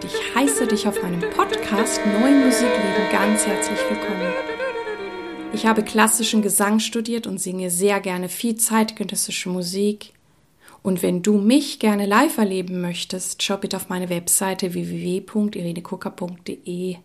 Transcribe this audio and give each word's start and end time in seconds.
und 0.00 0.06
ich 0.06 0.34
heiße 0.34 0.66
dich 0.66 0.88
auf 0.88 1.02
meinem 1.02 1.20
Podcast 1.30 2.00
Neue 2.06 2.46
Musikleben 2.46 3.10
ganz 3.12 3.46
herzlich 3.46 3.78
willkommen. 3.90 4.32
Ich 5.52 5.66
habe 5.66 5.82
klassischen 5.82 6.40
Gesang 6.40 6.78
studiert 6.78 7.26
und 7.26 7.38
singe 7.38 7.68
sehr 7.70 8.00
gerne 8.00 8.30
viel 8.30 8.56
zeitgenössische 8.56 9.50
Musik. 9.50 10.14
Und 10.82 11.02
wenn 11.02 11.20
du 11.22 11.36
mich 11.36 11.80
gerne 11.80 12.06
live 12.06 12.38
erleben 12.38 12.80
möchtest, 12.80 13.42
schau 13.42 13.58
bitte 13.58 13.76
auf 13.76 13.90
meine 13.90 14.08
Webseite 14.08 14.72
www.irenekucker.de. 14.72 16.96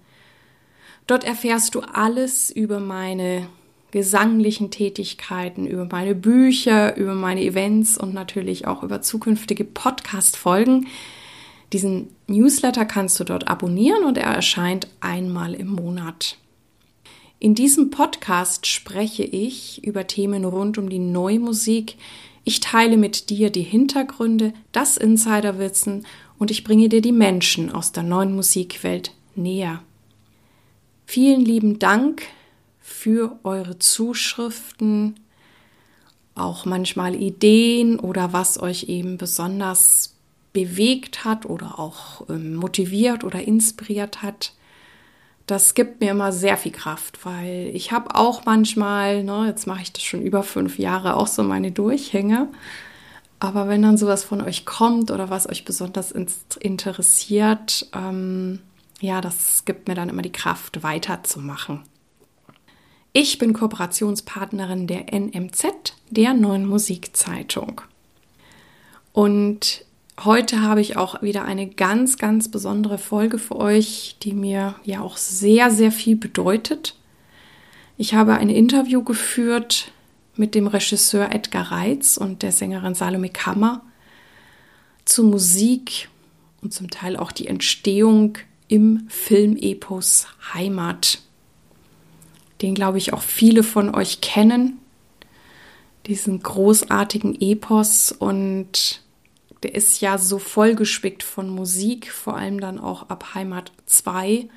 Dort 1.08 1.26
erfährst 1.26 1.76
du 1.76 1.82
alles 1.82 2.50
über 2.50 2.80
meine 2.80 3.50
gesanglichen 3.92 4.72
Tätigkeiten, 4.72 5.68
über 5.68 5.86
meine 5.92 6.16
Bücher, 6.16 6.96
über 6.96 7.14
meine 7.14 7.42
Events 7.42 7.98
und 7.98 8.14
natürlich 8.14 8.68
auch 8.68 8.84
über 8.84 9.02
zukünftige 9.02 9.66
Podcast-Folgen. 9.66 10.88
Diesen 11.74 12.10
Newsletter 12.28 12.86
kannst 12.86 13.20
du 13.20 13.24
dort 13.24 13.48
abonnieren 13.48 14.04
und 14.04 14.18
er 14.18 14.34
erscheint 14.34 14.88
einmal 15.00 15.54
im 15.54 15.68
Monat. 15.68 16.38
In 17.40 17.54
diesem 17.54 17.90
Podcast 17.90 18.66
spreche 18.66 19.24
ich 19.24 19.84
über 19.84 20.08
Themen 20.08 20.46
rund 20.46 20.78
um 20.78 20.90
die 20.90 21.00
Neumusik. 21.00 21.98
Ich 22.44 22.60
teile 22.60 22.98
mit 22.98 23.30
dir 23.30 23.50
die 23.50 23.62
Hintergründe, 23.62 24.54
das 24.72 24.98
Insiderwissen 24.98 26.06
und 26.38 26.50
ich 26.50 26.64
bringe 26.64 26.90
dir 26.90 27.02
die 27.02 27.12
Menschen 27.12 27.72
aus 27.72 27.92
der 27.92 28.04
neuen 28.04 28.36
Musikwelt 28.36 29.12
näher. 29.36 29.82
Vielen 31.06 31.42
lieben 31.42 31.78
Dank 31.78 32.24
für 32.80 33.38
eure 33.44 33.78
Zuschriften, 33.80 35.16
auch 36.36 36.66
manchmal 36.66 37.16
Ideen 37.16 38.00
oder 38.00 38.34
was 38.34 38.60
euch 38.60 38.86
eben 38.86 39.18
besonders 39.18 40.15
bewegt 40.56 41.26
hat 41.26 41.46
oder 41.46 41.78
auch 41.80 42.28
ähm, 42.30 42.56
motiviert 42.56 43.26
oder 43.26 43.42
inspiriert 43.42 44.24
hat. 44.24 44.54
Das 45.48 45.76
gibt 45.76 46.00
mir 46.00 46.12
immer 46.12 46.32
sehr 46.32 46.56
viel 46.58 46.72
Kraft, 46.72 47.26
weil 47.26 47.70
ich 47.74 47.92
habe 47.92 48.16
auch 48.16 48.46
manchmal, 48.46 49.24
ne, 49.24 49.46
jetzt 49.48 49.68
mache 49.68 49.82
ich 49.84 49.92
das 49.92 50.02
schon 50.02 50.22
über 50.22 50.42
fünf 50.44 50.80
Jahre, 50.80 51.18
auch 51.18 51.28
so 51.28 51.44
meine 51.44 51.72
Durchhänge. 51.72 52.48
Aber 53.40 53.68
wenn 53.68 53.82
dann 53.82 53.98
sowas 53.98 54.24
von 54.24 54.42
euch 54.42 54.66
kommt 54.66 55.12
oder 55.12 55.30
was 55.30 55.48
euch 55.48 55.66
besonders 55.66 56.12
interessiert, 56.12 57.88
ähm, 57.94 58.60
ja, 59.02 59.20
das 59.20 59.66
gibt 59.66 59.90
mir 59.90 59.94
dann 59.94 60.10
immer 60.10 60.22
die 60.22 60.32
Kraft, 60.32 60.84
weiterzumachen. 60.84 61.82
Ich 63.12 63.38
bin 63.38 63.54
Kooperationspartnerin 63.54 64.88
der 64.88 65.14
NMZ, 65.14 65.94
der 66.10 66.34
neuen 66.34 66.66
Musikzeitung. 66.66 67.82
Und 69.12 69.85
heute 70.24 70.62
habe 70.62 70.82
ich 70.82 70.98
auch 70.98 71.22
wieder 71.22 71.46
eine 71.46 71.68
ganz, 71.68 72.18
ganz 72.18 72.50
besondere 72.50 72.98
Folge 72.98 73.38
für 73.38 73.58
euch, 73.58 74.18
die 74.24 74.34
mir 74.34 74.76
ja 74.84 75.02
auch 75.02 75.18
sehr, 75.18 75.72
sehr 75.72 75.92
viel 75.92 76.16
bedeutet. 76.16 76.96
Ich 77.98 78.14
habe 78.14 78.36
ein 78.36 78.50
Interview 78.50 79.04
geführt 79.04 79.92
mit 80.36 80.56
dem 80.56 80.68
Regisseur 80.68 81.34
Edgar 81.34 81.72
Reitz 81.72 82.18
und 82.18 82.44
der 82.44 82.52
Sängerin 82.52 82.96
Salome 82.96 83.30
Kammer 83.30 83.82
zu 85.06 85.24
Musik 85.24 86.10
und 86.62 86.74
zum 86.74 86.90
Teil 86.90 87.16
auch 87.16 87.32
die 87.32 87.48
Entstehung 87.48 88.38
im 88.68 89.06
Filmepos 89.08 90.28
Heimat, 90.54 91.20
den 92.62 92.74
glaube 92.74 92.98
ich 92.98 93.14
auch 93.14 93.22
viele 93.22 93.64
von 93.64 93.94
euch 93.94 94.22
kennen, 94.22 94.80
diesen 96.08 96.42
großartigen 96.42 97.40
Epos 97.40 98.12
und 98.12 99.02
der 99.64 99.76
ist 99.76 100.02
ja 100.02 100.18
so 100.18 100.40
vollgespickt 100.40 101.24
von 101.24 101.50
Musik, 101.50 102.12
vor 102.12 102.36
allem 102.36 102.60
dann 102.60 102.80
auch 102.80 103.10
ab 103.10 103.34
Heimat 103.34 103.72
2 103.86 104.48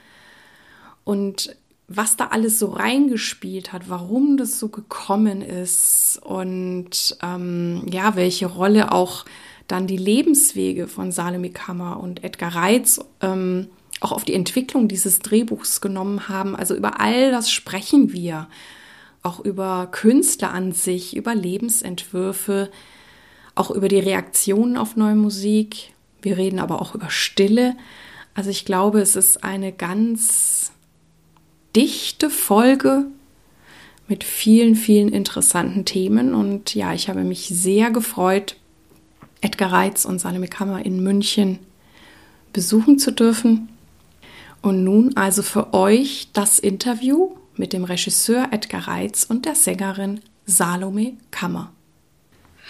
und 1.04 1.56
was 1.88 2.16
da 2.16 2.26
alles 2.26 2.58
so 2.58 2.66
reingespielt 2.66 3.72
hat, 3.72 3.88
warum 3.88 4.36
das 4.36 4.58
so 4.58 4.68
gekommen 4.68 5.40
ist 5.40 6.20
und 6.22 7.16
ähm, 7.22 7.86
ja, 7.90 8.14
welche 8.14 8.46
Rolle 8.46 8.92
auch 8.92 9.24
dann 9.68 9.86
die 9.86 9.96
Lebenswege 9.96 10.86
von 10.86 11.12
Salome 11.12 11.50
Kammer 11.50 11.98
und 12.00 12.24
Edgar 12.24 12.54
Reitz 12.54 13.00
ähm, 13.22 13.68
auch 14.00 14.12
auf 14.12 14.24
die 14.24 14.34
Entwicklung 14.34 14.86
dieses 14.88 15.18
Drehbuchs 15.20 15.80
genommen 15.80 16.28
haben. 16.28 16.54
Also 16.54 16.74
über 16.74 17.00
all 17.00 17.30
das 17.30 17.50
sprechen 17.50 18.12
wir. 18.12 18.48
Auch 19.22 19.40
über 19.40 19.88
Künstler 19.90 20.52
an 20.52 20.72
sich, 20.72 21.16
über 21.16 21.34
Lebensentwürfe, 21.34 22.70
auch 23.58 23.70
über 23.70 23.88
die 23.88 23.98
Reaktionen 23.98 24.76
auf 24.76 24.96
neue 24.96 25.14
Musik. 25.14 25.92
Wir 26.22 26.36
reden 26.36 26.58
aber 26.58 26.80
auch 26.80 26.94
über 26.94 27.10
Stille. 27.10 27.76
Also 28.34 28.50
ich 28.50 28.64
glaube, 28.64 29.00
es 29.00 29.16
ist 29.16 29.42
eine 29.44 29.72
ganz 29.72 30.72
dichte 31.74 32.30
Folge 32.30 33.06
mit 34.06 34.24
vielen, 34.24 34.74
vielen 34.74 35.08
interessanten 35.10 35.84
Themen. 35.84 36.34
Und 36.34 36.74
ja, 36.74 36.94
ich 36.94 37.08
habe 37.08 37.24
mich 37.24 37.48
sehr 37.48 37.90
gefreut, 37.90 38.56
Edgar 39.40 39.72
Reitz 39.72 40.04
und 40.04 40.20
Salome 40.20 40.48
Kammer 40.48 40.84
in 40.84 41.02
München 41.02 41.58
besuchen 42.52 42.98
zu 42.98 43.12
dürfen. 43.12 43.68
Und 44.62 44.82
nun 44.82 45.16
also 45.16 45.42
für 45.42 45.74
euch 45.74 46.28
das 46.32 46.58
Interview 46.58 47.36
mit 47.56 47.72
dem 47.72 47.84
Regisseur 47.84 48.48
Edgar 48.50 48.88
Reitz 48.88 49.24
und 49.24 49.44
der 49.46 49.54
Sängerin 49.54 50.20
Salome 50.46 51.14
Kammer. 51.30 51.72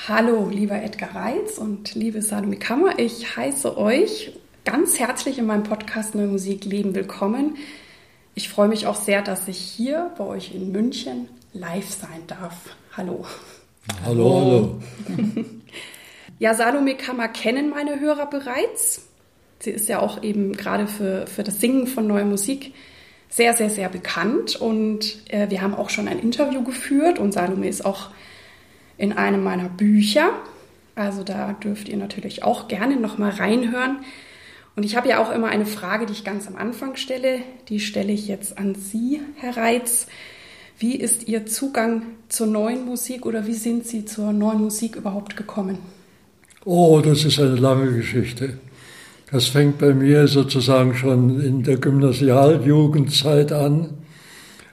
Hallo, 0.06 0.48
lieber 0.48 0.80
Edgar 0.80 1.14
Reitz 1.14 1.58
und 1.58 1.94
liebe 1.94 2.22
Salome 2.22 2.56
Kammer, 2.56 2.98
ich 2.98 3.36
heiße 3.36 3.76
euch 3.76 4.32
ganz 4.64 4.98
herzlich 4.98 5.38
in 5.38 5.44
meinem 5.44 5.64
Podcast 5.64 6.14
Neue 6.14 6.28
Musik 6.28 6.64
Leben 6.64 6.94
willkommen. 6.94 7.56
Ich 8.34 8.48
freue 8.48 8.68
mich 8.68 8.86
auch 8.86 8.94
sehr, 8.94 9.20
dass 9.20 9.48
ich 9.48 9.58
hier 9.58 10.12
bei 10.16 10.24
euch 10.24 10.54
in 10.54 10.72
München 10.72 11.28
live 11.52 11.90
sein 11.90 12.22
darf. 12.26 12.54
Hallo. 12.96 13.26
Hallo, 14.06 14.40
hallo. 14.40 14.82
ja, 16.38 16.54
Salome 16.54 16.94
Kammer 16.94 17.28
kennen 17.28 17.68
meine 17.68 18.00
Hörer 18.00 18.30
bereits. 18.30 19.08
Sie 19.58 19.70
ist 19.70 19.88
ja 19.88 19.98
auch 19.98 20.22
eben 20.22 20.56
gerade 20.56 20.86
für, 20.86 21.26
für 21.26 21.42
das 21.42 21.60
Singen 21.60 21.86
von 21.86 22.06
neuer 22.06 22.24
Musik 22.24 22.72
sehr, 23.28 23.52
sehr, 23.52 23.68
sehr 23.68 23.90
bekannt. 23.90 24.56
Und 24.56 25.18
äh, 25.28 25.50
wir 25.50 25.60
haben 25.60 25.74
auch 25.74 25.90
schon 25.90 26.08
ein 26.08 26.20
Interview 26.20 26.62
geführt 26.62 27.18
und 27.18 27.32
Salome 27.32 27.68
ist 27.68 27.84
auch 27.84 28.10
in 28.98 29.12
einem 29.12 29.42
meiner 29.42 29.68
Bücher. 29.68 30.30
Also 30.94 31.22
da 31.22 31.52
dürft 31.52 31.88
ihr 31.88 31.96
natürlich 31.96 32.42
auch 32.42 32.68
gerne 32.68 32.96
nochmal 32.96 33.30
reinhören. 33.30 33.98
Und 34.76 34.84
ich 34.84 34.96
habe 34.96 35.08
ja 35.08 35.22
auch 35.22 35.32
immer 35.32 35.48
eine 35.48 35.66
Frage, 35.66 36.06
die 36.06 36.12
ich 36.12 36.24
ganz 36.24 36.46
am 36.46 36.56
Anfang 36.56 36.96
stelle. 36.96 37.40
Die 37.68 37.80
stelle 37.80 38.12
ich 38.12 38.28
jetzt 38.28 38.58
an 38.58 38.74
Sie, 38.74 39.20
Herr 39.36 39.56
Reitz. 39.56 40.08
Wie 40.78 40.94
ist 40.94 41.26
Ihr 41.26 41.46
Zugang 41.46 42.02
zur 42.28 42.46
neuen 42.46 42.84
Musik 42.84 43.26
oder 43.26 43.46
wie 43.46 43.54
sind 43.54 43.86
Sie 43.86 44.04
zur 44.04 44.32
neuen 44.32 44.60
Musik 44.60 44.94
überhaupt 44.96 45.36
gekommen? 45.36 45.78
Oh, 46.64 47.00
das 47.04 47.24
ist 47.24 47.40
eine 47.40 47.56
lange 47.56 47.92
Geschichte. 47.92 48.58
Das 49.30 49.46
fängt 49.46 49.78
bei 49.78 49.92
mir 49.92 50.26
sozusagen 50.28 50.94
schon 50.94 51.40
in 51.40 51.62
der 51.62 51.76
Gymnasialjugendzeit 51.76 53.52
an, 53.52 53.90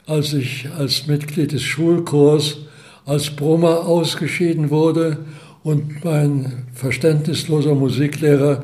als 0.06 0.34
ich 0.34 0.70
als 0.78 1.08
Mitglied 1.08 1.52
des 1.52 1.64
Schulchors 1.64 2.58
als 3.06 3.30
Brummer 3.30 3.86
ausgeschieden 3.88 4.70
wurde 4.70 5.18
und 5.64 6.04
mein 6.04 6.68
verständnisloser 6.74 7.76
Musiklehrer 7.76 8.64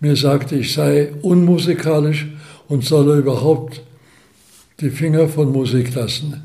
mir 0.00 0.14
sagte, 0.14 0.56
ich 0.56 0.72
sei 0.72 1.12
unmusikalisch 1.22 2.26
und 2.68 2.84
solle 2.84 3.16
überhaupt 3.16 3.82
die 4.80 4.90
Finger 4.90 5.28
von 5.28 5.50
Musik 5.50 5.94
lassen. 5.94 6.40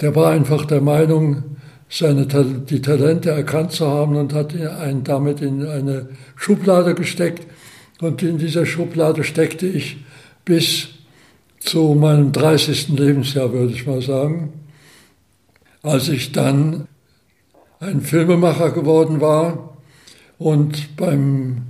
Der 0.00 0.16
war 0.16 0.32
einfach 0.32 0.64
der 0.64 0.80
Meinung, 0.80 1.44
seine, 1.88 2.26
die 2.26 2.80
Talente 2.80 3.30
erkannt 3.30 3.72
zu 3.72 3.86
haben 3.86 4.16
und 4.16 4.32
hat 4.32 4.54
einen 4.56 5.04
damit 5.04 5.42
in 5.42 5.64
eine 5.66 6.08
Schublade 6.36 6.94
gesteckt 6.94 7.46
und 8.00 8.22
in 8.22 8.38
dieser 8.38 8.64
Schublade 8.64 9.22
steckte 9.24 9.66
ich 9.66 9.98
bis 10.44 10.88
zu 11.60 11.94
meinem 11.94 12.32
30. 12.32 12.88
Lebensjahr, 12.88 13.52
würde 13.52 13.74
ich 13.74 13.86
mal 13.86 14.00
sagen. 14.00 14.61
Als 15.82 16.08
ich 16.08 16.30
dann 16.30 16.86
ein 17.80 18.02
Filmemacher 18.02 18.70
geworden 18.70 19.20
war 19.20 19.76
und 20.38 20.96
beim 20.96 21.62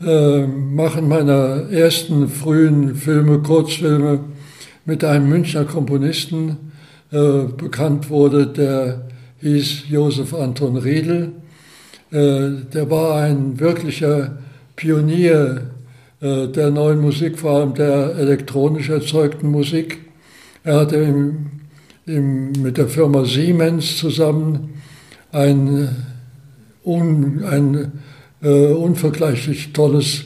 äh, 0.00 0.46
Machen 0.46 1.08
meiner 1.08 1.70
ersten 1.70 2.28
frühen 2.28 2.94
Filme, 2.94 3.40
Kurzfilme, 3.40 4.20
mit 4.86 5.04
einem 5.04 5.28
Münchner 5.28 5.66
Komponisten 5.66 6.72
äh, 7.12 7.42
bekannt 7.56 8.08
wurde, 8.08 8.46
der 8.46 9.06
hieß 9.40 9.90
Josef 9.90 10.32
Anton 10.32 10.78
Riedel. 10.78 11.32
Äh, 12.10 12.50
der 12.72 12.88
war 12.88 13.22
ein 13.22 13.60
wirklicher 13.60 14.38
Pionier 14.76 15.70
äh, 16.22 16.46
der 16.46 16.70
neuen 16.70 17.02
Musik, 17.02 17.38
vor 17.38 17.58
allem 17.58 17.74
der 17.74 18.16
elektronisch 18.16 18.88
erzeugten 18.88 19.50
Musik. 19.50 19.98
Er 20.64 20.80
hatte 20.80 20.96
im, 20.96 21.57
im, 22.08 22.52
mit 22.52 22.78
der 22.78 22.88
Firma 22.88 23.24
Siemens 23.24 23.98
zusammen 23.98 24.80
ein, 25.30 25.94
un, 26.84 27.44
ein 27.44 27.92
äh, 28.42 28.72
unvergleichlich 28.72 29.72
tolles 29.72 30.24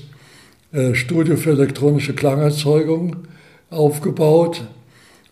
äh, 0.72 0.94
Studio 0.94 1.36
für 1.36 1.50
elektronische 1.50 2.14
Klangerzeugung 2.14 3.16
aufgebaut. 3.70 4.62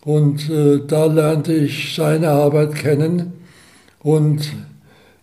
Und 0.03 0.49
äh, 0.49 0.81
da 0.85 1.05
lernte 1.05 1.53
ich 1.53 1.95
seine 1.95 2.29
Arbeit 2.29 2.75
kennen 2.75 3.33
und 3.99 4.51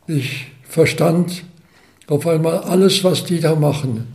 ich 0.07 0.47
verstand 0.63 1.45
auf 2.07 2.27
einmal 2.27 2.59
alles, 2.59 3.05
was 3.05 3.25
die 3.25 3.41
da 3.41 3.55
machen, 3.55 4.07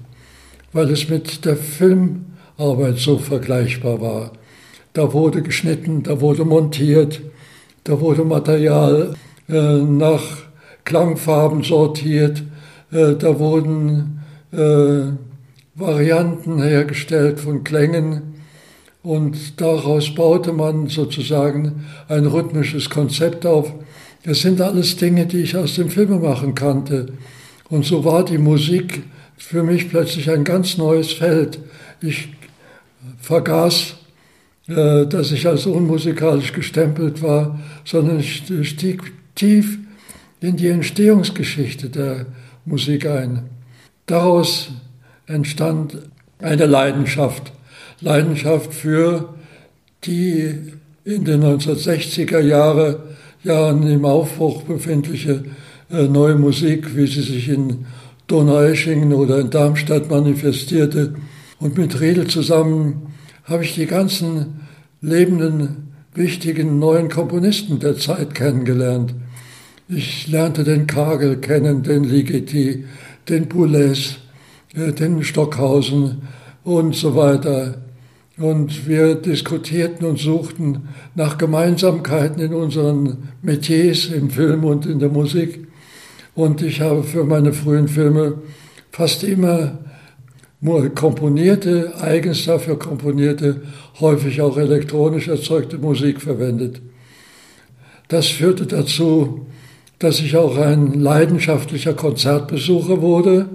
weil 0.72 0.90
es 0.90 1.10
mit 1.10 1.46
der 1.46 1.58
Filmarbeit 1.58 2.98
so 2.98 3.20
vergleichbar 3.20 4.02
war. 4.02 4.32
Da 4.94 5.12
wurde 5.12 5.42
geschnitten, 5.42 6.04
da 6.04 6.22
wurde 6.22 6.46
montiert, 6.46 7.22
da 7.84 8.00
wurde 8.00 8.24
Material 8.24 9.16
äh, 9.50 9.78
nach 9.78 10.22
Klangfarben 10.86 11.64
sortiert, 11.64 12.44
äh, 12.92 13.16
da 13.16 13.40
wurden 13.40 14.22
äh, 14.52 15.12
Varianten 15.76 16.62
hergestellt 16.62 17.40
von 17.40 17.64
Klängen 17.64 18.36
und 19.02 19.60
daraus 19.60 20.14
baute 20.14 20.54
man 20.54 20.88
sozusagen 20.88 21.86
ein 22.08 22.26
rhythmisches 22.26 22.90
Konzept 22.90 23.46
auf. 23.46 23.74
Das 24.24 24.42
sind 24.42 24.62
alles 24.62 24.96
Dinge, 24.96 25.26
die 25.26 25.42
ich 25.42 25.58
aus 25.58 25.76
dem 25.76 25.90
Filmemachen 25.90 26.56
kannte. 26.56 27.08
Und 27.70 27.86
so 27.86 28.06
war 28.06 28.24
die 28.24 28.38
Musik 28.38 29.04
für 29.36 29.64
mich 29.64 29.90
plötzlich 29.90 30.30
ein 30.30 30.44
ganz 30.44 30.78
neues 30.78 31.12
Feld. 31.12 31.60
Ich 32.00 32.30
vergaß 33.20 33.96
dass 34.66 35.32
ich 35.32 35.46
als 35.46 35.66
unmusikalisch 35.66 36.54
gestempelt 36.54 37.22
war, 37.22 37.60
sondern 37.84 38.20
ich 38.20 38.44
stieg 38.64 39.12
tief 39.36 39.78
in 40.40 40.56
die 40.56 40.70
Entstehungsgeschichte 40.70 41.90
der 41.90 42.28
Musik 42.66 43.06
ein. 43.06 43.50
Daraus 44.06 44.70
entstand 45.28 45.98
eine 46.40 46.66
Leidenschaft, 46.66 47.52
Leidenschaft 48.02 48.74
für 48.74 49.34
die 50.06 50.74
in 51.06 51.26
den 51.26 51.44
1960er 51.44 52.40
Jahre, 52.40 53.04
Jahren 53.44 53.88
im 53.88 54.06
Aufbruch 54.06 54.64
befindliche 54.64 55.44
äh, 55.92 56.04
neue 56.04 56.36
Musik, 56.36 56.96
wie 56.96 57.08
sie 57.08 57.22
sich 57.22 57.50
in 57.50 57.86
Donaueschingen 58.28 59.14
oder 59.14 59.40
in 59.40 59.50
Darmstadt 59.50 60.10
manifestierte. 60.10 61.16
Und 61.60 61.78
mit 61.78 62.00
Riedel 62.00 62.28
zusammen 62.28 63.13
habe 63.44 63.64
ich 63.64 63.76
die 63.76 63.86
ganzen 63.86 64.62
lebenden, 65.02 65.94
wichtigen 66.16 66.80
neuen 66.80 67.10
Komponisten 67.10 67.80
der 67.80 67.98
Zeit 67.98 68.36
kennengelernt. 68.36 69.14
Ich 69.90 70.28
lernte 70.28 70.64
den 70.64 70.88
Kagel 70.88 71.38
kennen, 71.38 71.84
den 71.84 72.04
Ligeti, 72.04 72.86
den 73.28 73.48
Boulez, 73.48 74.16
äh, 74.76 74.92
den 74.92 75.24
Stockhausen 75.24 76.22
und 76.64 76.96
so 76.96 77.16
weiter. 77.16 77.76
Und 78.38 78.88
wir 78.88 79.16
diskutierten 79.16 80.08
und 80.08 80.20
suchten 80.20 80.90
nach 81.14 81.38
Gemeinsamkeiten 81.38 82.42
in 82.42 82.54
unseren 82.54 83.30
Metiers 83.42 84.06
im 84.08 84.30
Film 84.30 84.64
und 84.64 84.86
in 84.86 85.00
der 85.00 85.10
Musik. 85.10 85.68
Und 86.34 86.62
ich 86.62 86.82
habe 86.82 87.04
für 87.04 87.26
meine 87.26 87.54
frühen 87.54 87.88
Filme 87.88 88.42
fast 88.92 89.24
immer 89.24 89.78
komponierte, 90.96 91.94
eigens 92.00 92.46
dafür 92.46 92.80
komponierte, 92.80 93.62
häufig 94.00 94.42
auch 94.42 94.58
elektronisch 94.58 95.28
erzeugte 95.28 95.78
Musik 95.78 96.22
verwendet. 96.22 96.82
Das 98.08 98.28
führte 98.28 98.66
dazu, 98.66 99.46
dass 100.00 100.20
ich 100.20 100.36
auch 100.36 100.58
ein 100.58 101.00
leidenschaftlicher 101.00 101.94
Konzertbesucher 101.94 103.02
wurde. 103.02 103.50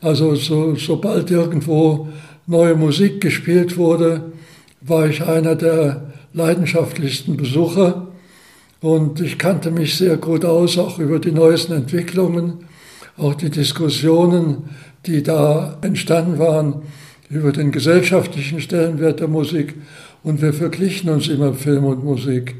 Also 0.00 0.34
so, 0.34 0.74
sobald 0.76 1.30
irgendwo 1.30 2.08
neue 2.46 2.74
Musik 2.74 3.20
gespielt 3.20 3.76
wurde, 3.76 4.32
war 4.80 5.08
ich 5.08 5.22
einer 5.22 5.54
der 5.54 6.12
leidenschaftlichsten 6.34 7.36
Besucher 7.36 8.08
und 8.80 9.20
ich 9.20 9.38
kannte 9.38 9.70
mich 9.70 9.96
sehr 9.96 10.18
gut 10.18 10.44
aus, 10.44 10.76
auch 10.76 10.98
über 10.98 11.18
die 11.18 11.32
neuesten 11.32 11.72
Entwicklungen, 11.72 12.66
auch 13.16 13.34
die 13.34 13.48
Diskussionen 13.48 14.64
die 15.06 15.22
da 15.22 15.76
entstanden 15.82 16.38
waren 16.38 16.82
über 17.30 17.52
den 17.52 17.72
gesellschaftlichen 17.72 18.60
Stellenwert 18.60 19.20
der 19.20 19.28
Musik. 19.28 19.74
Und 20.22 20.40
wir 20.40 20.52
verglichen 20.54 21.10
uns 21.10 21.28
immer 21.28 21.52
Film 21.54 21.84
und 21.84 22.04
Musik. 22.04 22.54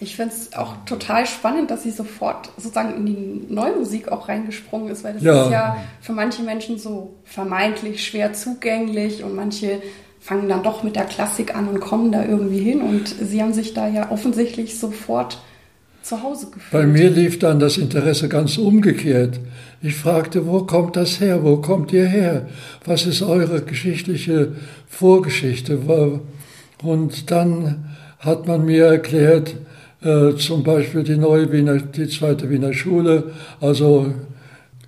Ich 0.00 0.14
finde 0.14 0.32
es 0.32 0.52
auch 0.54 0.74
total 0.86 1.26
spannend, 1.26 1.72
dass 1.72 1.82
sie 1.82 1.90
sofort 1.90 2.50
sozusagen 2.56 2.94
in 2.96 3.06
die 3.06 3.52
neue 3.52 3.74
Musik 3.74 4.08
auch 4.12 4.28
reingesprungen 4.28 4.90
ist, 4.90 5.02
weil 5.02 5.14
das 5.14 5.22
ja. 5.22 5.44
ist 5.44 5.50
ja 5.50 5.76
für 6.00 6.12
manche 6.12 6.42
Menschen 6.42 6.78
so 6.78 7.14
vermeintlich 7.24 8.04
schwer 8.04 8.32
zugänglich 8.32 9.24
und 9.24 9.34
manche 9.34 9.82
fangen 10.20 10.48
dann 10.48 10.62
doch 10.62 10.84
mit 10.84 10.94
der 10.94 11.04
Klassik 11.04 11.56
an 11.56 11.66
und 11.68 11.80
kommen 11.80 12.12
da 12.12 12.24
irgendwie 12.24 12.60
hin 12.60 12.80
und 12.80 13.08
sie 13.08 13.42
haben 13.42 13.52
sich 13.52 13.74
da 13.74 13.88
ja 13.88 14.10
offensichtlich 14.10 14.78
sofort 14.78 15.38
zu 16.08 16.22
Hause 16.22 16.46
gefühlt. 16.46 16.70
Bei 16.72 16.86
mir 16.86 17.10
lief 17.10 17.38
dann 17.38 17.60
das 17.60 17.76
Interesse 17.76 18.28
ganz 18.28 18.56
umgekehrt. 18.56 19.38
Ich 19.82 19.94
fragte, 19.94 20.46
wo 20.46 20.62
kommt 20.62 20.96
das 20.96 21.20
her? 21.20 21.44
Wo 21.44 21.58
kommt 21.58 21.92
ihr 21.92 22.06
her? 22.06 22.48
Was 22.84 23.06
ist 23.06 23.22
eure 23.22 23.62
geschichtliche 23.62 24.52
Vorgeschichte? 24.88 25.78
Und 26.82 27.30
dann 27.30 27.84
hat 28.20 28.46
man 28.46 28.64
mir 28.64 28.86
erklärt, 28.86 29.54
äh, 30.02 30.34
zum 30.36 30.62
Beispiel 30.64 31.02
die 31.02 31.16
neue 31.16 31.52
Wiener, 31.52 31.76
die 31.76 32.08
zweite 32.08 32.48
Wiener 32.50 32.72
Schule, 32.72 33.32
also 33.60 34.12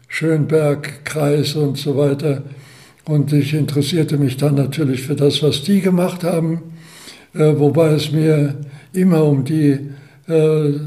Schönberg, 0.08 1.04
Kreis 1.04 1.54
und 1.54 1.76
so 1.76 1.96
weiter. 1.96 2.42
Und 3.04 3.32
ich 3.32 3.54
interessierte 3.54 4.16
mich 4.18 4.36
dann 4.36 4.54
natürlich 4.54 5.02
für 5.02 5.16
das, 5.16 5.42
was 5.42 5.62
die 5.62 5.80
gemacht 5.80 6.24
haben, 6.24 6.62
äh, 7.34 7.52
wobei 7.56 7.90
es 7.90 8.10
mir 8.10 8.56
immer 8.92 9.24
um 9.24 9.44
die 9.44 9.78
äh, 10.30 10.78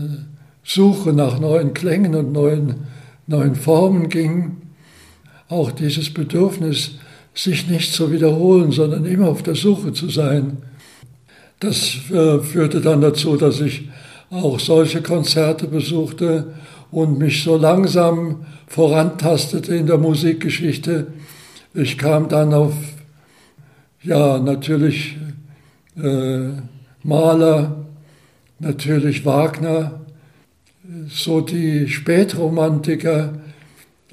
Suche 0.63 1.13
nach 1.13 1.39
neuen 1.39 1.73
Klängen 1.73 2.15
und 2.15 2.31
neuen, 2.31 2.87
neuen 3.27 3.55
Formen 3.55 4.09
ging. 4.09 4.57
Auch 5.49 5.71
dieses 5.71 6.13
Bedürfnis, 6.13 6.95
sich 7.35 7.67
nicht 7.67 7.93
zu 7.93 8.11
wiederholen, 8.11 8.71
sondern 8.71 9.05
immer 9.05 9.27
auf 9.27 9.43
der 9.43 9.55
Suche 9.55 9.93
zu 9.93 10.09
sein. 10.09 10.57
Das 11.59 11.95
äh, 12.11 12.39
führte 12.39 12.81
dann 12.81 13.01
dazu, 13.01 13.37
dass 13.37 13.59
ich 13.59 13.89
auch 14.29 14.59
solche 14.59 15.01
Konzerte 15.01 15.67
besuchte 15.67 16.53
und 16.91 17.17
mich 17.17 17.43
so 17.43 17.57
langsam 17.57 18.45
vorantastete 18.67 19.75
in 19.75 19.87
der 19.87 19.97
Musikgeschichte. 19.97 21.07
Ich 21.73 21.97
kam 21.97 22.29
dann 22.29 22.53
auf, 22.53 22.73
ja, 24.01 24.37
natürlich 24.39 25.17
äh, 25.97 26.49
Maler, 27.03 27.82
natürlich 28.63 29.25
Wagner, 29.25 29.99
so 31.07 31.41
die 31.41 31.87
Spätromantiker 31.87 33.33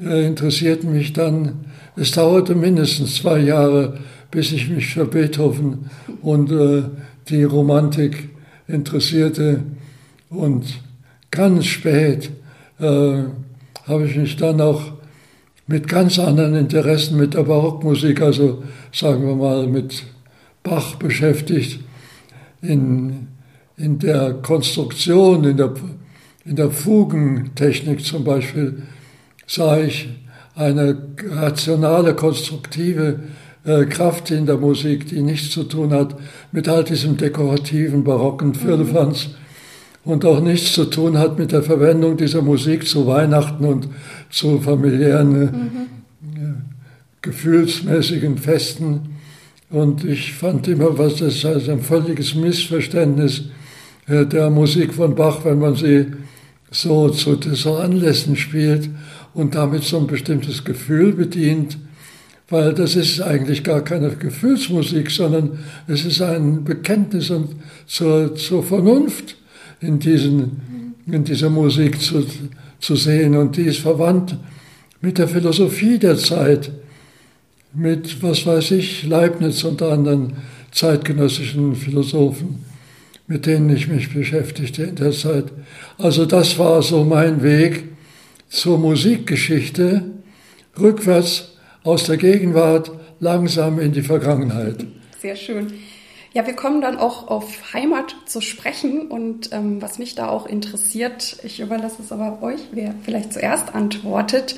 äh, 0.01 0.27
interessierten 0.27 0.93
mich 0.93 1.13
dann. 1.13 1.65
Es 1.97 2.13
dauerte 2.13 2.55
mindestens 2.55 3.17
zwei 3.17 3.39
Jahre, 3.39 3.99
bis 4.31 4.53
ich 4.53 4.69
mich 4.69 4.95
für 4.95 5.07
Beethoven 5.07 5.91
und 6.23 6.51
äh, 6.51 6.83
die 7.29 7.45
Romantik 7.45 8.31
interessierte. 8.69 9.63
Und 10.29 10.81
ganz 11.31 11.67
spät 11.67 12.31
äh, 12.79 13.23
habe 13.87 14.07
ich 14.07 14.17
mich 14.17 14.37
dann 14.37 14.61
auch 14.61 14.93
mit 15.67 15.87
ganz 15.87 16.19
anderen 16.19 16.55
Interessen, 16.55 17.17
mit 17.17 17.35
der 17.35 17.45
Barockmusik, 17.45 18.21
also 18.21 18.63
sagen 18.93 19.27
wir 19.27 19.37
mal 19.37 19.67
mit 19.67 20.05
Bach 20.63 20.97
beschäftigt, 20.97 21.81
in 22.63 23.29
in 23.81 23.99
der 23.99 24.35
Konstruktion, 24.35 25.45
in 25.45 25.57
der, 25.57 25.73
in 26.45 26.57
der 26.57 26.71
Fugentechnik 26.71 28.05
zum 28.05 28.25
Beispiel, 28.25 28.83
sah 29.47 29.79
ich 29.79 30.09
eine 30.55 30.99
rationale, 31.31 32.15
konstruktive 32.15 33.21
äh, 33.65 33.87
Kraft 33.87 34.31
in 34.31 34.47
der 34.47 34.59
Musik, 34.59 35.09
die 35.09 35.23
nichts 35.23 35.51
zu 35.51 35.65
tun 35.65 35.93
hat 35.93 36.15
mit 36.53 36.69
all 36.69 36.85
diesem 36.85 37.17
dekorativen, 37.17 38.05
barocken 38.05 38.55
Firlefanz 38.55 39.29
mhm. 40.05 40.13
und 40.13 40.25
auch 40.27 40.41
nichts 40.41 40.73
zu 40.75 40.85
tun 40.85 41.19
hat 41.19 41.39
mit 41.39 41.53
der 41.53 41.63
Verwendung 41.63 42.19
dieser 42.19 42.43
Musik 42.43 42.87
zu 42.87 43.07
Weihnachten 43.07 43.65
und 43.65 43.89
zu 44.29 44.61
familiären, 44.61 45.35
äh, 45.35 45.47
mhm. 45.47 46.57
gefühlsmäßigen 47.23 48.37
Festen. 48.37 49.17
Und 49.71 50.05
ich 50.05 50.35
fand 50.35 50.69
immer, 50.69 50.99
was 50.99 51.17
das 51.17 51.45
als 51.45 51.69
ein 51.69 51.81
völliges 51.81 52.35
Missverständnis 52.35 53.39
äh, 53.39 53.60
der 54.11 54.51
Musik 54.51 54.95
von 54.95 55.15
Bach, 55.15 55.45
wenn 55.45 55.59
man 55.59 55.77
sie 55.77 56.07
so 56.71 57.09
zu 57.11 57.39
so 57.55 57.77
Anlässen 57.77 58.37
spielt 58.37 58.91
und 59.35 59.55
damit 59.55 59.85
so 59.85 59.99
ein 59.99 60.07
bestimmtes 60.07 60.65
Gefühl 60.65 61.13
bedient, 61.13 61.79
weil 62.49 62.75
das 62.75 62.97
ist 62.97 63.21
eigentlich 63.21 63.63
gar 63.63 63.83
keine 63.83 64.11
Gefühlsmusik, 64.11 65.11
sondern 65.11 65.61
es 65.87 66.05
ist 66.05 66.21
ein 66.21 66.65
Bekenntnis 66.65 67.31
und 67.31 67.57
zur, 67.87 68.35
zur 68.35 68.63
Vernunft 68.63 69.37
in, 69.81 69.99
diesen, 69.99 70.95
in 71.07 71.25
dieser 71.25 71.51
Musik 71.51 72.01
zu, 72.01 72.27
zu 72.81 72.97
sehen 72.97 73.37
und 73.37 73.57
die 73.57 73.63
ist 73.63 73.79
verwandt 73.79 74.37
mit 75.01 75.19
der 75.19 75.29
Philosophie 75.29 75.99
der 75.99 76.17
Zeit. 76.17 76.71
mit, 77.73 78.23
was 78.23 78.47
weiß 78.47 78.73
ich, 78.73 79.07
Leibniz 79.07 79.65
und 79.65 79.83
anderen 79.83 80.35
zeitgenössischen 80.73 81.75
Philosophen, 81.77 82.65
mit 83.31 83.47
denen 83.47 83.71
ich 83.71 83.87
mich 83.87 84.13
beschäftigte 84.13 84.83
in 84.83 84.97
der 84.97 85.13
Zeit. 85.13 85.45
Also 85.99 86.27
das 86.27 86.59
war 86.59 86.83
so 86.83 87.05
mein 87.05 87.45
Weg 87.45 87.85
zur 88.49 88.77
Musikgeschichte, 88.77 90.03
rückwärts 90.77 91.53
aus 91.85 92.03
der 92.05 92.17
Gegenwart 92.17 92.91
langsam 93.21 93.79
in 93.79 93.93
die 93.93 94.03
Vergangenheit. 94.03 94.85
Sehr 95.21 95.37
schön. 95.37 95.73
Ja, 96.33 96.45
wir 96.45 96.55
kommen 96.55 96.81
dann 96.81 96.99
auch 96.99 97.29
auf 97.29 97.73
Heimat 97.73 98.17
zu 98.27 98.41
sprechen 98.41 99.07
und 99.07 99.53
ähm, 99.53 99.81
was 99.81 100.01
mich 100.01 100.17
da 100.17 100.29
auch 100.29 100.47
interessiert, 100.47 101.37
ich 101.45 101.61
überlasse 101.61 102.03
es 102.03 102.11
aber 102.11 102.43
euch, 102.43 102.61
wer 102.73 102.97
vielleicht 103.05 103.33
zuerst 103.33 103.73
antwortet. 103.73 104.57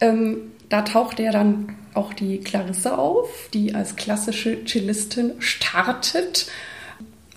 Ähm, 0.00 0.52
da 0.70 0.80
taucht 0.82 1.20
ja 1.20 1.32
dann 1.32 1.76
auch 1.92 2.14
die 2.14 2.38
Clarisse 2.38 2.96
auf, 2.96 3.50
die 3.52 3.74
als 3.74 3.94
klassische 3.94 4.64
Cellistin 4.64 5.32
startet. 5.38 6.46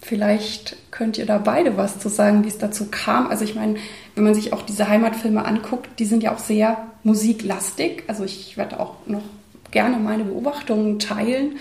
Vielleicht 0.09 0.75
könnt 0.89 1.19
ihr 1.19 1.27
da 1.27 1.37
beide 1.37 1.77
was 1.77 1.99
zu 1.99 2.09
sagen, 2.09 2.43
wie 2.43 2.47
es 2.47 2.57
dazu 2.57 2.87
kam. 2.89 3.27
Also 3.27 3.43
ich 3.43 3.53
meine, 3.53 3.75
wenn 4.15 4.23
man 4.23 4.33
sich 4.33 4.53
auch 4.53 4.63
diese 4.63 4.89
Heimatfilme 4.89 5.45
anguckt, 5.45 5.87
die 5.99 6.05
sind 6.05 6.23
ja 6.23 6.33
auch 6.33 6.39
sehr 6.39 6.87
musiklastig. 7.03 8.05
Also 8.07 8.23
ich 8.23 8.57
werde 8.57 8.79
auch 8.79 8.95
noch 9.05 9.21
gerne 9.69 9.97
meine 9.97 10.23
Beobachtungen 10.23 10.97
teilen. 10.97 11.57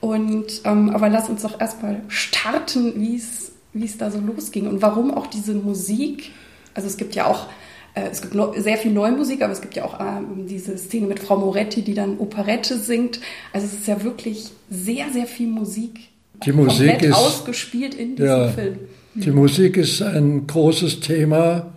Und, 0.00 0.62
ähm, 0.64 0.88
aber 0.94 1.10
lass 1.10 1.28
uns 1.28 1.42
doch 1.42 1.60
erstmal 1.60 2.00
starten, 2.08 2.98
wie 2.98 3.16
es 3.16 3.98
da 3.98 4.10
so 4.10 4.18
losging 4.18 4.66
und 4.66 4.80
warum 4.80 5.12
auch 5.12 5.26
diese 5.26 5.52
Musik. 5.52 6.30
Also 6.72 6.88
es 6.88 6.96
gibt 6.96 7.14
ja 7.14 7.26
auch 7.26 7.48
äh, 7.94 8.08
es 8.10 8.22
gibt 8.22 8.34
sehr 8.62 8.78
viel 8.78 8.92
Neumusik, 8.92 9.42
aber 9.42 9.52
es 9.52 9.60
gibt 9.60 9.76
ja 9.76 9.84
auch 9.84 10.00
ähm, 10.00 10.46
diese 10.46 10.78
Szene 10.78 11.06
mit 11.06 11.20
Frau 11.20 11.36
Moretti, 11.36 11.82
die 11.82 11.92
dann 11.92 12.18
Operette 12.18 12.78
singt. 12.78 13.20
Also 13.52 13.66
es 13.66 13.74
ist 13.74 13.86
ja 13.86 14.02
wirklich 14.02 14.52
sehr, 14.70 15.10
sehr 15.12 15.26
viel 15.26 15.48
Musik. 15.48 16.13
Die 16.44 16.52
Musik 16.52 17.02
ist 17.02 17.14
ausgespielt 17.14 17.94
in 17.94 18.16
diesem 18.16 18.26
ja, 18.26 18.48
Film. 18.48 18.76
Die 19.14 19.30
Musik 19.30 19.76
ist 19.76 20.02
ein 20.02 20.46
großes 20.46 21.00
Thema 21.00 21.72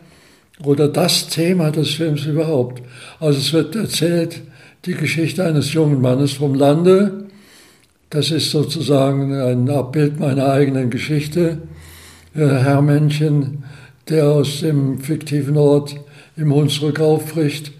oder 0.63 0.87
das 0.87 1.27
Thema 1.27 1.71
des 1.71 1.91
Films 1.91 2.25
überhaupt. 2.25 2.81
Also 3.19 3.39
es 3.39 3.53
wird 3.53 3.75
erzählt 3.75 4.41
die 4.85 4.93
Geschichte 4.93 5.45
eines 5.45 5.73
jungen 5.73 6.01
Mannes 6.01 6.33
vom 6.33 6.53
Lande, 6.55 7.27
das 8.09 8.31
ist 8.31 8.51
sozusagen 8.51 9.33
ein 9.33 9.69
Abbild 9.69 10.19
meiner 10.19 10.47
eigenen 10.47 10.89
Geschichte. 10.89 11.57
Äh, 12.33 12.39
Herr 12.39 12.81
Männchen, 12.81 13.65
der 14.07 14.29
aus 14.29 14.61
dem 14.61 14.99
fiktiven 14.99 15.57
Ort 15.57 15.95
im 16.37 16.53
Hunsrück 16.53 17.01
aufbricht 17.01 17.73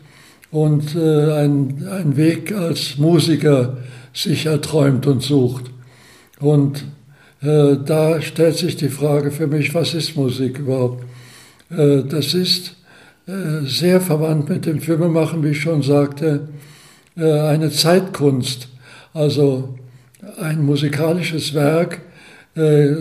und 0.52 0.96
äh, 0.96 1.32
einen 1.32 2.18
Weg 2.18 2.52
als 2.52 2.98
Musiker 2.98 3.78
sich 4.14 4.48
erträumt 4.48 5.08
und 5.08 5.24
sucht. 5.24 5.72
Und 6.40 6.86
äh, 7.42 7.76
da 7.86 8.22
stellt 8.22 8.58
sich 8.58 8.76
die 8.76 8.90
Frage 8.90 9.32
für 9.32 9.48
mich, 9.48 9.74
was 9.74 9.94
ist 9.94 10.16
Musik 10.16 10.60
überhaupt? 10.60 11.04
Äh, 11.70 12.04
das 12.04 12.34
ist 12.34 12.76
äh, 13.28 13.66
sehr 13.66 14.02
verwandt 14.02 14.50
mit 14.50 14.66
dem 14.66 14.80
Filmemachen, 14.80 15.44
wie 15.44 15.50
ich 15.50 15.62
schon 15.62 15.82
sagte, 15.84 16.48
äh, 17.18 17.40
eine 17.40 17.72
Zeitkunst. 17.72 18.70
Also 19.14 19.76
ein 20.40 20.64
musikalisches 20.64 21.54
Werk 21.54 22.02
äh, 22.56 22.96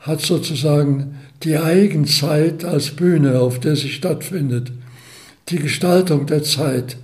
hat 0.00 0.20
sozusagen 0.20 1.16
die 1.42 1.56
Eigenzeit 1.58 2.64
als 2.64 2.90
Bühne, 2.90 3.40
auf 3.40 3.60
der 3.60 3.76
sie 3.76 3.88
stattfindet. 3.88 4.72
Die 5.48 5.58
Gestaltung 5.58 6.26
der 6.26 6.42
Zeit 6.42 6.96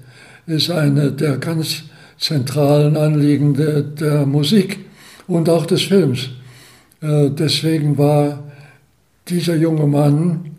ist 0.46 0.70
eine 0.70 1.12
der 1.12 1.36
ganz 1.38 1.84
zentralen 2.18 2.96
Anliegen 2.96 3.54
der, 3.54 3.82
der 3.82 4.26
Musik 4.26 4.78
und 5.34 5.48
auch 5.48 5.66
des 5.66 5.82
Films. 5.82 6.30
Äh, 7.00 7.30
deswegen 7.30 7.98
war 7.98 8.44
dieser 9.28 9.56
junge 9.56 9.86
Mann, 9.86 10.50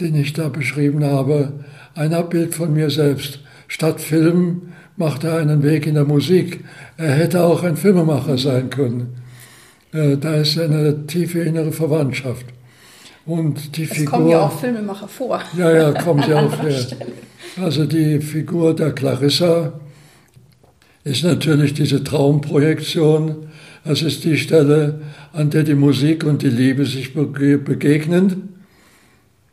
den 0.00 0.14
ich 0.14 0.32
da 0.32 0.48
beschrieben 0.48 1.04
habe, 1.04 1.52
ein 1.94 2.14
Abbild 2.14 2.54
von 2.54 2.72
mir 2.72 2.90
selbst. 2.90 3.40
Statt 3.68 4.00
Film 4.00 4.72
macht 4.96 5.24
er 5.24 5.38
einen 5.38 5.62
Weg 5.62 5.86
in 5.86 5.94
der 5.94 6.04
Musik. 6.04 6.64
Er 6.96 7.12
hätte 7.12 7.44
auch 7.44 7.62
ein 7.62 7.76
Filmemacher 7.76 8.38
sein 8.38 8.70
können. 8.70 9.16
Äh, 9.92 10.16
da 10.16 10.34
ist 10.36 10.58
eine 10.58 11.06
tiefe 11.06 11.40
innere 11.40 11.72
Verwandtschaft. 11.72 12.46
Und 13.24 13.76
die 13.76 13.84
es 13.84 13.90
Figur. 13.90 14.10
kommen 14.10 14.28
ja 14.28 14.40
auch 14.40 14.58
Filmemacher 14.58 15.08
vor. 15.08 15.40
Ja, 15.56 15.70
ja, 15.70 15.92
kommen 15.92 16.22
sie 16.26 16.34
auch 16.34 16.62
her. 16.62 16.86
Also 17.62 17.84
die 17.84 18.20
Figur 18.20 18.74
der 18.74 18.92
Clarissa 18.92 19.74
ist 21.04 21.24
natürlich 21.24 21.74
diese 21.74 22.02
Traumprojektion. 22.02 23.48
Es 23.84 24.02
ist 24.02 24.24
die 24.24 24.36
Stelle, 24.36 25.00
an 25.32 25.50
der 25.50 25.64
die 25.64 25.74
Musik 25.74 26.24
und 26.24 26.42
die 26.42 26.50
Liebe 26.50 26.86
sich 26.86 27.14
begegnen. 27.14 28.50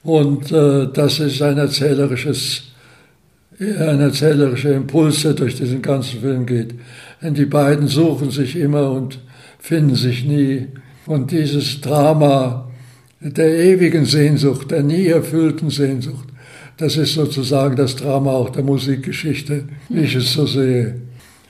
Und 0.03 0.51
äh, 0.51 0.87
das 0.93 1.19
ist 1.19 1.41
ein 1.41 1.57
erzählerisches 1.57 2.69
ein 3.59 3.99
erzählerischer 3.99 4.73
Impuls, 4.73 5.21
der 5.23 5.33
durch 5.33 5.55
diesen 5.55 5.81
ganzen 5.81 6.21
Film 6.21 6.45
geht. 6.45 6.75
Denn 7.21 7.33
die 7.33 7.45
beiden 7.45 7.87
suchen 7.87 8.31
sich 8.31 8.55
immer 8.55 8.91
und 8.91 9.19
finden 9.59 9.95
sich 9.95 10.23
nie. 10.23 10.67
Und 11.05 11.31
dieses 11.31 11.81
Drama 11.81 12.69
der 13.19 13.57
ewigen 13.57 14.05
Sehnsucht, 14.05 14.71
der 14.71 14.83
nie 14.83 15.07
erfüllten 15.07 15.69
Sehnsucht, 15.69 16.29
das 16.77 16.95
ist 16.95 17.15
sozusagen 17.15 17.75
das 17.75 17.97
Drama 17.97 18.31
auch 18.31 18.49
der 18.51 18.63
Musikgeschichte, 18.63 19.65
wie 19.89 20.01
ich 20.01 20.15
es 20.15 20.31
so 20.31 20.45
sehe. 20.45 21.01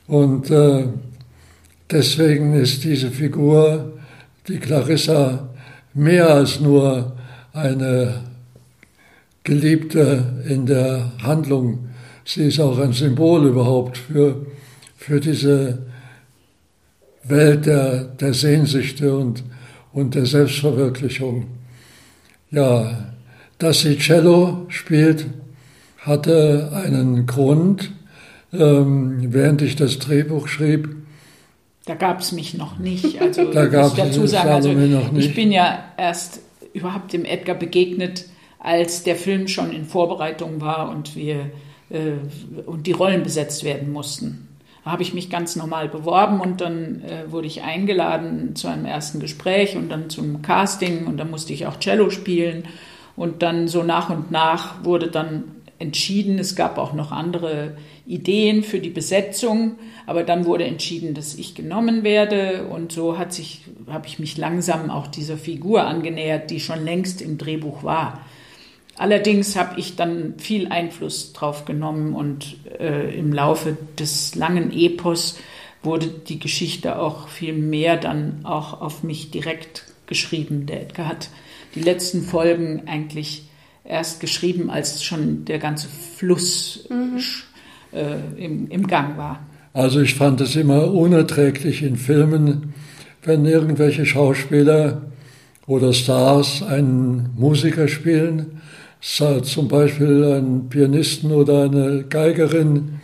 Und 0.08 0.50
äh, 0.50 0.86
deswegen 1.92 2.54
ist 2.54 2.84
diese 2.84 3.12
Figur, 3.12 4.00
die 4.48 4.58
Clarissa, 4.58 5.50
mehr 5.94 6.30
als 6.30 6.60
nur 6.60 7.18
eine 7.54 8.24
Geliebte 9.44 10.44
in 10.48 10.66
der 10.66 11.12
Handlung 11.24 11.90
sie 12.30 12.44
ist 12.48 12.60
auch 12.60 12.78
ein 12.78 12.94
Symbol 12.94 13.48
überhaupt 13.48 13.98
für, 13.98 14.46
für 14.96 15.20
diese 15.20 15.80
Welt 17.24 17.66
der, 17.66 18.04
der 18.04 18.34
Sehnsüchte 18.34 19.16
und, 19.16 19.44
und 19.94 20.16
der 20.16 20.26
Selbstverwirklichung. 20.26 21.48
Ja, 22.52 23.14
dass 23.58 23.82
sie 23.82 23.98
Cello 23.98 24.66
spielt, 24.70 25.26
hatte 25.98 26.72
einen 26.74 27.26
Grund. 27.26 27.92
Ähm, 28.52 29.32
während 29.34 29.62
ich 29.62 29.76
das 29.76 30.00
Drehbuch 30.00 30.48
schrieb, 30.48 30.96
da 31.90 31.96
gab 31.96 32.20
es 32.20 32.32
mich 32.32 32.54
noch 32.54 32.78
nicht. 32.78 33.20
Also 33.22 33.52
da 33.52 33.66
gab 33.66 33.88
es 33.88 33.96
dazu 33.96 34.28
sagen, 34.28 34.50
also 34.50 34.70
ich 35.16 35.34
bin 35.34 35.52
ja 35.52 35.86
erst 35.98 36.42
überhaupt 36.74 37.12
dem 37.14 37.26
Edgar 37.26 37.56
begegnet, 37.56 38.26
als 38.60 39.04
der 39.04 39.16
Film 39.16 39.48
schon 39.48 39.72
in 39.72 39.86
Vorbereitung 39.86 40.62
war 40.62 40.90
und 40.90 41.16
wir 41.16 41.50
äh, 41.90 42.12
und 42.66 42.86
die 42.86 42.92
Rollen 42.92 43.24
besetzt 43.24 43.64
werden 43.64 43.92
mussten. 43.92 44.48
Da 44.84 44.92
habe 44.92 45.02
ich 45.02 45.16
mich 45.16 45.32
ganz 45.32 45.56
normal 45.56 45.90
beworben 45.90 46.40
und 46.40 46.62
dann 46.62 47.02
äh, 47.02 47.32
wurde 47.32 47.48
ich 47.48 47.64
eingeladen 47.64 48.56
zu 48.56 48.68
einem 48.68 48.86
ersten 48.86 49.20
Gespräch 49.20 49.76
und 49.76 49.90
dann 49.90 50.12
zum 50.12 50.44
Casting 50.44 51.08
und 51.08 51.18
dann 51.18 51.32
musste 51.32 51.54
ich 51.54 51.66
auch 51.66 51.80
Cello 51.80 52.12
spielen 52.12 52.66
und 53.16 53.42
dann 53.42 53.68
so 53.68 53.82
nach 53.82 54.12
und 54.12 54.30
nach 54.30 54.84
wurde 54.84 55.08
dann 55.10 55.44
entschieden, 55.80 56.38
es 56.38 56.56
gab 56.56 56.78
auch 56.78 56.94
noch 56.94 57.12
andere 57.12 57.78
Ideen 58.10 58.64
für 58.64 58.80
die 58.80 58.90
Besetzung, 58.90 59.76
aber 60.08 60.24
dann 60.24 60.46
wurde 60.46 60.64
entschieden, 60.64 61.14
dass 61.14 61.36
ich 61.36 61.54
genommen 61.54 62.04
werde 62.04 62.66
und 62.66 62.92
so 62.92 63.20
hat 63.20 63.32
sich, 63.32 63.62
habe 63.88 64.08
ich 64.08 64.18
mich 64.18 64.36
langsam 64.36 64.90
auch 64.90 65.06
dieser 65.06 65.38
Figur 65.38 65.84
angenähert, 65.84 66.50
die 66.50 66.60
schon 66.60 66.84
längst 66.84 67.22
im 67.22 67.38
Drehbuch 67.38 67.84
war. 67.84 68.26
Allerdings 68.96 69.56
habe 69.56 69.80
ich 69.80 69.96
dann 69.96 70.34
viel 70.40 70.70
Einfluss 70.70 71.34
drauf 71.34 71.66
genommen 71.66 72.16
und 72.16 72.58
äh, 72.80 73.16
im 73.16 73.32
Laufe 73.32 73.78
des 74.00 74.34
langen 74.34 74.74
Epos 74.74 75.38
wurde 75.84 76.08
die 76.08 76.40
Geschichte 76.40 76.98
auch 76.98 77.28
viel 77.28 77.54
mehr 77.54 77.96
dann 77.96 78.40
auch 78.44 78.82
auf 78.82 79.04
mich 79.04 79.30
direkt 79.30 79.86
geschrieben. 80.08 80.66
Der 80.66 80.82
Edgar 80.82 81.08
hat 81.08 81.30
die 81.76 81.82
letzten 81.82 82.24
Folgen 82.24 82.88
eigentlich 82.88 83.44
erst 83.84 84.20
geschrieben, 84.20 84.70
als 84.70 85.04
schon 85.04 85.46
der 85.46 85.60
ganze 85.60 85.88
Fluss 85.88 86.88
mhm. 86.90 87.20
Äh, 87.92 88.44
im, 88.44 88.68
im 88.70 88.88
Gang 88.88 89.18
war. 89.18 89.40
Also 89.74 90.02
ich 90.02 90.16
fand 90.16 90.42
es 90.42 90.56
immer 90.56 90.92
unerträglich 90.92 91.84
in 91.84 91.96
Filmen, 91.96 92.74
wenn 93.24 93.46
irgendwelche 93.46 94.06
Schauspieler 94.06 95.04
oder 95.68 95.94
Stars 95.94 96.64
einen 96.64 97.30
Musiker 97.36 97.88
spielen 97.88 98.60
zum 99.02 99.68
Beispiel 99.68 100.26
einen 100.26 100.70
Pianisten 100.70 101.32
oder 101.32 101.64
eine 101.64 102.04
Geigerin 102.04 103.00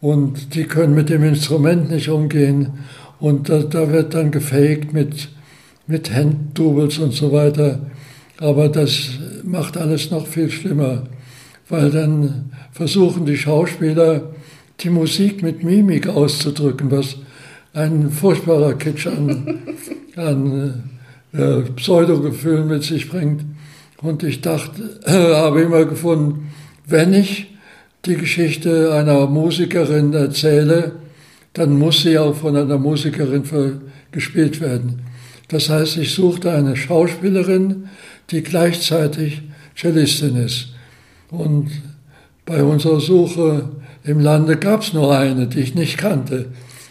und 0.00 0.54
die 0.54 0.64
können 0.64 0.94
mit 0.94 1.10
dem 1.10 1.24
Instrument 1.24 1.90
nicht 1.90 2.08
umgehen 2.08 2.74
und 3.18 3.48
da, 3.48 3.60
da 3.60 3.90
wird 3.90 4.14
dann 4.14 4.30
gefaked 4.30 4.92
mit, 4.92 5.28
mit 5.86 6.12
Handdoubles 6.12 6.98
und 6.98 7.12
so 7.12 7.32
weiter. 7.32 7.80
Aber 8.38 8.68
das 8.68 9.18
macht 9.42 9.76
alles 9.76 10.10
noch 10.10 10.26
viel 10.26 10.50
schlimmer, 10.50 11.04
weil 11.68 11.90
dann 11.90 12.52
versuchen 12.72 13.26
die 13.26 13.36
Schauspieler 13.36 14.34
die 14.80 14.90
Musik 14.90 15.42
mit 15.42 15.62
Mimik 15.64 16.06
auszudrücken, 16.06 16.90
was 16.90 17.16
ein 17.72 18.10
furchtbarer 18.10 18.74
Kitsch 18.74 19.06
an, 19.06 19.58
an 20.16 20.84
äh, 21.32 21.62
Pseudogefühl 21.76 22.64
mit 22.64 22.84
sich 22.84 23.08
bringt. 23.08 23.44
Und 24.02 24.22
ich 24.22 24.40
dachte, 24.40 25.00
äh, 25.04 25.34
habe 25.34 25.62
immer 25.62 25.84
gefunden, 25.84 26.50
wenn 26.86 27.12
ich 27.12 27.54
die 28.04 28.16
Geschichte 28.16 28.94
einer 28.94 29.26
Musikerin 29.26 30.12
erzähle, 30.12 30.92
dann 31.54 31.78
muss 31.78 32.02
sie 32.02 32.18
auch 32.18 32.36
von 32.36 32.56
einer 32.56 32.78
Musikerin 32.78 33.42
gespielt 34.12 34.60
werden. 34.60 35.02
Das 35.48 35.68
heißt, 35.70 35.96
ich 35.96 36.14
suchte 36.14 36.52
eine 36.52 36.76
Schauspielerin, 36.76 37.88
die 38.30 38.42
gleichzeitig 38.42 39.42
Cellistin 39.76 40.36
ist. 40.36 40.75
Und 41.30 41.70
bei 42.44 42.62
unserer 42.62 43.00
Suche 43.00 43.70
im 44.04 44.20
Lande 44.20 44.56
gab 44.56 44.82
es 44.82 44.92
nur 44.92 45.16
eine, 45.16 45.46
die 45.48 45.60
ich 45.60 45.74
nicht 45.74 45.98
kannte. 45.98 46.46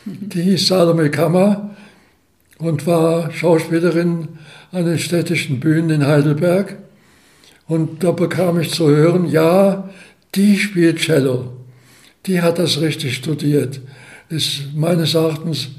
Die 0.06 0.42
hieß 0.42 0.68
Salome 0.68 1.10
Kammer 1.10 1.76
und 2.60 2.86
war 2.86 3.32
Schauspielerin 3.32 4.28
an 4.72 4.86
den 4.86 5.00
städtischen 5.00 5.60
Bühnen 5.60 5.90
in 5.90 6.06
Heidelberg. 6.06 6.78
Und 7.68 8.04
da 8.04 8.12
bekam 8.12 8.60
ich 8.60 8.72
zu 8.72 8.90
hören, 8.90 9.30
ja, 9.30 9.90
die 10.36 10.58
spielt 10.58 11.00
Cello. 11.00 11.54
Die 12.26 12.42
hat 12.42 12.60
das 12.60 12.82
richtig 12.82 13.16
studiert. 13.16 13.80
Ist 14.30 14.76
meines 14.76 15.14
Erachtens 15.14 15.70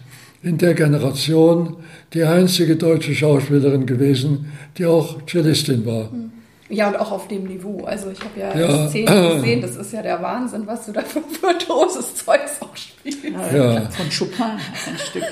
in 0.43 0.59
der 0.59 0.75
Generation 0.75 1.77
die 2.15 2.23
einzige 2.23 2.77
deutsche 2.77 3.15
Schauspielerin 3.15 3.85
gewesen, 3.87 4.47
die 4.79 4.87
auch 4.87 5.27
Cellistin 5.27 5.85
war. 5.85 6.11
Ja, 6.69 6.89
und 6.89 6.97
auch 6.97 7.13
auf 7.13 7.29
dem 7.29 7.45
Niveau. 7.45 7.85
Also 7.85 8.11
ich 8.11 8.21
habe 8.21 8.41
ja, 8.41 8.57
ja 8.57 8.89
Szenen 8.89 9.35
gesehen, 9.35 9.61
das 9.61 9.77
ist 9.77 9.93
ja 9.93 10.03
der 10.03 10.21
Wahnsinn, 10.21 10.67
was 10.67 10.87
du 10.87 10.93
da 10.93 11.03
für 11.03 11.23
virtuoses 11.41 12.17
Zeugs 12.17 12.61
auch 12.61 12.77
spielst. 12.77 13.25
Ja. 13.53 13.89
Von 13.91 14.07
Chopin 14.11 14.45
ein 14.87 14.99
Stück. 14.99 15.25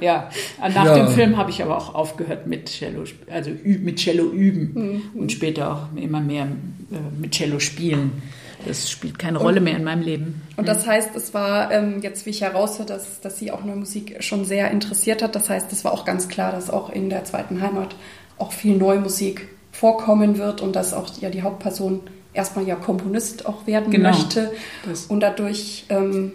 Ja, 0.00 0.30
nach 0.60 0.86
ja. 0.86 0.94
dem 0.96 1.08
Film 1.08 1.36
habe 1.36 1.50
ich 1.50 1.62
aber 1.62 1.76
auch 1.76 1.94
aufgehört 1.94 2.46
mit 2.46 2.70
Cello, 2.70 3.04
also 3.30 3.50
mit 3.64 3.98
Cello 3.98 4.30
üben 4.30 4.72
mhm. 5.14 5.20
und 5.20 5.30
später 5.30 5.72
auch 5.72 5.96
immer 5.96 6.20
mehr 6.20 6.44
äh, 6.44 7.20
mit 7.20 7.32
Cello 7.32 7.60
spielen. 7.60 8.22
Das 8.66 8.90
spielt 8.90 9.18
keine 9.18 9.38
und, 9.38 9.44
Rolle 9.44 9.60
mehr 9.60 9.76
in 9.76 9.84
meinem 9.84 10.02
Leben. 10.02 10.42
Und 10.56 10.68
das 10.68 10.86
heißt, 10.86 11.16
es 11.16 11.32
war 11.32 11.70
ähm, 11.70 12.00
jetzt, 12.02 12.26
wie 12.26 12.30
ich 12.30 12.42
heraushöre, 12.42 12.86
dass, 12.86 13.20
dass 13.20 13.38
sie 13.38 13.52
auch 13.52 13.64
neue 13.64 13.76
Musik 13.76 14.16
schon 14.22 14.44
sehr 14.44 14.70
interessiert 14.70 15.22
hat. 15.22 15.34
Das 15.34 15.48
heißt, 15.48 15.72
es 15.72 15.84
war 15.84 15.92
auch 15.92 16.04
ganz 16.04 16.28
klar, 16.28 16.52
dass 16.52 16.70
auch 16.70 16.90
in 16.90 17.08
der 17.08 17.24
zweiten 17.24 17.60
Heimat 17.60 17.94
auch 18.38 18.52
viel 18.52 18.76
neue 18.76 19.00
Musik 19.00 19.48
vorkommen 19.80 20.36
wird 20.36 20.60
und 20.60 20.76
dass 20.76 20.92
auch 20.92 21.08
ja 21.22 21.30
die 21.30 21.40
Hauptperson 21.40 22.00
erstmal 22.34 22.66
ja 22.66 22.74
Komponist 22.74 23.46
auch 23.46 23.66
werden 23.66 23.90
genau. 23.90 24.10
möchte. 24.10 24.52
Das. 24.86 25.06
Und 25.06 25.20
dadurch 25.20 25.86
ähm, 25.88 26.32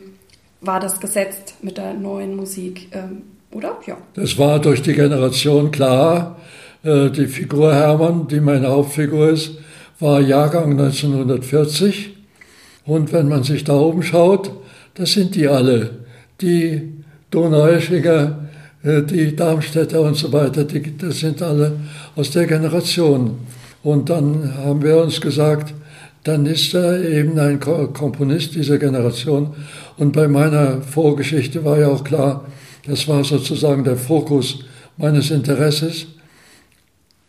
war 0.62 0.80
das 0.80 1.00
gesetzt 1.00 1.54
mit 1.62 1.78
der 1.78 1.94
neuen 1.94 2.36
Musik, 2.36 2.88
ähm, 2.92 3.22
oder? 3.52 3.78
Ja. 3.86 3.98
Das 4.16 4.40
war 4.40 4.60
durch 4.60 4.82
die 4.82 4.94
Generation 4.94 5.70
klar. 5.70 6.38
Äh, 6.84 7.12
die 7.12 7.28
Figur 7.28 7.72
Hermann, 7.76 8.28
die 8.28 8.40
meine 8.40 8.68
Hauptfigur 8.68 9.30
ist, 9.30 9.60
war 10.00 10.20
Jahrgang 10.22 10.72
1940. 10.72 12.16
Und 12.84 13.14
wenn 13.14 13.30
man 13.30 13.44
sich 13.44 13.64
da 13.64 13.74
oben 13.74 14.02
schaut, 14.02 14.52
das 14.96 15.14
sind 15.14 15.36
die 15.36 15.48
alle. 15.48 16.00
Die 16.42 16.94
Donaueschinger, 17.30 18.40
äh, 18.84 19.04
die 19.04 19.36
Darmstädter 19.36 20.02
und 20.02 20.16
so 20.16 20.34
weiter, 20.34 20.64
die, 20.64 20.98
das 20.98 21.20
sind 21.20 21.44
alle 21.44 21.74
aus 22.16 22.32
der 22.32 22.48
Generation. 22.48 23.40
Und 23.84 24.10
dann 24.10 24.56
haben 24.58 24.82
wir 24.82 24.98
uns 24.98 25.22
gesagt, 25.22 25.74
dann 26.24 26.48
ist 26.48 26.74
er 26.74 27.08
eben 27.08 27.38
ein 27.38 27.60
Komponist 27.60 28.56
dieser 28.56 28.80
Generation. 28.80 29.54
Und 29.98 30.12
bei 30.14 30.28
meiner 30.28 30.82
Vorgeschichte 30.82 31.64
war 31.64 31.80
ja 31.80 31.88
auch 31.90 32.04
klar, 32.04 32.46
das 32.88 33.08
war 33.08 33.24
sozusagen 33.24 33.84
der 33.84 33.98
Fokus 33.98 34.60
meines 34.98 35.30
Interesses. 35.30 36.08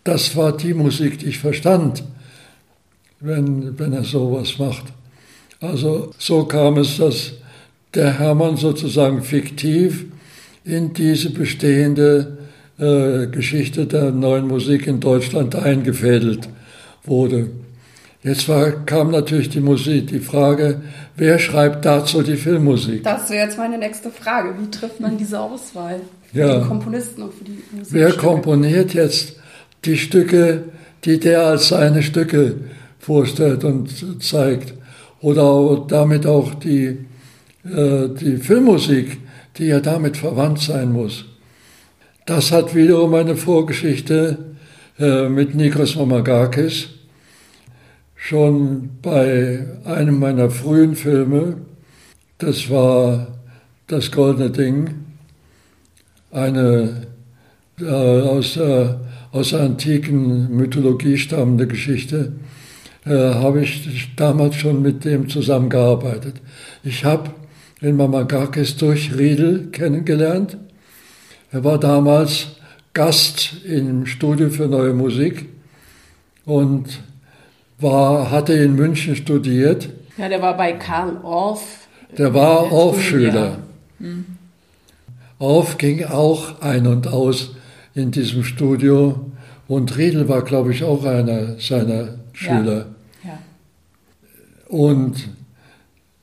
Das 0.03 0.35
war 0.37 0.57
die 0.57 0.73
Musik, 0.73 1.19
die 1.19 1.27
ich 1.27 1.39
verstand, 1.39 2.05
wenn, 3.21 3.79
wenn 3.79 3.93
er 3.93 4.05
sowas 4.05 4.59
macht. 4.59 4.85
Also 5.61 6.11
so 6.19 6.45
kam 6.45 6.79
es, 6.79 6.99
dass 6.99 7.33
der 7.95 8.19
Hermann 8.19 8.57
sozusagen 8.57 9.23
fiktiv 9.23 10.07
in 10.65 10.93
diese 10.93 11.31
bestehende 11.31 12.36
äh, 12.79 13.27
Geschichte 13.29 13.87
der 13.87 14.11
neuen 14.11 14.47
Musik 14.47 14.87
in 14.87 15.01
Deutschland 15.01 15.55
eingefädelt 15.55 16.49
wurde. 17.05 17.51
Jetzt 18.23 18.49
war, 18.49 18.71
kam 18.85 19.13
natürlich 19.13 19.51
die 19.51 19.61
Musik, 19.61 20.09
die 20.09 20.19
Frage, 20.19 20.81
wer 21.17 21.39
schreibt 21.39 21.85
dazu 21.85 22.23
die 22.23 22.37
Filmmusik? 22.37 23.05
Das 23.05 23.31
wäre 23.31 23.47
jetzt 23.47 23.57
meine 23.57 23.79
nächste 23.79 24.11
Frage. 24.11 24.55
Wie 24.59 24.69
trifft 24.69 24.99
man 24.99 25.17
diese 25.17 25.39
Auswahl 25.39 26.01
für 26.33 26.39
ja. 26.39 26.59
die 26.59 26.67
Komponisten 26.67 27.23
und 27.23 27.35
für 27.35 27.45
die 27.45 27.63
Musik? 27.71 27.93
Wer 27.93 28.13
komponiert 28.15 28.95
jetzt 28.95 29.37
die 29.85 29.97
Stücke, 29.97 30.65
die 31.05 31.21
der 31.21 31.47
als 31.47 31.69
seine 31.69 32.03
Stücke 32.03 32.57
vorstellt 32.99 33.63
und 33.63 33.89
zeigt? 34.21 34.75
Oder 35.21 35.85
damit 35.87 36.27
auch 36.27 36.55
die, 36.55 37.07
äh, 37.65 38.09
die 38.21 38.39
Filmmusik, 38.39 39.19
die 39.57 39.67
ja 39.67 39.79
damit 39.79 40.17
verwandt 40.17 40.61
sein 40.61 40.93
muss. 40.93 41.27
Das 42.27 42.51
hat 42.51 42.75
wiederum 42.75 43.15
eine 43.15 43.37
Vorgeschichte 43.37 44.39
äh, 44.99 45.29
mit 45.29 45.55
Nikos 45.55 45.95
Mamagakis. 45.95 46.89
Schon 48.17 48.91
bei 49.01 49.65
einem 49.85 50.19
meiner 50.19 50.51
frühen 50.51 50.97
Filme, 50.97 51.59
das 52.39 52.69
war 52.69 53.29
Das 53.87 54.11
Goldene 54.11 54.51
Ding, 54.51 54.91
eine 56.33 57.07
äh, 57.81 57.85
aus, 57.85 58.57
äh, 58.57 58.89
aus 59.31 59.51
der 59.51 59.61
antiken 59.61 60.51
Mythologie 60.51 61.19
stammende 61.19 61.69
Geschichte, 61.69 62.33
äh, 63.05 63.11
habe 63.11 63.63
ich 63.63 64.17
damals 64.17 64.57
schon 64.57 64.83
mit 64.83 65.05
dem 65.05 65.29
zusammengearbeitet. 65.29 66.41
Ich 66.83 67.05
habe 67.05 67.31
den 67.81 67.95
Mamagakis 67.95 68.77
durch 68.77 69.17
Riedel 69.17 69.69
kennengelernt. 69.71 70.59
Er 71.57 71.65
war 71.65 71.81
damals 71.81 72.49
Gast 72.93 73.65
im 73.65 74.05
Studio 74.05 74.51
für 74.51 74.69
Neue 74.69 74.93
Musik 74.93 75.49
und 76.45 77.01
war, 77.79 78.31
hatte 78.31 78.53
in 78.53 78.75
München 78.75 79.17
studiert. 79.17 79.89
Ja, 80.19 80.29
der 80.29 80.43
war 80.43 80.55
bei 80.55 80.73
Karl 80.73 81.17
Orff. 81.23 81.89
Der 82.19 82.35
war 82.35 82.71
Orff-Schüler. 82.71 83.61
Hm. 83.99 84.27
Orff 85.39 85.79
ging 85.79 86.05
auch 86.05 86.61
ein 86.61 86.87
und 86.87 87.09
aus 87.09 87.55
in 87.95 88.11
diesem 88.11 88.45
Studio 88.45 89.31
und 89.67 89.97
Riedel 89.97 90.29
war, 90.29 90.43
glaube 90.43 90.73
ich, 90.73 90.85
auch 90.85 91.07
einer 91.07 91.59
seiner 91.59 92.19
Schüler. 92.35 92.89
Ja. 93.25 93.31
Ja. 93.31 93.39
Und 94.69 95.27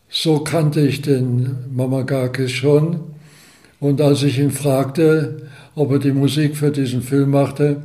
so 0.10 0.42
kannte 0.42 0.82
ich 0.82 1.02
den 1.02 1.56
Mamagakis 1.76 2.52
schon. 2.52 3.13
Und 3.84 4.00
als 4.00 4.24
ich 4.24 4.40
ihn 4.40 4.52
fragte, 4.52 5.42
ob 5.76 5.92
er 5.92 6.00
die 6.00 6.14
Musik 6.14 6.56
für 6.56 6.72
diesen 6.72 7.02
Film 7.02 7.32
machte, 7.32 7.82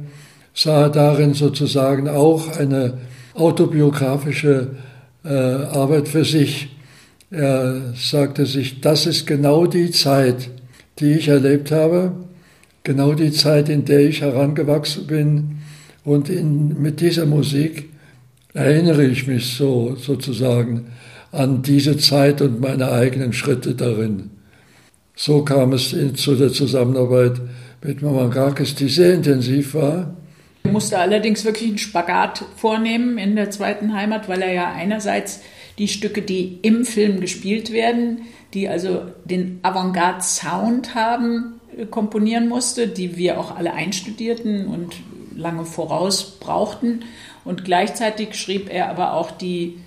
sah 0.54 0.82
er 0.82 0.90
darin 0.90 1.34
sozusagen 1.34 2.08
auch 2.08 2.56
eine 2.56 2.98
autobiografische 3.34 4.76
äh, 5.24 5.28
Arbeit 5.28 6.06
für 6.06 6.24
sich. 6.24 6.68
Er 7.32 7.94
sagte 7.96 8.46
sich, 8.46 8.80
das 8.80 9.06
ist 9.06 9.26
genau 9.26 9.66
die 9.66 9.90
Zeit, 9.90 10.50
die 11.00 11.14
ich 11.14 11.26
erlebt 11.26 11.72
habe, 11.72 12.12
genau 12.84 13.14
die 13.14 13.32
Zeit, 13.32 13.68
in 13.68 13.84
der 13.84 13.98
ich 13.98 14.20
herangewachsen 14.20 15.04
bin. 15.08 15.58
Und 16.04 16.28
in, 16.28 16.80
mit 16.80 17.00
dieser 17.00 17.26
Musik 17.26 17.88
erinnere 18.54 19.04
ich 19.04 19.26
mich 19.26 19.56
so 19.56 19.96
sozusagen 19.96 20.92
an 21.32 21.62
diese 21.62 21.96
Zeit 21.96 22.40
und 22.40 22.60
meine 22.60 22.92
eigenen 22.92 23.32
Schritte 23.32 23.74
darin. 23.74 24.37
So 25.20 25.42
kam 25.42 25.72
es 25.72 25.96
zu 26.14 26.36
der 26.36 26.52
Zusammenarbeit 26.52 27.40
mit 27.82 28.02
Mamagakis, 28.02 28.76
die 28.76 28.88
sehr 28.88 29.14
intensiv 29.14 29.74
war. 29.74 30.14
Er 30.62 30.70
musste 30.70 30.96
allerdings 30.96 31.44
wirklich 31.44 31.70
einen 31.70 31.78
Spagat 31.78 32.44
vornehmen 32.54 33.18
in 33.18 33.34
der 33.34 33.50
zweiten 33.50 33.94
Heimat, 33.94 34.28
weil 34.28 34.42
er 34.42 34.52
ja 34.52 34.72
einerseits 34.72 35.40
die 35.76 35.88
Stücke, 35.88 36.22
die 36.22 36.60
im 36.62 36.84
Film 36.84 37.20
gespielt 37.20 37.72
werden, 37.72 38.26
die 38.54 38.68
also 38.68 39.06
den 39.24 39.58
Avantgarde-Sound 39.62 40.94
haben, 40.94 41.60
äh, 41.76 41.84
komponieren 41.86 42.48
musste, 42.48 42.86
die 42.86 43.16
wir 43.16 43.40
auch 43.40 43.56
alle 43.56 43.74
einstudierten 43.74 44.68
und 44.68 44.94
lange 45.34 45.64
voraus 45.64 46.38
brauchten. 46.38 47.00
Und 47.44 47.64
gleichzeitig 47.64 48.36
schrieb 48.36 48.72
er 48.72 48.88
aber 48.88 49.14
auch 49.14 49.32
die 49.32 49.78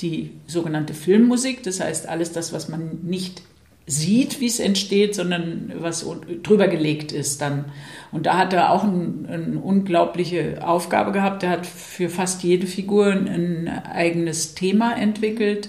die 0.00 0.30
sogenannte 0.46 0.92
Filmmusik, 0.92 1.62
das 1.62 1.80
heißt 1.80 2.08
alles 2.08 2.32
das, 2.32 2.52
was 2.52 2.68
man 2.68 2.98
nicht 3.02 3.42
sieht, 3.86 4.40
wie 4.40 4.46
es 4.46 4.60
entsteht, 4.60 5.14
sondern 5.14 5.72
was 5.78 6.06
drüber 6.42 6.68
gelegt 6.68 7.12
ist 7.12 7.42
dann. 7.42 7.66
Und 8.12 8.26
da 8.26 8.38
hat 8.38 8.52
er 8.52 8.70
auch 8.70 8.84
ein, 8.84 9.26
eine 9.28 9.58
unglaubliche 9.58 10.66
Aufgabe 10.66 11.12
gehabt. 11.12 11.42
Er 11.42 11.50
hat 11.50 11.66
für 11.66 12.08
fast 12.08 12.42
jede 12.42 12.66
Figur 12.66 13.06
ein 13.06 13.68
eigenes 13.92 14.54
Thema 14.54 14.96
entwickelt. 14.96 15.68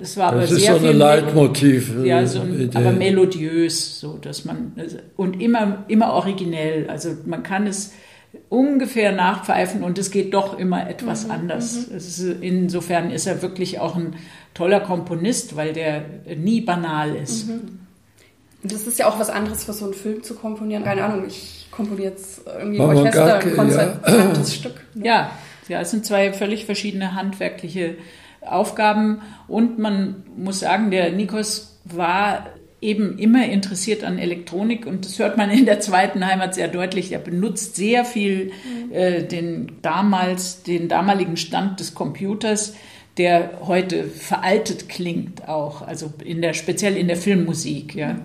es 0.00 0.16
war 0.16 0.32
das 0.32 0.50
aber 0.50 0.56
ist 0.56 0.64
sehr 0.64 0.80
so 0.80 0.86
ein 0.86 0.96
Leitmotiv. 0.96 1.92
Äh, 2.02 2.08
ja, 2.08 2.26
so 2.26 2.40
ein, 2.40 2.70
aber 2.74 2.90
melodiös, 2.90 4.00
so 4.00 4.18
dass 4.20 4.44
man 4.44 4.72
und 5.16 5.40
immer 5.40 5.84
immer 5.86 6.12
originell. 6.14 6.88
Also 6.88 7.10
man 7.24 7.42
kann 7.44 7.66
es 7.68 7.92
ungefähr 8.48 9.12
nachpfeifen 9.12 9.84
und 9.84 9.98
es 9.98 10.10
geht 10.10 10.34
doch 10.34 10.58
immer 10.58 10.88
etwas 10.88 11.26
mhm, 11.26 11.30
anders. 11.30 11.88
Mhm. 11.88 11.96
Ist, 11.96 12.20
insofern 12.40 13.10
ist 13.10 13.26
er 13.26 13.42
wirklich 13.42 13.78
auch 13.78 13.94
ein 13.96 14.16
toller 14.54 14.80
Komponist, 14.80 15.56
weil 15.56 15.72
der 15.72 16.04
nie 16.36 16.60
banal 16.60 17.14
ist. 17.14 17.48
Mhm. 17.48 17.80
Das 18.62 18.86
ist 18.86 18.98
ja 18.98 19.06
auch 19.08 19.18
was 19.18 19.28
anderes 19.28 19.64
für 19.64 19.74
so 19.74 19.84
einen 19.84 19.94
Film 19.94 20.22
zu 20.22 20.34
komponieren. 20.34 20.84
Keine 20.84 21.04
Ahnung, 21.04 21.24
ich 21.26 21.66
komponiere 21.70 22.10
jetzt 22.10 22.42
irgendwie 22.46 22.80
ein 22.80 22.96
Orchester, 22.96 23.38
ein 23.38 23.54
konzertantes 23.54 24.54
ja. 24.54 24.60
Stück. 24.60 24.74
Ne? 24.94 25.06
Ja, 25.06 25.30
ja, 25.68 25.80
es 25.80 25.90
sind 25.90 26.06
zwei 26.06 26.32
völlig 26.32 26.64
verschiedene 26.64 27.14
handwerkliche 27.14 27.96
Aufgaben 28.40 29.20
und 29.48 29.78
man 29.78 30.22
muss 30.36 30.60
sagen, 30.60 30.90
der 30.90 31.10
Nikos 31.12 31.78
war 31.84 32.46
eben 32.80 33.18
immer 33.18 33.46
interessiert 33.46 34.04
an 34.04 34.18
Elektronik 34.18 34.86
und 34.86 35.06
das 35.06 35.18
hört 35.18 35.38
man 35.38 35.50
in 35.50 35.64
der 35.64 35.80
zweiten 35.80 36.24
Heimat 36.24 36.54
sehr 36.54 36.68
deutlich. 36.68 37.12
Er 37.12 37.18
benutzt 37.18 37.76
sehr 37.76 38.04
viel 38.04 38.52
äh, 38.92 39.22
den 39.22 39.72
damals, 39.80 40.62
den 40.62 40.88
damaligen 40.88 41.38
Stand 41.38 41.80
des 41.80 41.94
Computers, 41.94 42.74
der 43.16 43.60
heute 43.66 44.04
veraltet 44.04 44.88
klingt 44.88 45.48
auch, 45.48 45.82
also 45.82 46.12
in 46.24 46.42
der, 46.42 46.54
speziell 46.54 46.96
in 46.96 47.08
der 47.08 47.16
Filmmusik, 47.16 47.94
ja. 47.94 48.16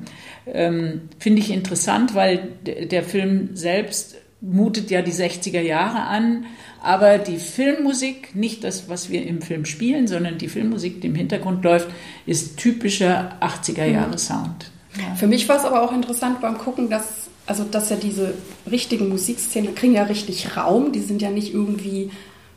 Ähm, 0.48 1.02
Finde 1.20 1.42
ich 1.42 1.52
interessant, 1.52 2.16
weil 2.16 2.54
der 2.64 3.04
Film 3.04 3.56
selbst 3.56 4.16
mutet 4.42 4.90
ja 4.90 5.02
die 5.02 5.12
60er 5.12 5.62
Jahre 5.62 6.08
an, 6.08 6.46
aber 6.82 7.18
die 7.18 7.38
Filmmusik, 7.38 8.36
nicht 8.36 8.64
das, 8.64 8.90
was 8.90 9.10
wir 9.10 9.26
im 9.28 9.42
Film 9.42 9.66
spielen, 9.66 10.08
sondern 10.08 10.38
die 10.38 10.48
Filmmusik, 10.48 11.02
die 11.02 11.08
im 11.08 11.16
Hintergrund 11.16 11.64
läuft, 11.64 11.90
ist 12.26 12.58
typischer 12.58 13.38
80er 13.42 13.86
Jahre 13.86 14.18
Sound. 14.18 14.72
Ja. 14.98 15.14
Für 15.16 15.28
mich 15.28 15.48
war 15.50 15.58
es 15.58 15.66
aber 15.66 15.84
auch 15.84 15.92
interessant 15.92 16.42
beim 16.42 16.58
Gucken, 16.58 16.90
dass 16.90 17.30
also 17.50 17.64
dass 17.64 17.90
ja 17.90 17.96
diese 17.96 18.36
richtigen 18.70 19.10
Musikszenen 19.10 19.74
kriegen 19.74 19.96
ja 19.96 20.04
richtig 20.04 20.56
Raum, 20.56 20.92
die 20.92 21.00
sind 21.00 21.20
ja 21.22 21.32
nicht 21.32 21.52
irgendwie 21.52 22.12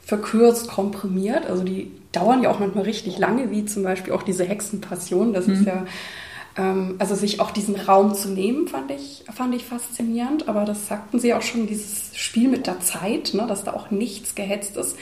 verkürzt, 0.05 0.69
komprimiert, 0.69 1.47
also 1.47 1.65
die 1.65 1.91
dauern 2.13 2.43
ja 2.43 2.51
auch 2.51 2.61
manchmal 2.61 2.85
richtig 2.85 3.19
lange, 3.19 3.51
wie 3.51 3.65
zum 3.65 3.83
Beispiel 3.83 4.13
auch 4.13 4.23
diese 4.23 4.45
Hexenpassion, 4.45 5.33
das 5.33 5.47
mhm. 5.47 5.55
ist 5.55 5.67
ja 5.67 5.85
ähm, 6.57 6.97
also 6.99 7.15
sich 7.15 7.41
auch 7.41 7.51
diesen 7.51 7.77
Raum 7.77 8.15
zu 8.15 8.29
nehmen, 8.29 8.69
fand 8.69 8.91
ich, 8.91 9.25
fand 9.33 9.55
ich 9.55 9.65
faszinierend. 9.65 10.49
Aber 10.49 10.65
das 10.65 10.89
sagten 10.89 11.19
sie 11.19 11.35
auch 11.35 11.43
schon, 11.43 11.67
dieses 11.67 12.17
Spiel 12.17 12.49
mit 12.49 12.67
der 12.67 12.81
Zeit, 12.81 13.33
ne, 13.35 13.47
dass 13.49 13.65
da 13.65 13.73
auch 13.73 13.91
nichts 13.91 14.35
gehetzt 14.35 14.77
ist. 14.77 14.97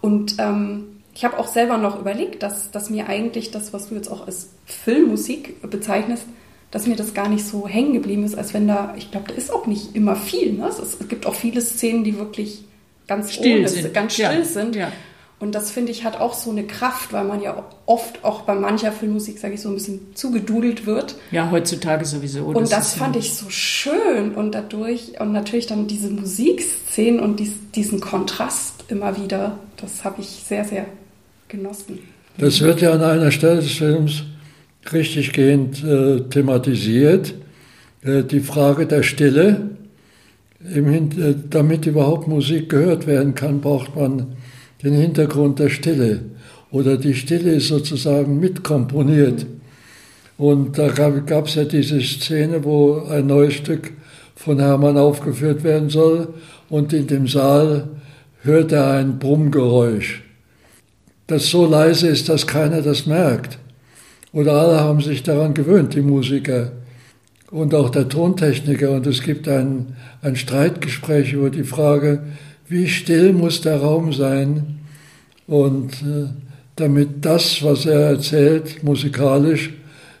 Und 0.00 0.36
ähm, 0.38 1.00
ich 1.14 1.24
habe 1.24 1.38
auch 1.38 1.48
selber 1.48 1.78
noch 1.78 1.98
überlegt, 2.00 2.42
dass, 2.42 2.70
dass 2.70 2.90
mir 2.90 3.08
eigentlich 3.08 3.50
das, 3.50 3.72
was 3.72 3.88
du 3.88 3.94
jetzt 3.94 4.10
auch 4.10 4.26
als 4.26 4.50
Filmmusik 4.66 5.70
bezeichnest, 5.70 6.24
dass 6.70 6.86
mir 6.86 6.96
das 6.96 7.12
gar 7.12 7.28
nicht 7.28 7.46
so 7.46 7.68
hängen 7.68 7.92
geblieben 7.92 8.24
ist, 8.24 8.36
als 8.36 8.54
wenn 8.54 8.66
da, 8.66 8.94
ich 8.96 9.10
glaube, 9.10 9.28
da 9.28 9.34
ist 9.34 9.52
auch 9.52 9.66
nicht 9.66 9.94
immer 9.94 10.16
viel. 10.16 10.54
Ne? 10.54 10.66
Es, 10.66 10.78
es, 10.78 11.08
gibt 11.08 11.26
auch 11.26 11.34
viele 11.34 11.60
Szenen, 11.60 12.02
die 12.02 12.16
wirklich 12.16 12.64
ganz 13.06 13.32
still 13.32 13.60
ohne, 13.60 13.68
sind. 13.68 13.92
ganz 13.92 14.14
still 14.14 14.24
ja. 14.24 14.44
sind. 14.44 14.74
Ja. 14.74 14.90
Und 15.42 15.56
das 15.56 15.72
finde 15.72 15.90
ich 15.90 16.04
hat 16.04 16.20
auch 16.20 16.34
so 16.34 16.52
eine 16.52 16.62
Kraft, 16.62 17.12
weil 17.12 17.24
man 17.24 17.42
ja 17.42 17.64
oft 17.84 18.24
auch 18.24 18.42
bei 18.42 18.54
mancher 18.54 18.92
Filmmusik, 18.92 19.40
sage 19.40 19.54
ich 19.54 19.60
so, 19.60 19.70
ein 19.70 19.74
bisschen 19.74 20.14
zugedudelt 20.14 20.86
wird. 20.86 21.16
Ja, 21.32 21.50
heutzutage 21.50 22.04
sowieso. 22.04 22.44
Und 22.44 22.60
das, 22.60 22.70
das 22.70 22.94
fand 22.94 23.16
ja 23.16 23.22
ich 23.22 23.34
so 23.34 23.50
schön 23.50 24.36
und 24.36 24.54
dadurch 24.54 25.18
und 25.18 25.32
natürlich 25.32 25.66
dann 25.66 25.88
diese 25.88 26.10
Musikszenen 26.10 27.18
und 27.18 27.40
dies, 27.40 27.54
diesen 27.74 28.00
Kontrast 28.00 28.84
immer 28.86 29.20
wieder, 29.20 29.58
das 29.78 30.04
habe 30.04 30.20
ich 30.20 30.28
sehr, 30.28 30.64
sehr 30.64 30.86
genossen. 31.48 31.98
Das 32.38 32.60
wird 32.60 32.80
ja 32.80 32.92
an 32.92 33.02
einer 33.02 33.32
Stelle 33.32 33.62
des 33.62 33.72
Films 33.72 34.22
richtiggehend 34.92 35.82
äh, 35.82 36.20
thematisiert, 36.20 37.34
äh, 38.04 38.22
die 38.22 38.38
Frage 38.38 38.86
der 38.86 39.02
Stille. 39.02 39.70
Im, 40.72 40.88
äh, 40.88 41.34
damit 41.50 41.86
überhaupt 41.86 42.28
Musik 42.28 42.68
gehört 42.68 43.08
werden 43.08 43.34
kann, 43.34 43.60
braucht 43.60 43.96
man 43.96 44.36
den 44.82 44.94
Hintergrund 44.94 45.58
der 45.58 45.68
Stille. 45.68 46.20
Oder 46.70 46.96
die 46.96 47.14
Stille 47.14 47.52
ist 47.52 47.68
sozusagen 47.68 48.40
mitkomponiert. 48.40 49.46
Und 50.38 50.78
da 50.78 50.88
gab 50.88 51.46
es 51.46 51.54
ja 51.54 51.64
diese 51.64 52.00
Szene, 52.00 52.64
wo 52.64 53.04
ein 53.08 53.26
neues 53.26 53.54
Stück 53.54 53.92
von 54.34 54.58
Hermann 54.58 54.96
aufgeführt 54.96 55.62
werden 55.62 55.88
soll 55.88 56.34
und 56.68 56.92
in 56.92 57.06
dem 57.06 57.28
Saal 57.28 57.88
hört 58.42 58.72
er 58.72 58.90
ein 58.92 59.18
Brummgeräusch, 59.18 60.22
das 61.26 61.48
so 61.48 61.66
leise 61.66 62.08
ist, 62.08 62.28
dass 62.28 62.46
keiner 62.46 62.82
das 62.82 63.06
merkt. 63.06 63.58
Oder 64.32 64.54
alle 64.54 64.80
haben 64.80 65.00
sich 65.00 65.22
daran 65.22 65.54
gewöhnt, 65.54 65.94
die 65.94 66.00
Musiker 66.00 66.72
und 67.50 67.74
auch 67.74 67.90
der 67.90 68.08
Tontechniker. 68.08 68.90
Und 68.90 69.06
es 69.06 69.22
gibt 69.22 69.46
ein, 69.46 69.94
ein 70.22 70.36
Streitgespräch 70.36 71.34
über 71.34 71.50
die 71.50 71.64
Frage, 71.64 72.22
wie 72.68 72.88
still 72.88 73.32
muss 73.32 73.60
der 73.60 73.80
Raum 73.80 74.12
sein 74.12 74.80
und 75.46 75.92
äh, 76.02 76.28
damit 76.76 77.24
das, 77.24 77.62
was 77.62 77.86
er 77.86 78.00
erzählt, 78.00 78.82
musikalisch 78.82 79.70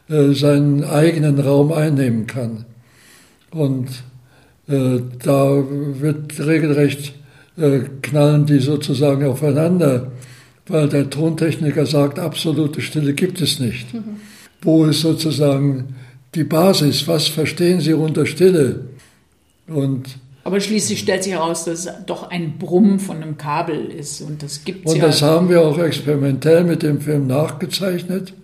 äh, 0.08 0.32
seinen 0.32 0.84
eigenen 0.84 1.38
Raum 1.38 1.72
einnehmen 1.72 2.26
kann. 2.26 2.64
Und 3.50 3.88
äh, 4.68 5.00
da 5.22 5.62
wird 6.00 6.38
regelrecht 6.38 7.14
äh, 7.56 7.80
knallen 8.00 8.46
die 8.46 8.60
sozusagen 8.60 9.24
aufeinander, 9.26 10.12
weil 10.66 10.88
der 10.88 11.10
Tontechniker 11.10 11.86
sagt, 11.86 12.18
absolute 12.18 12.80
Stille 12.80 13.14
gibt 13.14 13.40
es 13.40 13.58
nicht. 13.58 13.92
Mhm. 13.92 14.16
Wo 14.62 14.84
ist 14.84 15.00
sozusagen 15.00 15.96
die 16.34 16.44
Basis? 16.44 17.06
Was 17.08 17.28
verstehen 17.28 17.80
Sie 17.80 17.92
unter 17.92 18.26
Stille? 18.26 18.86
Und 19.66 20.18
aber 20.44 20.60
schließlich 20.60 20.98
stellt 20.98 21.22
sich 21.22 21.34
heraus, 21.34 21.64
dass 21.64 21.86
es 21.86 21.92
doch 22.06 22.30
ein 22.30 22.58
Brummen 22.58 22.98
von 22.98 23.22
einem 23.22 23.36
Kabel 23.36 23.86
ist. 23.86 24.20
Und 24.20 24.42
das 24.42 24.64
gibt 24.64 24.86
Und 24.86 24.96
ja 24.96 25.06
das 25.06 25.22
haben 25.22 25.48
wir 25.48 25.62
auch 25.62 25.78
experimentell 25.78 26.64
mit 26.64 26.82
dem 26.82 27.00
Film 27.00 27.26
nachgezeichnet. 27.26 28.34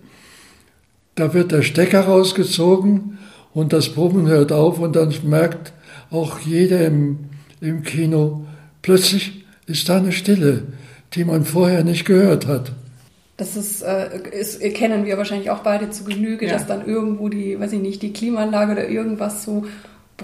Da 1.15 1.33
wird 1.33 1.51
der 1.51 1.61
Stecker 1.61 2.01
rausgezogen 2.01 3.17
und 3.53 3.73
das 3.73 3.89
Brummen 3.89 4.27
hört 4.27 4.51
auf 4.51 4.79
und 4.79 4.95
dann 4.95 5.13
merkt 5.23 5.73
auch 6.11 6.39
jeder 6.39 6.85
im, 6.85 7.19
im 7.59 7.83
Kino, 7.83 8.45
plötzlich 8.81 9.45
ist 9.65 9.89
da 9.89 9.97
eine 9.97 10.13
Stille, 10.13 10.63
die 11.13 11.25
man 11.25 11.43
vorher 11.43 11.83
nicht 11.83 12.05
gehört 12.05 12.47
hat. 12.47 12.71
Das 13.35 13.55
ist, 13.55 13.81
äh, 13.81 14.09
ist, 14.31 14.59
kennen 14.73 15.05
wir 15.05 15.17
wahrscheinlich 15.17 15.49
auch 15.49 15.59
beide 15.59 15.89
zu 15.89 16.03
Genüge, 16.03 16.45
ja. 16.45 16.53
dass 16.53 16.67
dann 16.67 16.85
irgendwo 16.85 17.29
die, 17.29 17.59
weiß 17.59 17.73
ich 17.73 17.79
nicht, 17.79 18.01
die 18.01 18.11
Klimaanlage 18.11 18.73
oder 18.73 18.89
irgendwas 18.89 19.43
so 19.43 19.65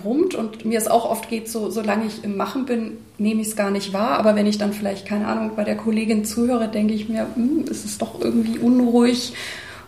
brummt 0.01 0.35
und 0.35 0.65
mir 0.65 0.77
es 0.77 0.87
auch 0.87 1.09
oft 1.09 1.29
geht, 1.29 1.49
so 1.49 1.69
solange 1.69 2.05
ich 2.05 2.23
im 2.23 2.37
Machen 2.37 2.65
bin, 2.65 2.97
nehme 3.17 3.41
ich 3.41 3.47
es 3.47 3.55
gar 3.55 3.71
nicht 3.71 3.93
wahr. 3.93 4.19
Aber 4.19 4.35
wenn 4.35 4.45
ich 4.45 4.57
dann 4.57 4.73
vielleicht, 4.73 5.05
keine 5.07 5.27
Ahnung, 5.27 5.51
bei 5.55 5.63
der 5.63 5.77
Kollegin 5.77 6.25
zuhöre, 6.25 6.67
denke 6.67 6.93
ich 6.93 7.09
mir, 7.09 7.27
hm, 7.35 7.65
ist 7.69 7.85
es 7.85 7.97
doch 7.97 8.21
irgendwie 8.21 8.59
unruhig. 8.59 9.33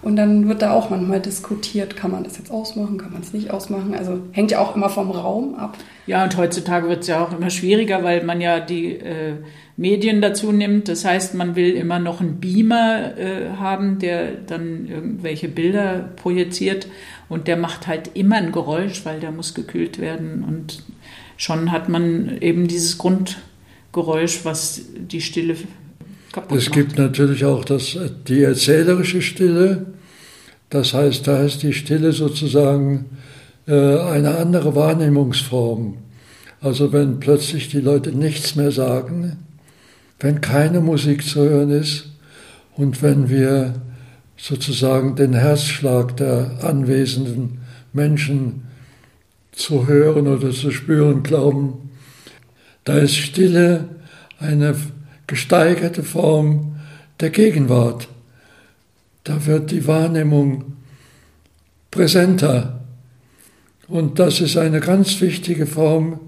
Und 0.02 0.16
dann 0.16 0.48
wird 0.48 0.62
da 0.62 0.72
auch 0.72 0.90
manchmal 0.90 1.20
diskutiert, 1.20 1.98
kann 1.98 2.12
man 2.12 2.24
das 2.24 2.38
jetzt 2.38 2.52
ausmachen, 2.52 2.98
kann 2.98 3.12
man 3.12 3.22
es 3.22 3.34
nicht 3.34 3.52
ausmachen. 3.52 3.96
Also 3.96 4.20
hängt 4.32 4.52
ja 4.52 4.60
auch 4.60 4.76
immer 4.76 4.90
vom 4.90 5.12
Raum 5.12 5.56
ab. 5.56 5.78
Ja, 6.06 6.24
und 6.24 6.38
heutzutage 6.38 6.88
wird 6.88 7.02
es 7.02 7.08
ja 7.08 7.24
auch 7.24 7.38
immer 7.38 7.50
schwieriger, 7.50 8.04
weil 8.04 8.24
man 8.24 8.40
ja 8.40 8.60
die 8.60 8.94
äh, 8.94 9.34
Medien 9.76 10.22
dazu 10.22 10.52
nimmt. 10.52 10.88
Das 10.88 11.04
heißt, 11.04 11.34
man 11.34 11.56
will 11.56 11.72
immer 11.72 12.00
noch 12.00 12.22
einen 12.22 12.40
Beamer 12.40 13.18
äh, 13.18 13.50
haben, 13.60 14.00
der 14.00 14.32
dann 14.32 14.88
irgendwelche 14.88 15.48
Bilder 15.48 16.10
projiziert. 16.16 16.88
Und 17.30 17.48
der 17.48 17.58
macht 17.58 17.88
halt 17.88 18.12
immer 18.14 18.38
ein 18.38 18.52
Geräusch, 18.52 19.06
weil 19.06 19.20
der 19.20 19.32
muss 19.32 19.54
gekühlt 19.54 20.00
werden. 20.00 20.44
Und 20.44 20.84
schon 21.36 21.72
hat 21.72 21.90
man 21.90 22.38
eben 22.42 22.68
dieses 22.68 22.98
Grundgeräusch, 22.98 24.46
was 24.46 24.82
die 24.96 25.22
Stille 25.22 25.56
kaputt 26.32 26.58
es 26.58 26.68
macht. 26.68 26.68
Es 26.68 26.72
gibt 26.72 26.98
natürlich 26.98 27.46
auch 27.46 27.66
das, 27.66 27.98
die 28.28 28.44
erzählerische 28.44 29.22
Stille. 29.22 29.88
Das 30.70 30.94
heißt, 30.94 31.28
da 31.28 31.44
ist 31.44 31.64
die 31.64 31.74
Stille 31.74 32.12
sozusagen 32.12 33.06
äh, 33.68 34.00
eine 34.00 34.38
andere 34.38 34.76
Wahrnehmungsform. 34.76 35.98
Also 36.62 36.92
wenn 36.92 37.20
plötzlich 37.20 37.70
die 37.70 37.82
Leute 37.82 38.12
nichts 38.12 38.56
mehr 38.56 38.72
sagen, 38.72 39.38
wenn 40.20 40.42
keine 40.42 40.82
Musik 40.82 41.24
zu 41.24 41.42
hören 41.42 41.70
ist 41.70 42.10
und 42.76 43.02
wenn 43.04 43.30
wir 43.30 43.76
sozusagen 44.38 45.16
den 45.16 45.34
Herzschlag 45.34 46.16
der 46.18 46.60
anwesenden 46.62 47.62
Menschen 47.92 48.68
zu 49.52 49.88
hören 49.88 50.28
oder 50.28 50.52
zu 50.52 50.72
spüren 50.72 51.24
glauben. 51.24 51.90
Da 52.84 53.00
ist 53.00 53.16
Stille 53.16 53.90
eine 54.40 54.76
gesteigerte 55.26 56.04
Form 56.04 56.76
der 57.20 57.32
Gegenwart. 57.32 58.08
Da 59.24 59.46
wird 59.46 59.72
die 59.72 59.88
Wahrnehmung 59.88 60.78
präsenter. 61.92 62.82
Und 63.88 64.20
das 64.20 64.40
ist 64.40 64.58
eine 64.58 64.80
ganz 64.80 65.20
wichtige 65.20 65.66
Form 65.66 66.20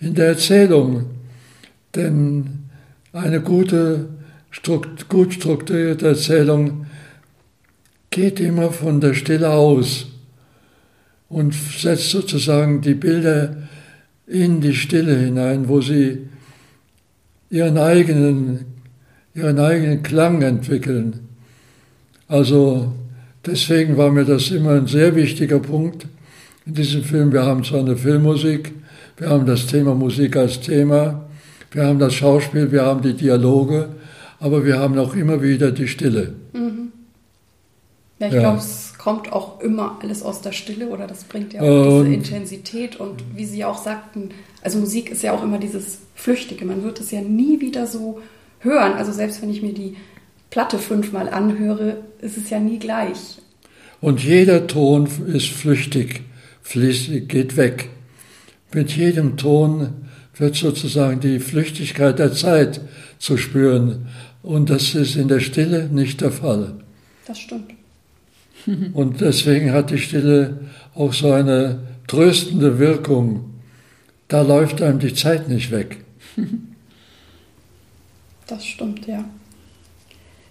in 0.00 0.14
der 0.14 0.26
Erzählung. 0.26 1.06
Denn 1.94 2.68
eine 3.12 3.40
gute, 3.40 4.08
gut 5.08 5.34
strukturierte 5.34 6.08
Erzählung 6.08 6.86
geht 8.12 8.38
immer 8.38 8.70
von 8.70 9.00
der 9.00 9.14
Stille 9.14 9.50
aus 9.50 10.06
und 11.28 11.54
setzt 11.54 12.10
sozusagen 12.10 12.82
die 12.82 12.94
Bilder 12.94 13.56
in 14.26 14.60
die 14.60 14.74
Stille 14.74 15.16
hinein, 15.18 15.68
wo 15.68 15.80
sie 15.80 16.28
ihren 17.50 17.78
eigenen, 17.78 18.66
ihren 19.34 19.58
eigenen 19.58 20.02
Klang 20.02 20.42
entwickeln. 20.42 21.20
Also 22.28 22.92
deswegen 23.44 23.96
war 23.96 24.10
mir 24.10 24.24
das 24.24 24.50
immer 24.50 24.72
ein 24.72 24.86
sehr 24.86 25.16
wichtiger 25.16 25.58
Punkt 25.58 26.06
in 26.66 26.74
diesem 26.74 27.02
Film. 27.02 27.32
Wir 27.32 27.44
haben 27.44 27.64
zwar 27.64 27.80
eine 27.80 27.96
Filmmusik, 27.96 28.72
wir 29.16 29.30
haben 29.30 29.46
das 29.46 29.66
Thema 29.66 29.94
Musik 29.94 30.36
als 30.36 30.60
Thema, 30.60 31.28
wir 31.70 31.86
haben 31.86 31.98
das 31.98 32.14
Schauspiel, 32.14 32.70
wir 32.70 32.84
haben 32.84 33.02
die 33.02 33.14
Dialoge, 33.14 33.88
aber 34.38 34.64
wir 34.64 34.78
haben 34.78 34.98
auch 34.98 35.14
immer 35.14 35.42
wieder 35.42 35.72
die 35.72 35.88
Stille. 35.88 36.34
Mhm. 36.52 36.71
Ja, 38.22 38.28
ich 38.28 38.34
ja. 38.34 38.40
glaube, 38.40 38.58
es 38.58 38.94
kommt 38.98 39.32
auch 39.32 39.60
immer 39.60 39.98
alles 40.00 40.22
aus 40.22 40.42
der 40.42 40.52
Stille 40.52 40.86
oder 40.86 41.08
das 41.08 41.24
bringt 41.24 41.54
ja 41.54 41.60
auch 41.60 41.98
und, 41.98 42.04
diese 42.04 42.14
Intensität 42.14 43.00
und 43.00 43.20
wie 43.34 43.44
Sie 43.44 43.64
auch 43.64 43.82
sagten, 43.82 44.30
also 44.62 44.78
Musik 44.78 45.10
ist 45.10 45.24
ja 45.24 45.32
auch 45.32 45.42
immer 45.42 45.58
dieses 45.58 45.98
Flüchtige. 46.14 46.64
Man 46.64 46.84
wird 46.84 47.00
es 47.00 47.10
ja 47.10 47.20
nie 47.20 47.60
wieder 47.60 47.88
so 47.88 48.20
hören. 48.60 48.92
Also 48.92 49.10
selbst 49.10 49.42
wenn 49.42 49.50
ich 49.50 49.60
mir 49.60 49.74
die 49.74 49.96
Platte 50.50 50.78
fünfmal 50.78 51.28
anhöre, 51.30 52.04
ist 52.20 52.36
es 52.36 52.48
ja 52.48 52.60
nie 52.60 52.78
gleich. 52.78 53.38
Und 54.00 54.22
jeder 54.22 54.68
Ton 54.68 55.08
ist 55.26 55.48
flüchtig, 55.48 56.22
fließt, 56.62 57.28
geht 57.28 57.56
weg. 57.56 57.88
Mit 58.72 58.92
jedem 58.92 59.36
Ton 59.36 59.94
wird 60.36 60.54
sozusagen 60.54 61.18
die 61.18 61.40
Flüchtigkeit 61.40 62.20
der 62.20 62.32
Zeit 62.32 62.82
zu 63.18 63.36
spüren. 63.36 64.06
Und 64.44 64.70
das 64.70 64.94
ist 64.94 65.16
in 65.16 65.26
der 65.26 65.40
Stille 65.40 65.88
nicht 65.90 66.20
der 66.20 66.30
Fall. 66.30 66.74
Das 67.26 67.40
stimmt. 67.40 67.72
Und 68.92 69.20
deswegen 69.20 69.72
hat 69.72 69.90
die 69.90 69.98
Stille 69.98 70.60
auch 70.94 71.12
so 71.12 71.32
eine 71.32 71.80
tröstende 72.06 72.78
Wirkung. 72.78 73.50
Da 74.28 74.42
läuft 74.42 74.82
einem 74.82 74.98
die 74.98 75.14
Zeit 75.14 75.48
nicht 75.48 75.70
weg. 75.70 75.98
Das 78.48 78.66
stimmt, 78.66 79.06
ja. 79.06 79.24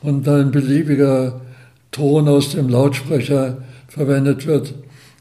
und 0.02 0.28
ein 0.28 0.52
beliebiger 0.52 1.42
Ton 1.92 2.28
aus 2.28 2.52
dem 2.52 2.70
Lautsprecher 2.70 3.60
verwendet 3.88 4.46
wird. 4.46 4.74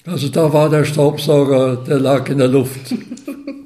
Also 0.06 0.28
da 0.28 0.52
war 0.52 0.68
der 0.68 0.84
Staubsauger, 0.84 1.76
der 1.76 1.98
lag 1.98 2.28
in 2.28 2.38
der 2.38 2.48
Luft. 2.48 2.94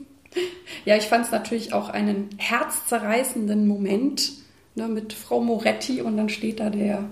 ja, 0.85 0.97
ich 0.97 1.05
fand 1.05 1.27
es 1.27 1.33
natürlich 1.33 1.73
auch 1.73 1.89
einen 1.89 2.29
herzzerreißenden 2.37 3.67
Moment 3.67 4.33
ne, 4.77 4.87
mit 4.87 5.13
Frau 5.13 5.41
Moretti 5.41 6.01
und 6.01 6.17
dann 6.17 6.29
steht 6.29 6.61
da 6.61 6.71
der 6.71 7.05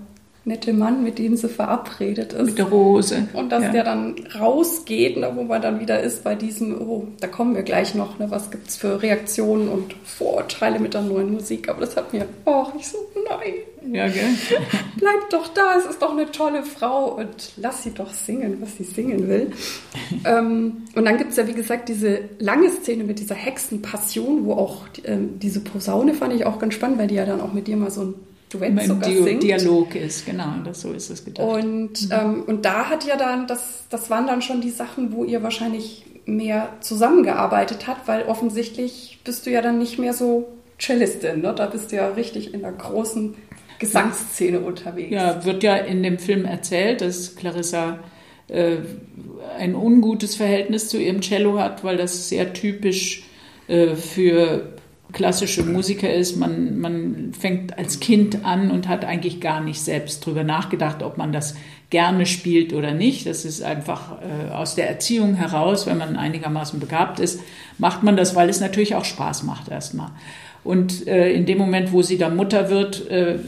nette 0.47 0.71
Mann, 0.71 1.03
mit 1.03 1.19
dem 1.19 1.35
sie 1.35 1.49
verabredet 1.49 2.31
ist. 2.31 2.45
Mit 2.45 2.57
der 2.57 2.65
Rose. 2.65 3.27
Und 3.33 3.51
dass 3.51 3.63
ja. 3.63 3.71
der 3.71 3.83
dann 3.83 4.15
rausgeht, 4.39 5.17
ne, 5.17 5.31
wo 5.35 5.43
man 5.43 5.61
dann 5.61 5.79
wieder 5.81 6.01
ist 6.01 6.23
bei 6.23 6.35
diesem, 6.35 6.81
oh, 6.81 7.07
da 7.19 7.27
kommen 7.27 7.53
wir 7.53 7.63
gleich 7.63 7.93
noch, 7.95 8.17
ne, 8.17 8.31
was 8.31 8.49
gibt 8.49 8.69
es 8.69 8.77
für 8.77 9.01
Reaktionen 9.01 9.67
und 9.67 9.93
Vorurteile 10.05 10.79
mit 10.79 10.93
der 10.93 11.01
neuen 11.01 11.33
Musik. 11.33 11.67
Aber 11.69 11.81
das 11.81 11.97
hat 11.97 12.13
mir, 12.13 12.25
oh, 12.45 12.65
ich 12.79 12.87
so, 12.87 12.97
nein. 13.29 13.93
Ja, 13.93 14.07
gell? 14.07 14.23
Bleib 14.97 15.29
doch 15.29 15.49
da, 15.49 15.77
es 15.77 15.85
ist 15.85 16.01
doch 16.01 16.11
eine 16.11 16.31
tolle 16.31 16.63
Frau 16.63 17.15
und 17.15 17.51
lass 17.57 17.83
sie 17.83 17.91
doch 17.91 18.13
singen, 18.13 18.57
was 18.61 18.77
sie 18.77 18.83
singen 18.85 19.27
will. 19.27 19.51
ähm, 20.25 20.85
und 20.95 21.05
dann 21.05 21.17
gibt 21.17 21.31
es 21.31 21.37
ja, 21.37 21.47
wie 21.47 21.53
gesagt, 21.53 21.89
diese 21.89 22.21
lange 22.39 22.69
Szene 22.69 23.03
mit 23.03 23.19
dieser 23.19 23.35
Hexenpassion, 23.35 24.45
wo 24.45 24.53
auch 24.53 24.87
ähm, 25.03 25.39
diese 25.39 25.59
Posaune 25.59 26.13
fand 26.13 26.33
ich 26.33 26.45
auch 26.45 26.57
ganz 26.57 26.73
spannend, 26.73 26.99
weil 26.99 27.07
die 27.07 27.15
ja 27.15 27.25
dann 27.25 27.41
auch 27.41 27.53
mit 27.53 27.67
dir 27.67 27.75
mal 27.75 27.91
so 27.91 28.01
ein 28.01 28.13
Duett 28.49 28.81
sogar 28.83 29.09
Di 29.09 29.23
singt. 29.23 29.43
Dialog 29.43 29.95
ist, 29.95 30.25
genau, 30.25 30.53
das, 30.63 30.81
so 30.81 30.93
ist 30.93 31.09
es 31.09 31.25
gedacht. 31.25 31.45
Und, 31.45 32.07
mhm. 32.07 32.11
ähm, 32.11 32.43
und 32.47 32.65
da 32.65 32.89
hat 32.89 33.05
ja 33.05 33.17
dann, 33.17 33.47
das, 33.47 33.85
das 33.89 34.09
waren 34.09 34.27
dann 34.27 34.41
schon 34.41 34.61
die 34.61 34.69
Sachen, 34.69 35.11
wo 35.11 35.25
ihr 35.25 35.43
wahrscheinlich 35.43 36.05
mehr 36.25 36.69
zusammengearbeitet 36.81 37.87
habt, 37.87 38.07
weil 38.07 38.23
offensichtlich 38.23 39.19
bist 39.23 39.45
du 39.45 39.49
ja 39.49 39.61
dann 39.61 39.79
nicht 39.79 39.97
mehr 39.97 40.13
so 40.13 40.47
Cellistin, 40.79 41.41
ne? 41.41 41.53
da 41.55 41.65
bist 41.65 41.91
du 41.91 41.95
ja 41.95 42.09
richtig 42.09 42.53
in 42.53 42.61
der 42.61 42.73
großen 42.73 43.35
Gesangsszene 43.79 44.59
unterwegs. 44.59 45.11
Ja, 45.11 45.43
wird 45.45 45.63
ja 45.63 45.75
in 45.75 46.03
dem 46.03 46.19
Film 46.19 46.45
erzählt, 46.45 47.01
dass 47.01 47.35
Clarissa 47.35 47.99
äh, 48.47 48.77
ein 49.57 49.75
ungutes 49.75 50.35
Verhältnis 50.35 50.89
zu 50.89 50.97
ihrem 50.97 51.21
Cello 51.21 51.59
hat, 51.59 51.83
weil 51.83 51.97
das 51.97 52.29
sehr 52.29 52.53
typisch 52.53 53.23
äh, 53.67 53.95
für 53.95 54.76
klassische 55.13 55.63
Musiker 55.63 56.13
ist, 56.13 56.35
man, 56.35 56.79
man 56.79 57.33
fängt 57.37 57.77
als 57.77 57.99
Kind 57.99 58.45
an 58.45 58.71
und 58.71 58.87
hat 58.87 59.05
eigentlich 59.05 59.39
gar 59.39 59.61
nicht 59.61 59.81
selbst 59.81 60.25
drüber 60.25 60.43
nachgedacht, 60.43 61.01
ob 61.01 61.17
man 61.17 61.31
das 61.31 61.55
gerne 61.89 62.25
spielt 62.25 62.73
oder 62.73 62.93
nicht. 62.93 63.25
Das 63.25 63.45
ist 63.45 63.61
einfach 63.63 64.17
äh, 64.21 64.51
aus 64.51 64.75
der 64.75 64.89
Erziehung 64.89 65.35
heraus, 65.35 65.87
wenn 65.87 65.97
man 65.97 66.17
einigermaßen 66.17 66.79
begabt 66.79 67.19
ist, 67.19 67.39
macht 67.77 68.03
man 68.03 68.17
das, 68.17 68.35
weil 68.35 68.49
es 68.49 68.59
natürlich 68.59 68.95
auch 68.95 69.05
Spaß 69.05 69.43
macht 69.43 69.69
erstmal. 69.69 70.11
Und 70.63 71.07
äh, 71.07 71.31
in 71.31 71.45
dem 71.45 71.57
Moment, 71.57 71.93
wo 71.93 72.01
sie 72.01 72.17
dann 72.17 72.35
Mutter 72.35 72.69
wird, 72.69 73.09
äh, 73.09 73.39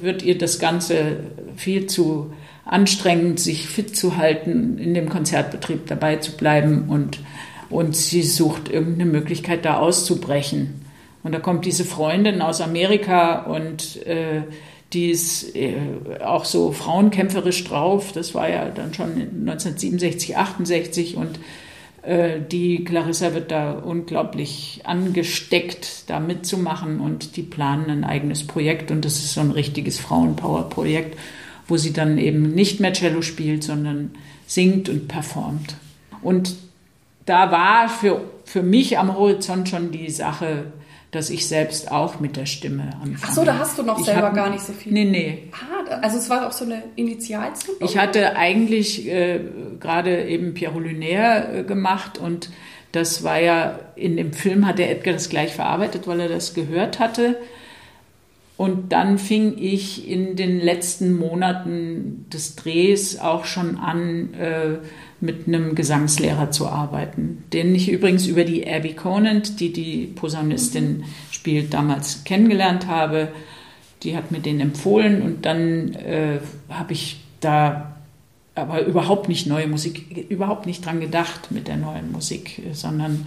wird 0.00 0.22
ihr 0.22 0.38
das 0.38 0.60
Ganze 0.60 1.16
viel 1.56 1.86
zu 1.86 2.32
anstrengend, 2.64 3.40
sich 3.40 3.66
fit 3.66 3.96
zu 3.96 4.16
halten, 4.16 4.78
in 4.78 4.94
dem 4.94 5.08
Konzertbetrieb 5.08 5.86
dabei 5.86 6.16
zu 6.16 6.36
bleiben 6.36 6.84
und, 6.88 7.18
und 7.70 7.96
sie 7.96 8.22
sucht 8.22 8.68
irgendeine 8.68 9.10
Möglichkeit, 9.10 9.64
da 9.64 9.78
auszubrechen. 9.78 10.87
Und 11.28 11.32
da 11.32 11.40
kommt 11.40 11.66
diese 11.66 11.84
Freundin 11.84 12.40
aus 12.40 12.62
Amerika 12.62 13.40
und 13.42 14.02
äh, 14.06 14.44
die 14.94 15.10
ist 15.10 15.54
äh, 15.54 15.76
auch 16.24 16.46
so 16.46 16.72
frauenkämpferisch 16.72 17.64
drauf. 17.64 18.12
Das 18.12 18.34
war 18.34 18.48
ja 18.48 18.70
dann 18.70 18.94
schon 18.94 19.10
1967, 19.10 20.38
68 20.38 21.16
und 21.18 21.38
äh, 22.00 22.40
die 22.40 22.82
Clarissa 22.82 23.34
wird 23.34 23.50
da 23.50 23.72
unglaublich 23.72 24.80
angesteckt, 24.84 26.04
da 26.06 26.18
mitzumachen 26.18 26.98
und 26.98 27.36
die 27.36 27.42
planen 27.42 27.90
ein 27.90 28.04
eigenes 28.04 28.46
Projekt 28.46 28.90
und 28.90 29.04
das 29.04 29.16
ist 29.18 29.34
so 29.34 29.42
ein 29.42 29.50
richtiges 29.50 30.00
Frauenpower-Projekt, 30.00 31.18
wo 31.66 31.76
sie 31.76 31.92
dann 31.92 32.16
eben 32.16 32.54
nicht 32.54 32.80
mehr 32.80 32.94
Cello 32.94 33.20
spielt, 33.20 33.64
sondern 33.64 34.12
singt 34.46 34.88
und 34.88 35.08
performt. 35.08 35.76
Und 36.22 36.56
da 37.26 37.52
war 37.52 37.90
für, 37.90 38.22
für 38.46 38.62
mich 38.62 38.96
am 38.96 39.14
Horizont 39.14 39.68
schon 39.68 39.92
die 39.92 40.08
Sache 40.08 40.72
dass 41.10 41.30
ich 41.30 41.46
selbst 41.46 41.90
auch 41.90 42.20
mit 42.20 42.36
der 42.36 42.46
Stimme 42.46 42.90
anfange. 43.00 43.18
Ach 43.22 43.32
so, 43.32 43.44
da 43.44 43.58
hast 43.58 43.78
du 43.78 43.82
noch 43.82 43.98
ich 43.98 44.04
selber 44.04 44.26
hab, 44.26 44.34
gar 44.34 44.50
nicht 44.50 44.62
so 44.62 44.72
viel. 44.72 44.92
Nee, 44.92 45.04
nee. 45.04 45.48
Ah, 45.52 46.00
also 46.02 46.18
es 46.18 46.28
war 46.28 46.46
auch 46.46 46.52
so 46.52 46.64
eine 46.64 46.82
Initialzündung? 46.96 47.88
Ich 47.88 47.96
hatte 47.96 48.36
eigentlich 48.36 49.08
äh, 49.08 49.40
gerade 49.80 50.26
eben 50.26 50.52
Pierre 50.52 50.78
Lunaire 50.78 51.60
äh, 51.60 51.62
gemacht 51.64 52.18
und 52.18 52.50
das 52.92 53.22
war 53.22 53.40
ja, 53.40 53.78
in 53.96 54.16
dem 54.16 54.32
Film 54.32 54.66
hat 54.66 54.78
der 54.78 54.90
Edgar 54.90 55.14
das 55.14 55.28
gleich 55.28 55.52
verarbeitet, 55.52 56.06
weil 56.06 56.20
er 56.20 56.28
das 56.28 56.54
gehört 56.54 56.98
hatte. 56.98 57.36
Und 58.56 58.92
dann 58.92 59.18
fing 59.18 59.56
ich 59.56 60.10
in 60.10 60.34
den 60.34 60.58
letzten 60.58 61.16
Monaten 61.16 62.26
des 62.32 62.56
Drehs 62.56 63.18
auch 63.20 63.44
schon 63.44 63.76
an, 63.76 64.34
äh, 64.34 64.78
mit 65.20 65.48
einem 65.48 65.74
Gesangslehrer 65.74 66.50
zu 66.50 66.68
arbeiten, 66.68 67.44
den 67.52 67.74
ich 67.74 67.90
übrigens 67.90 68.26
über 68.26 68.44
die 68.44 68.68
Abby 68.68 68.94
Conant, 68.94 69.60
die 69.60 69.72
die 69.72 70.06
Posaunistin 70.06 71.04
spielt, 71.30 71.74
damals 71.74 72.24
kennengelernt 72.24 72.86
habe. 72.86 73.28
Die 74.02 74.16
hat 74.16 74.30
mir 74.30 74.40
den 74.40 74.60
empfohlen 74.60 75.22
und 75.22 75.44
dann 75.44 75.94
äh, 75.94 76.38
habe 76.68 76.92
ich 76.92 77.20
da 77.40 77.96
aber 78.54 78.84
überhaupt 78.84 79.28
nicht 79.28 79.46
neue 79.46 79.68
Musik, 79.68 80.26
überhaupt 80.28 80.66
nicht 80.66 80.84
dran 80.84 81.00
gedacht 81.00 81.50
mit 81.50 81.68
der 81.68 81.76
neuen 81.76 82.10
Musik, 82.12 82.60
sondern 82.72 83.26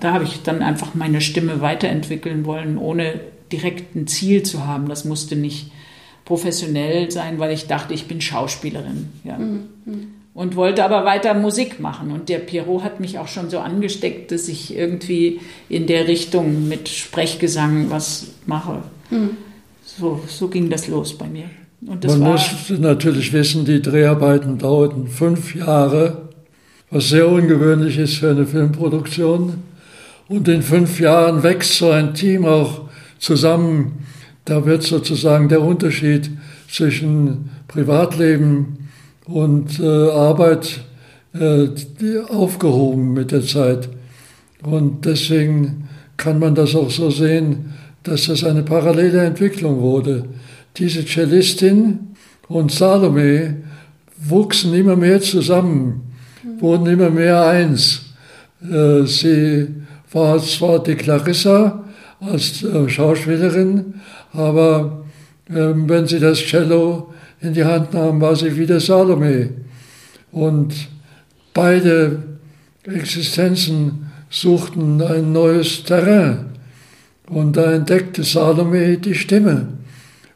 Da 0.00 0.12
habe 0.12 0.24
ich 0.24 0.42
dann 0.42 0.62
einfach 0.62 0.94
meine 0.94 1.20
Stimme 1.20 1.60
weiterentwickeln 1.60 2.44
wollen, 2.44 2.78
ohne 2.78 3.20
direkt 3.52 3.94
ein 3.94 4.06
Ziel 4.06 4.42
zu 4.42 4.66
haben. 4.66 4.88
Das 4.88 5.04
musste 5.04 5.36
nicht 5.36 5.70
professionell 6.24 7.10
sein, 7.10 7.38
weil 7.38 7.52
ich 7.52 7.66
dachte, 7.66 7.94
ich 7.94 8.06
bin 8.06 8.20
Schauspielerin. 8.20 9.08
Ja. 9.24 9.38
Mhm. 9.38 10.14
Und 10.36 10.54
wollte 10.54 10.84
aber 10.84 11.06
weiter 11.06 11.32
Musik 11.32 11.80
machen. 11.80 12.10
Und 12.10 12.28
der 12.28 12.40
Pierrot 12.40 12.84
hat 12.84 13.00
mich 13.00 13.18
auch 13.18 13.26
schon 13.26 13.48
so 13.48 13.58
angesteckt, 13.58 14.30
dass 14.30 14.48
ich 14.48 14.76
irgendwie 14.76 15.40
in 15.70 15.86
der 15.86 16.06
Richtung 16.08 16.68
mit 16.68 16.90
Sprechgesang 16.90 17.86
was 17.88 18.26
mache. 18.44 18.82
Mhm. 19.10 19.30
So, 19.82 20.20
so 20.28 20.48
ging 20.48 20.68
das 20.68 20.88
los 20.88 21.16
bei 21.16 21.26
mir. 21.26 21.44
Man 21.80 22.20
muss 22.20 22.68
natürlich 22.78 23.32
wissen, 23.32 23.64
die 23.64 23.80
Dreharbeiten 23.80 24.58
dauerten 24.58 25.08
fünf 25.08 25.54
Jahre, 25.54 26.28
was 26.90 27.08
sehr 27.08 27.26
ungewöhnlich 27.28 27.96
ist 27.96 28.16
für 28.16 28.28
eine 28.28 28.46
Filmproduktion. 28.46 29.54
Und 30.28 30.48
in 30.48 30.60
fünf 30.60 31.00
Jahren 31.00 31.42
wächst 31.44 31.78
so 31.78 31.88
ein 31.90 32.12
Team 32.12 32.44
auch 32.44 32.82
zusammen. 33.18 34.04
Da 34.44 34.66
wird 34.66 34.82
sozusagen 34.82 35.48
der 35.48 35.62
Unterschied 35.62 36.30
zwischen 36.68 37.48
Privatleben 37.68 38.85
und 39.26 39.80
äh, 39.80 40.10
Arbeit 40.10 40.80
äh, 41.34 41.68
aufgehoben 42.28 43.12
mit 43.12 43.32
der 43.32 43.42
Zeit. 43.42 43.88
Und 44.62 45.04
deswegen 45.04 45.88
kann 46.16 46.38
man 46.38 46.54
das 46.54 46.74
auch 46.74 46.90
so 46.90 47.10
sehen, 47.10 47.74
dass 48.02 48.26
das 48.26 48.44
eine 48.44 48.62
parallele 48.62 49.24
Entwicklung 49.24 49.80
wurde. 49.80 50.24
Diese 50.76 51.04
Cellistin 51.04 52.14
und 52.48 52.70
Salome 52.72 53.56
wuchsen 54.18 54.74
immer 54.74 54.96
mehr 54.96 55.20
zusammen, 55.20 56.02
wurden 56.58 56.86
immer 56.86 57.10
mehr 57.10 57.46
eins. 57.46 58.02
Äh, 58.62 59.02
sie 59.04 59.68
war 60.12 60.38
zwar 60.38 60.82
die 60.82 60.94
Clarissa 60.94 61.84
als 62.20 62.62
äh, 62.62 62.88
Schauspielerin, 62.88 63.94
aber 64.32 65.04
ähm, 65.50 65.88
wenn 65.88 66.06
sie 66.06 66.20
das 66.20 66.38
Cello 66.38 67.12
in 67.40 67.54
die 67.54 67.64
Hand 67.64 67.92
nahm, 67.92 68.20
war 68.20 68.36
sie 68.36 68.56
wieder 68.56 68.80
Salome. 68.80 69.50
Und 70.32 70.74
beide 71.54 72.22
Existenzen 72.84 74.10
suchten 74.30 75.02
ein 75.02 75.32
neues 75.32 75.84
Terrain. 75.84 76.46
Und 77.28 77.56
da 77.56 77.72
entdeckte 77.72 78.22
Salome 78.22 78.98
die 78.98 79.14
Stimme. 79.14 79.68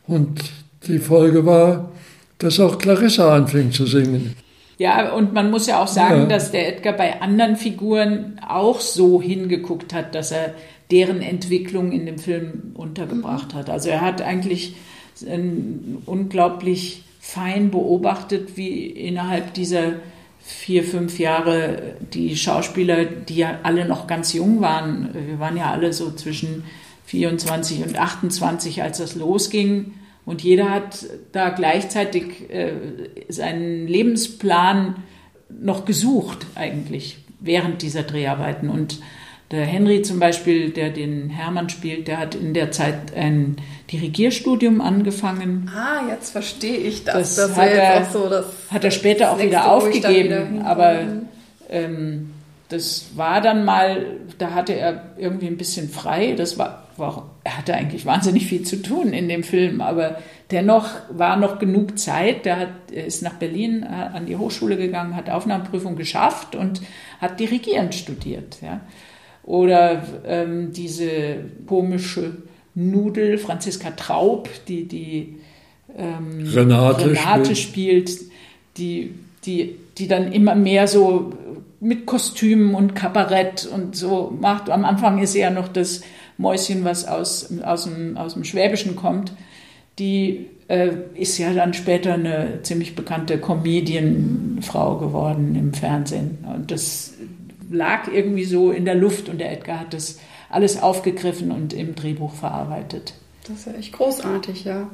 Und 0.06 0.42
die 0.86 0.98
Folge 0.98 1.46
war, 1.46 1.92
dass 2.38 2.58
auch 2.58 2.78
Clarissa 2.78 3.34
anfing 3.34 3.70
zu 3.70 3.86
singen. 3.86 4.34
Ja, 4.78 5.12
und 5.12 5.34
man 5.34 5.50
muss 5.50 5.66
ja 5.66 5.82
auch 5.82 5.88
sagen, 5.88 6.22
ja. 6.22 6.26
dass 6.26 6.52
der 6.52 6.74
Edgar 6.74 6.94
bei 6.94 7.20
anderen 7.20 7.56
Figuren 7.56 8.40
auch 8.46 8.80
so 8.80 9.20
hingeguckt 9.20 9.92
hat, 9.92 10.14
dass 10.14 10.32
er 10.32 10.54
deren 10.90 11.20
Entwicklung 11.20 11.92
in 11.92 12.06
dem 12.06 12.18
Film 12.18 12.72
untergebracht 12.74 13.54
hat. 13.54 13.68
Also 13.68 13.90
er 13.90 14.00
hat 14.00 14.22
eigentlich 14.22 14.74
unglaublich 16.06 17.04
fein 17.20 17.70
beobachtet, 17.70 18.56
wie 18.56 18.86
innerhalb 18.86 19.54
dieser 19.54 19.94
vier, 20.40 20.82
fünf 20.84 21.18
Jahre 21.18 21.94
die 22.12 22.36
Schauspieler, 22.36 23.04
die 23.04 23.36
ja 23.36 23.60
alle 23.62 23.86
noch 23.86 24.06
ganz 24.06 24.32
jung 24.32 24.60
waren, 24.60 25.10
wir 25.12 25.38
waren 25.38 25.56
ja 25.56 25.70
alle 25.70 25.92
so 25.92 26.10
zwischen 26.12 26.64
24 27.06 27.82
und 27.82 27.98
28, 27.98 28.82
als 28.82 28.98
das 28.98 29.14
losging. 29.16 29.94
Und 30.24 30.42
jeder 30.42 30.70
hat 30.70 31.06
da 31.32 31.50
gleichzeitig 31.50 32.48
äh, 32.50 32.72
seinen 33.28 33.88
Lebensplan 33.88 34.96
noch 35.48 35.84
gesucht, 35.84 36.46
eigentlich, 36.54 37.18
während 37.40 37.82
dieser 37.82 38.04
Dreharbeiten. 38.04 38.68
Und 38.68 39.00
der 39.50 39.64
Henry 39.64 40.02
zum 40.02 40.20
Beispiel, 40.20 40.70
der 40.70 40.90
den 40.90 41.28
Hermann 41.28 41.68
spielt, 41.68 42.06
der 42.06 42.18
hat 42.18 42.36
in 42.36 42.54
der 42.54 42.70
Zeit 42.70 43.14
ein 43.16 43.56
Dirigierstudium 43.90 44.80
angefangen. 44.80 45.68
Ah, 45.74 46.08
jetzt 46.08 46.30
verstehe 46.30 46.76
ich 46.76 47.04
das. 47.04 47.34
Das, 47.34 47.48
das 47.48 47.56
hat, 47.56 47.70
er, 47.70 48.04
so 48.04 48.28
das 48.28 48.46
hat 48.70 48.84
er 48.84 48.92
später 48.92 49.32
auch 49.32 49.40
wieder 49.40 49.70
aufgegeben. 49.70 50.58
Wieder 50.58 50.66
aber 50.66 51.00
ähm, 51.68 52.30
das 52.68 53.10
war 53.16 53.40
dann 53.40 53.64
mal, 53.64 54.18
da 54.38 54.52
hatte 54.52 54.74
er 54.74 55.14
irgendwie 55.18 55.48
ein 55.48 55.56
bisschen 55.56 55.88
frei. 55.88 56.34
Das 56.36 56.56
war, 56.56 56.86
war, 56.96 57.30
er 57.42 57.58
hatte 57.58 57.74
eigentlich 57.74 58.06
wahnsinnig 58.06 58.46
viel 58.46 58.62
zu 58.62 58.80
tun 58.80 59.12
in 59.12 59.28
dem 59.28 59.42
Film, 59.42 59.80
aber 59.80 60.18
dennoch 60.52 60.90
war 61.10 61.36
noch 61.36 61.58
genug 61.58 61.98
Zeit. 61.98 62.44
Der 62.44 62.56
hat, 62.60 62.68
er 62.92 63.04
ist 63.04 63.22
nach 63.22 63.34
Berlin 63.34 63.82
äh, 63.82 64.16
an 64.16 64.26
die 64.26 64.36
Hochschule 64.36 64.76
gegangen, 64.76 65.16
hat 65.16 65.28
Aufnahmeprüfung 65.28 65.96
geschafft 65.96 66.54
und 66.54 66.80
hat 67.20 67.40
Dirigieren 67.40 67.90
studiert. 67.90 68.58
Ja. 68.62 68.80
Oder 69.50 70.04
ähm, 70.24 70.70
diese 70.72 71.38
komische 71.66 72.36
Nudel, 72.76 73.36
Franziska 73.36 73.90
Traub, 73.90 74.48
die 74.68 74.86
die 74.86 75.38
ähm, 75.98 76.46
Renate, 76.46 77.10
Renate 77.10 77.56
spielt, 77.56 78.12
die, 78.76 79.12
die, 79.44 79.74
die 79.98 80.06
dann 80.06 80.30
immer 80.30 80.54
mehr 80.54 80.86
so 80.86 81.32
mit 81.80 82.06
Kostümen 82.06 82.76
und 82.76 82.94
Kabarett 82.94 83.66
und 83.66 83.96
so 83.96 84.32
macht. 84.40 84.70
Am 84.70 84.84
Anfang 84.84 85.20
ist 85.20 85.32
sie 85.32 85.40
ja 85.40 85.50
noch 85.50 85.66
das 85.66 86.02
Mäuschen, 86.38 86.84
was 86.84 87.08
aus, 87.08 87.52
aus, 87.64 87.84
dem, 87.86 88.16
aus 88.16 88.34
dem 88.34 88.44
Schwäbischen 88.44 88.94
kommt. 88.94 89.32
Die 89.98 90.46
äh, 90.68 90.90
ist 91.14 91.38
ja 91.38 91.52
dann 91.52 91.74
später 91.74 92.14
eine 92.14 92.60
ziemlich 92.62 92.94
bekannte 92.94 93.38
Comedianfrau 93.38 94.98
geworden 94.98 95.56
im 95.56 95.72
Fernsehen. 95.72 96.38
Und 96.54 96.70
das 96.70 97.14
lag 97.70 98.08
irgendwie 98.12 98.44
so 98.44 98.70
in 98.70 98.84
der 98.84 98.94
Luft 98.94 99.28
und 99.28 99.38
der 99.38 99.52
Edgar 99.52 99.80
hat 99.80 99.94
das 99.94 100.18
alles 100.50 100.82
aufgegriffen 100.82 101.52
und 101.52 101.72
im 101.72 101.94
Drehbuch 101.94 102.34
verarbeitet. 102.34 103.14
Das 103.46 103.60
ist 103.60 103.66
ja 103.66 103.72
echt 103.74 103.92
großartig, 103.92 104.64
ja. 104.64 104.90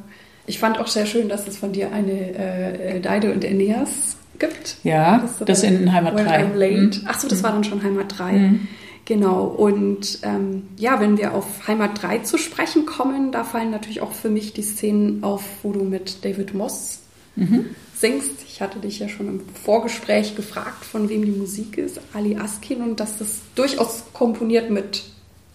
Ich 0.47 0.59
fand 0.59 0.79
auch 0.79 0.87
sehr 0.87 1.07
schön, 1.07 1.29
dass 1.29 1.49
es 1.49 1.57
von 1.57 1.73
dir 1.73 1.93
eine 1.93 2.35
äh, 2.35 3.01
Deide 3.01 3.33
und 3.33 3.45
Aeneas 3.45 4.17
gibt. 4.39 4.77
Ja, 4.85 5.19
das, 5.19 5.39
das 5.39 5.63
in 5.63 5.93
Heimat 5.93 6.15
3. 6.15 6.45
Mhm. 6.45 6.91
Ach 7.07 7.19
so, 7.19 7.27
das 7.27 7.43
war 7.43 7.53
dann 7.53 7.65
schon 7.65 7.83
Heimat 7.83 8.19
3. 8.19 8.33
Mhm. 8.33 8.69
Genau, 9.07 9.45
und 9.45 10.19
ähm, 10.23 10.65
ja, 10.77 11.01
wenn 11.01 11.17
wir 11.17 11.33
auf 11.33 11.69
Heimat 11.69 12.03
3 12.03 12.19
zu 12.19 12.39
sprechen 12.39 12.87
kommen, 12.87 13.31
da 13.31 13.45
fallen 13.45 13.71
natürlich 13.71 14.01
auch 14.01 14.13
für 14.13 14.29
mich 14.29 14.53
die 14.53 14.63
Szenen 14.63 15.23
auf, 15.23 15.43
wo 15.63 15.73
du 15.73 15.85
mit 15.85 16.25
David 16.25 16.55
Moss 16.55 17.01
mhm. 17.37 17.67
Singst. 17.99 18.31
Ich 18.47 18.61
hatte 18.61 18.79
dich 18.79 18.99
ja 18.99 19.09
schon 19.09 19.29
im 19.29 19.41
Vorgespräch 19.65 20.37
gefragt, 20.37 20.85
von 20.85 21.09
wem 21.09 21.25
die 21.25 21.31
Musik 21.31 21.79
ist, 21.79 22.01
Ali 22.13 22.37
Askin, 22.37 22.83
und 22.83 23.01
dass 23.01 23.19
das 23.19 23.41
durchaus 23.55 24.05
komponiert 24.13 24.71
mit 24.71 25.05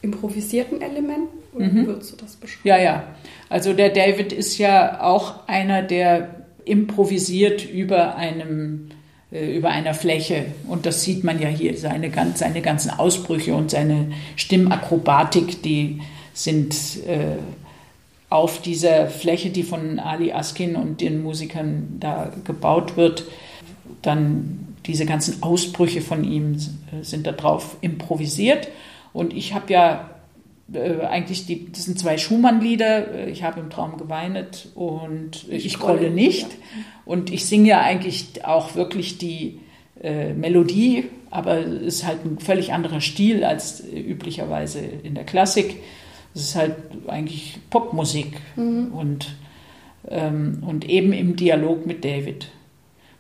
improvisierten 0.01 0.81
Elementen. 0.81 1.37
Oder 1.53 1.65
mhm. 1.67 1.75
wie 1.75 1.87
würdest 1.87 2.13
du 2.13 2.17
das 2.17 2.35
beschreiben? 2.35 2.67
Ja, 2.67 2.79
ja. 2.79 3.15
Also 3.49 3.73
der 3.73 3.89
David 3.89 4.33
ist 4.33 4.57
ja 4.57 5.01
auch 5.01 5.47
einer, 5.47 5.81
der 5.81 6.45
improvisiert 6.65 7.69
über 7.69 8.15
einem 8.15 8.89
äh, 9.31 9.55
über 9.55 9.69
einer 9.69 9.93
Fläche. 9.93 10.45
Und 10.67 10.85
das 10.85 11.03
sieht 11.03 11.23
man 11.23 11.39
ja 11.39 11.47
hier, 11.47 11.77
seine, 11.77 12.11
seine 12.35 12.61
ganzen 12.61 12.91
Ausbrüche 12.91 13.53
und 13.55 13.71
seine 13.71 14.11
Stimmakrobatik, 14.35 15.61
die 15.61 16.01
sind 16.33 16.75
äh, 17.07 17.37
auf 18.31 18.61
dieser 18.61 19.07
Fläche, 19.07 19.49
die 19.49 19.61
von 19.61 19.99
Ali 19.99 20.31
Askin 20.31 20.77
und 20.77 21.01
den 21.01 21.21
Musikern 21.21 21.97
da 21.99 22.31
gebaut 22.45 22.95
wird, 22.95 23.25
dann 24.01 24.75
diese 24.85 25.05
ganzen 25.05 25.43
Ausbrüche 25.43 26.01
von 26.01 26.23
ihm 26.23 26.53
äh, 26.55 27.03
sind 27.03 27.27
da 27.27 27.33
drauf 27.33 27.75
improvisiert. 27.81 28.69
Und 29.11 29.33
ich 29.33 29.53
habe 29.53 29.71
ja 29.73 30.09
äh, 30.73 31.01
eigentlich, 31.01 31.45
die, 31.45 31.69
das 31.73 31.83
sind 31.83 31.99
zwei 31.99 32.17
Schumann-Lieder, 32.17 33.13
äh, 33.13 33.29
ich 33.29 33.43
habe 33.43 33.59
im 33.59 33.69
Traum 33.69 33.97
geweinet 33.97 34.69
und 34.75 35.45
ich, 35.49 35.65
ich 35.65 35.77
grolle 35.77 36.09
nicht. 36.09 36.47
Ja. 36.47 36.57
Und 37.03 37.33
ich 37.33 37.45
singe 37.45 37.67
ja 37.67 37.81
eigentlich 37.81 38.45
auch 38.45 38.75
wirklich 38.75 39.17
die 39.17 39.59
äh, 40.01 40.33
Melodie, 40.33 41.09
aber 41.31 41.57
es 41.59 41.95
ist 41.95 42.07
halt 42.07 42.23
ein 42.23 42.39
völlig 42.39 42.71
anderer 42.71 43.01
Stil 43.01 43.43
als 43.43 43.83
üblicherweise 43.83 44.79
in 44.79 45.15
der 45.15 45.25
Klassik. 45.25 45.75
Es 46.33 46.41
ist 46.41 46.55
halt 46.55 46.75
eigentlich 47.07 47.59
Popmusik 47.69 48.39
mhm. 48.55 48.91
und, 48.93 49.35
ähm, 50.07 50.63
und 50.65 50.89
eben 50.89 51.13
im 51.13 51.35
Dialog 51.35 51.85
mit 51.85 52.05
David. 52.05 52.47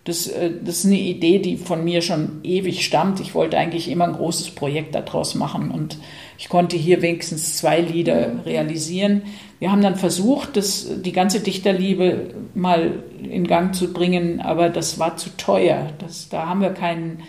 Das, 0.03 0.27
äh, 0.27 0.51
das 0.63 0.79
ist 0.79 0.85
eine 0.85 0.99
Idee, 0.99 1.39
die 1.39 1.57
von 1.57 1.83
mir 1.83 2.01
schon 2.01 2.39
ewig 2.43 2.83
stammt. 2.85 3.19
Ich 3.19 3.35
wollte 3.35 3.57
eigentlich 3.57 3.89
immer 3.89 4.05
ein 4.05 4.13
großes 4.13 4.51
Projekt 4.51 4.95
daraus 4.95 5.35
machen 5.35 5.71
und 5.71 5.97
ich 6.37 6.49
konnte 6.49 6.75
hier 6.75 7.01
wenigstens 7.01 7.57
zwei 7.57 7.81
Lieder 7.81 8.45
realisieren. 8.45 9.23
Wir 9.59 9.71
haben 9.71 9.83
dann 9.83 9.95
versucht, 9.95 10.57
das, 10.57 10.87
die 11.03 11.11
ganze 11.11 11.41
Dichterliebe 11.41 12.33
mal 12.55 13.03
in 13.21 13.45
Gang 13.45 13.75
zu 13.75 13.93
bringen, 13.93 14.41
aber 14.41 14.69
das 14.69 14.97
war 14.97 15.17
zu 15.17 15.29
teuer. 15.37 15.91
Das, 15.99 16.29
da 16.29 16.47
haben 16.47 16.61
wir 16.61 16.71
keinen 16.71 17.19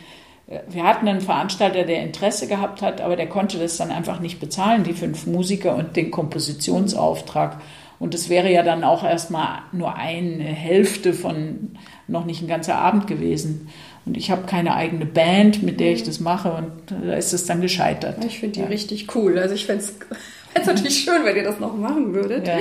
wir 0.69 0.85
hatten 0.85 1.09
einen 1.09 1.21
Veranstalter, 1.21 1.85
der 1.85 2.03
Interesse 2.03 2.47
gehabt 2.47 2.83
hat, 2.83 3.01
aber 3.01 3.17
der 3.17 3.29
konnte 3.29 3.59
das 3.59 3.77
dann 3.77 3.91
einfach 3.91 4.21
nicht 4.21 4.41
bezahlen, 4.41 4.85
die 4.85 4.93
fünf 4.93 5.27
Musiker 5.27 5.77
und 5.77 5.97
den 5.97 6.11
Kompositionsauftrag. 6.11 7.61
Und 7.99 8.15
es 8.15 8.29
wäre 8.29 8.51
ja 8.51 8.63
dann 8.63 8.83
auch 8.83 9.05
erstmal 9.05 9.61
nur 9.71 9.95
eine 9.95 10.43
Hälfte 10.43 11.13
von, 11.13 11.77
noch 12.09 12.25
nicht 12.25 12.43
ein 12.43 12.49
ganzer 12.49 12.77
Abend 12.77 13.07
gewesen. 13.07 13.69
und 14.05 14.17
ich 14.17 14.31
habe 14.31 14.47
keine 14.47 14.75
eigene 14.75 15.07
Band, 15.07 15.63
mit 15.63 15.79
der 15.79 15.93
ich 15.93 16.03
das 16.03 16.19
mache 16.19 16.53
und 16.53 16.73
da 17.07 17.15
ist 17.15 17.33
es 17.33 17.47
dann 17.47 17.61
gescheitert. 17.61 18.25
Ich 18.25 18.41
finde 18.41 18.55
die 18.55 18.61
ja. 18.61 18.67
richtig 18.67 19.15
cool. 19.15 19.39
Also 19.39 19.55
ich 19.55 19.67
fände 19.67 19.85
es 19.85 19.95
natürlich 20.67 21.05
schön, 21.05 21.25
wenn 21.25 21.37
ihr 21.37 21.45
das 21.45 21.61
noch 21.61 21.77
machen 21.77 22.13
würdet. 22.13 22.49
Ja. 22.49 22.59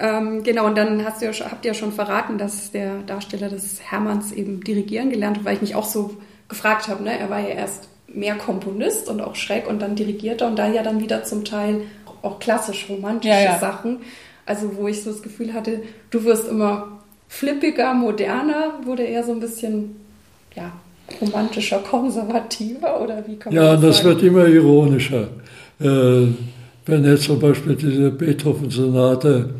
Ähm, 0.00 0.42
genau, 0.42 0.66
und 0.66 0.76
dann 0.76 1.04
hast 1.04 1.22
du 1.22 1.26
ja, 1.26 1.32
habt 1.48 1.64
ihr 1.64 1.70
ja 1.70 1.74
schon 1.74 1.92
verraten, 1.92 2.36
dass 2.36 2.72
der 2.72 2.98
Darsteller 3.06 3.48
des 3.48 3.80
Hermanns 3.80 4.32
eben 4.32 4.64
dirigieren 4.64 5.10
gelernt 5.10 5.38
hat, 5.38 5.44
weil 5.44 5.54
ich 5.54 5.62
mich 5.62 5.74
auch 5.76 5.86
so 5.86 6.16
gefragt 6.48 6.88
habe. 6.88 7.02
Ne? 7.02 7.18
Er 7.18 7.30
war 7.30 7.40
ja 7.40 7.48
erst 7.48 7.88
mehr 8.08 8.36
Komponist 8.36 9.08
und 9.08 9.20
auch 9.20 9.34
schräg 9.34 9.68
und 9.68 9.80
dann 9.80 9.96
Dirigierter 9.96 10.46
und 10.46 10.56
da 10.58 10.68
ja 10.68 10.82
dann 10.82 11.00
wieder 11.00 11.24
zum 11.24 11.44
Teil 11.44 11.82
auch 12.22 12.38
klassisch 12.38 12.86
romantische 12.88 13.34
ja, 13.34 13.42
ja. 13.42 13.58
Sachen. 13.58 13.98
Also 14.46 14.76
wo 14.76 14.88
ich 14.88 15.02
so 15.02 15.10
das 15.10 15.22
Gefühl 15.22 15.52
hatte, 15.52 15.82
du 16.10 16.24
wirst 16.24 16.48
immer 16.48 17.00
flippiger, 17.28 17.94
moderner, 17.94 18.74
wurde 18.84 19.02
er 19.04 19.24
so 19.24 19.32
ein 19.32 19.40
bisschen 19.40 19.96
ja, 20.54 20.72
romantischer, 21.20 21.78
konservativer 21.78 23.00
oder 23.00 23.24
wie 23.26 23.36
kann 23.36 23.54
man 23.54 23.62
Ja, 23.62 23.76
das, 23.76 23.96
das 23.96 24.04
wird 24.04 24.22
immer 24.22 24.46
ironischer. 24.46 25.28
Äh, 25.80 26.28
wenn 26.86 27.04
er 27.04 27.16
zum 27.16 27.40
Beispiel 27.40 27.74
diese 27.74 28.10
Beethoven-Sonate 28.10 29.54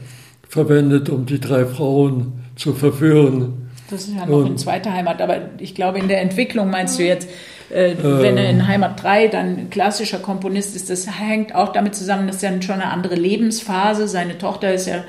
verwendet, 0.48 1.08
um 1.08 1.26
die 1.26 1.40
drei 1.40 1.64
Frauen 1.64 2.32
zu 2.56 2.74
verführen. 2.74 3.63
Das 3.94 4.08
ist 4.08 4.16
ja 4.16 4.26
noch 4.26 4.38
Und, 4.38 4.46
in 4.46 4.58
zweiter 4.58 4.92
Heimat, 4.92 5.22
aber 5.22 5.50
ich 5.58 5.74
glaube, 5.74 6.00
in 6.00 6.08
der 6.08 6.20
Entwicklung 6.20 6.68
meinst 6.68 6.98
du 6.98 7.04
jetzt, 7.04 7.28
äh, 7.70 7.94
wenn 8.00 8.36
er 8.36 8.50
in 8.50 8.66
Heimat 8.66 9.00
3 9.00 9.28
dann 9.28 9.70
klassischer 9.70 10.18
Komponist 10.18 10.74
ist, 10.74 10.90
das 10.90 11.06
hängt 11.18 11.54
auch 11.54 11.72
damit 11.72 11.94
zusammen, 11.94 12.26
dass 12.26 12.42
er 12.42 12.60
schon 12.60 12.80
eine 12.80 12.90
andere 12.90 13.14
Lebensphase, 13.14 14.08
seine 14.08 14.36
Tochter 14.36 14.74
ist 14.74 14.88
ja 14.88 15.04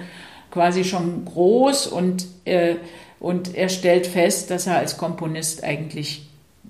quasi 0.51 0.83
schon 0.83 1.25
groß 1.25 1.87
und, 1.87 2.27
äh, 2.45 2.75
und 3.19 3.55
er 3.55 3.69
stellt 3.69 4.05
fest, 4.05 4.51
dass 4.51 4.67
er 4.67 4.77
als 4.77 4.97
Komponist 4.97 5.63
eigentlich 5.63 6.27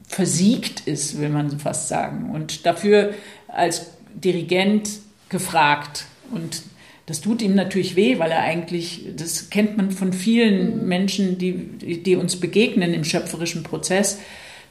versiegt 0.08 0.88
ist, 0.88 1.20
will 1.20 1.30
man 1.30 1.60
fast 1.60 1.90
sagen, 1.90 2.32
und 2.34 2.66
dafür 2.66 3.14
als 3.50 3.92
Dirigent 4.14 4.90
gefragt. 5.28 6.06
Und 6.32 6.64
das 7.06 7.22
tut 7.22 7.42
ihm 7.42 7.54
natürlich 7.54 7.96
weh, 7.96 8.18
weil 8.18 8.32
er 8.32 8.42
eigentlich, 8.42 9.06
das 9.16 9.50
kennt 9.50 9.78
man 9.78 9.92
von 9.92 10.12
vielen 10.12 10.88
Menschen, 10.88 11.38
die, 11.38 12.02
die 12.02 12.16
uns 12.16 12.40
begegnen 12.40 12.94
im 12.94 13.04
schöpferischen 13.04 13.64
Prozess, 13.64 14.20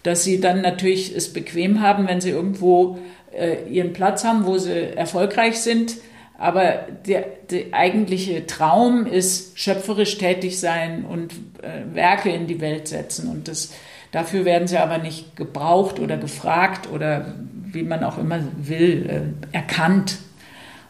dass 0.03 0.25
sie 0.25 0.41
dann 0.41 0.61
natürlich 0.61 1.15
es 1.15 1.33
bequem 1.33 1.81
haben, 1.81 2.09
wenn 2.09 2.21
sie 2.21 2.31
irgendwo 2.31 2.99
äh, 3.33 3.69
ihren 3.71 3.93
Platz 3.93 4.25
haben, 4.25 4.47
wo 4.47 4.59
sie 4.59 4.97
erfolgreich 4.97 5.61
sind. 5.61 5.97
Aber 6.37 6.87
der, 7.07 7.25
der 7.51 7.67
eigentliche 7.73 8.47
Traum 8.47 9.07
ist 9.07 9.57
schöpferisch 9.57 10.19
tätig 10.19 10.59
sein 10.59 11.05
und 11.05 11.33
äh, 11.63 11.95
Werke 11.95 12.31
in 12.31 12.49
die 12.49 12.61
Welt 12.61 12.89
setzen. 12.89 13.29
Und 13.29 13.47
das, 13.47 13.73
dafür 14.11 14.45
werden 14.45 14.67
sie 14.67 14.79
aber 14.79 14.99
nicht 14.99 15.37
gebraucht 15.37 16.01
oder 16.01 16.17
gefragt 16.17 16.89
oder 16.93 17.37
wie 17.67 17.85
man 17.85 18.03
auch 18.03 18.19
immer 18.19 18.41
will, 18.57 19.35
äh, 19.53 19.57
erkannt. 19.57 20.19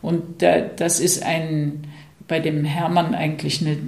Und 0.04 0.42
das 0.42 1.00
ist 1.00 1.22
ein, 1.22 1.84
bei 2.28 2.38
dem 2.38 2.64
Hermann 2.64 3.14
eigentlich 3.14 3.62
eine 3.62 3.78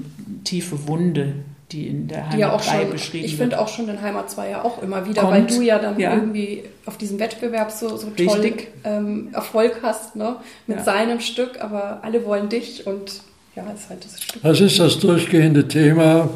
tiefe 0.45 0.89
Wunde, 0.89 1.35
die 1.73 1.89
in 1.89 2.09
der 2.09 2.31
Heimat 2.31 2.39
ja 2.39 2.57
3 2.57 2.63
schon, 2.63 2.91
beschrieben 2.91 3.25
Ich 3.25 3.37
finde 3.37 3.61
auch 3.61 3.69
schon 3.69 3.89
in 3.89 4.01
Heimat 4.01 4.31
2 4.31 4.51
ja 4.51 4.65
auch 4.65 4.83
immer 4.83 5.07
wieder, 5.07 5.23
Kommt, 5.23 5.35
weil 5.35 5.47
du 5.47 5.61
ja 5.61 5.79
dann 5.79 5.99
ja. 5.99 6.15
irgendwie 6.15 6.63
auf 6.87 6.97
diesem 6.97 7.19
Wettbewerb 7.19 7.71
so, 7.71 7.97
so 7.97 8.09
toll 8.11 8.55
ähm, 8.85 9.29
Erfolg 9.33 9.81
hast 9.83 10.17
ne? 10.17 10.37
mit 10.67 10.79
ja. 10.79 10.85
seinem 10.85 11.21
Stück, 11.21 11.61
aber 11.61 12.01
alle 12.03 12.25
wollen 12.25 12.49
dich 12.49 12.87
und 12.87 13.21
ja, 13.55 13.65
ist 13.75 13.91
halt 13.91 14.03
das 14.03 14.23
Stück. 14.23 14.43
Das 14.43 14.61
ist 14.61 14.79
das 14.79 14.99
durchgehende 14.99 15.69
Thema. 15.69 16.31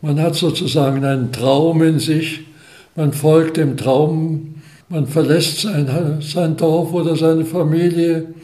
Man 0.00 0.18
hat 0.20 0.34
sozusagen 0.34 1.04
einen 1.04 1.30
Traum 1.30 1.82
in 1.82 1.98
sich, 1.98 2.40
man 2.96 3.12
folgt 3.12 3.58
dem 3.58 3.76
Traum, 3.76 4.62
man 4.88 5.06
verlässt 5.06 5.60
sein, 5.60 6.18
sein 6.20 6.56
Dorf 6.56 6.92
oder 6.92 7.16
seine 7.16 7.44
Familie, 7.44 8.34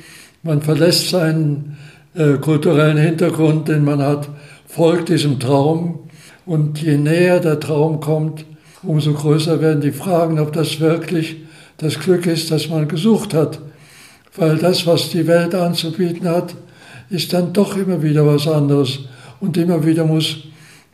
man 0.43 0.63
verlässt 0.63 1.11
seinen 1.11 1.77
äh, 2.15 2.35
kulturellen 2.35 2.99
Hintergrund, 2.99 3.69
den 3.69 3.85
man 3.85 4.01
hat, 4.01 4.29
folgt 4.67 5.09
diesem 5.09 5.39
Traum 5.41 6.01
und 6.45 6.81
je 6.81 6.97
näher 6.97 7.41
der 7.41 7.61
Traum 7.61 8.01
kommt, 8.01 8.45
umso 8.83 9.13
größer 9.13 9.61
werden 9.61 9.81
die 9.81 9.93
Fragen, 9.93 10.39
ob 10.39 10.53
das 10.53 10.81
wirklich 10.81 11.37
das 11.79 11.99
Glück 11.99 12.27
ist, 12.27 12.51
das 12.51 12.69
man 12.69 12.89
gesucht 12.89 13.35
hat. 13.35 13.61
Weil 14.37 14.59
das, 14.59 14.87
was 14.87 15.11
die 15.11 15.27
Welt 15.27 15.55
anzubieten 15.55 16.29
hat, 16.29 16.55
ist 17.11 17.33
dann 17.33 17.53
doch 17.53 17.77
immer 17.77 18.03
wieder 18.03 18.27
was 18.27 18.47
anderes. 18.47 19.01
Und 19.41 19.57
immer 19.57 19.85
wieder 19.85 20.05
muss, 20.05 20.39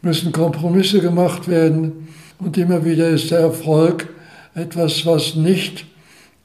müssen 0.01 0.33
Kompromisse 0.33 1.01
gemacht 1.01 1.49
werden. 1.49 2.09
Und 2.39 2.57
immer 2.59 2.85
wieder 2.85 3.09
ist 3.09 3.31
der 3.31 3.41
Erfolg 3.41 4.09
etwas, 4.55 5.07
was 5.07 5.35
nicht 5.35 5.87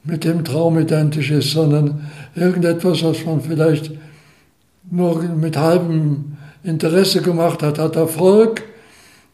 mit 0.08 0.24
dem 0.24 0.43
Traum 0.45 0.80
identisch 0.80 1.32
ist, 1.32 1.51
sondern 1.51 2.08
irgendetwas, 2.36 3.03
was 3.03 3.26
man 3.26 3.41
vielleicht 3.41 3.91
nur 4.89 5.22
mit 5.22 5.58
halbem 5.58 6.38
Interesse 6.64 7.22
gemacht 7.22 7.62
hat, 7.62 7.78
hat 7.78 7.95
Erfolg 7.95 8.64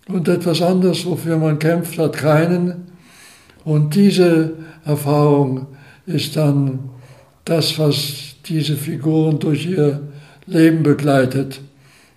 und 0.07 0.27
etwas 0.27 0.61
anderes, 0.61 1.05
wofür 1.05 1.37
man 1.37 1.59
kämpft, 1.59 1.97
hat 1.97 2.13
keinen. 2.13 2.87
Und 3.63 3.95
diese 3.95 4.53
Erfahrung 4.83 5.67
ist 6.05 6.35
dann 6.35 6.79
das, 7.45 7.77
was 7.77 8.35
diese 8.45 8.75
Figuren 8.75 9.39
durch 9.39 9.65
ihr 9.65 10.01
Leben 10.45 10.83
begleitet. 10.83 11.61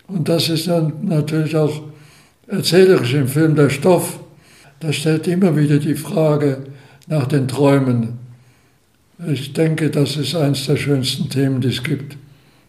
Und 0.09 0.29
das 0.29 0.49
ist 0.49 0.67
dann 0.67 0.93
natürlich 1.03 1.57
auch 1.57 1.83
erzählerisch 2.49 3.15
im 3.15 3.29
Film 3.29 3.55
der 3.55 3.71
Stoff. 3.71 4.19
Da 4.81 4.93
stellt 4.93 5.27
immer 5.29 5.57
wieder 5.57 5.79
die 5.79 5.95
Frage 5.95 6.65
nach 7.07 7.27
den 7.27 7.49
Träumen. 7.49 8.26
Ich 9.29 9.53
denke, 9.53 9.91
das 9.91 10.17
ist 10.17 10.35
eines 10.35 10.67
der 10.67 10.77
schönsten 10.77 11.31
Themen, 11.31 11.61
die 11.61 11.69
es 11.69 11.83
gibt. 11.83 12.17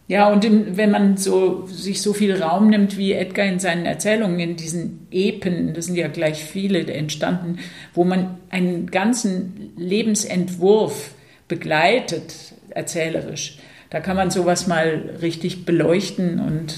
Ja, 0.08 0.32
und 0.32 0.46
im, 0.46 0.78
wenn 0.78 0.92
man 0.92 1.18
so, 1.18 1.68
sich 1.68 2.02
so 2.02 2.14
viel 2.14 2.42
Raum 2.42 2.70
nimmt 2.70 2.98
wie 2.98 3.12
Edgar 3.12 3.46
in 3.46 3.60
seinen 3.60 3.86
Erzählungen, 3.86 4.40
in 4.40 4.56
diesen 4.56 5.08
Epen, 5.12 5.74
das 5.74 5.88
sind 5.88 5.96
ja 5.96 6.08
gleich 6.08 6.46
viele 6.46 6.86
entstanden, 6.86 7.60
wo 7.94 8.06
man 8.06 8.38
einen 8.50 8.90
ganzen 8.90 9.74
Lebensentwurf 9.76 11.12
begleitet, 11.50 12.34
erzählerisch, 12.70 13.60
da 13.90 14.00
kann 14.00 14.16
man 14.16 14.32
sowas 14.32 14.68
mal 14.68 15.18
richtig 15.22 15.66
beleuchten 15.66 16.40
und, 16.40 16.76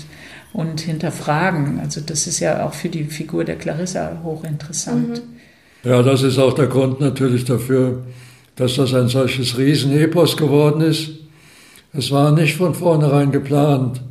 und 0.54 0.82
hinterfragen. 0.82 1.80
Also 1.80 2.02
das 2.02 2.26
ist 2.26 2.40
ja 2.40 2.66
auch 2.66 2.74
für 2.74 2.90
die 2.90 3.04
Figur 3.04 3.46
der 3.46 3.58
Clarissa 3.58 4.22
hochinteressant. 4.24 5.10
Mhm. 5.10 5.90
Ja, 5.90 6.02
das 6.02 6.24
ist 6.24 6.40
auch 6.40 6.54
der 6.54 6.68
Grund 6.68 7.00
natürlich 7.00 7.46
dafür, 7.46 8.04
dass 8.60 8.76
das 8.76 8.94
ein 8.94 9.08
solches 9.08 9.58
Riesenepos 9.58 10.38
geworden 10.38 10.82
ist 10.82 11.20
es 11.92 12.12
war 12.12 12.32
nicht 12.32 12.56
von 12.56 12.76
vornherein 12.76 13.32
geplant. 13.32 14.02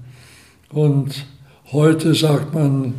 Und 0.71 1.27
heute 1.73 2.15
sagt 2.15 2.55
man, 2.55 2.95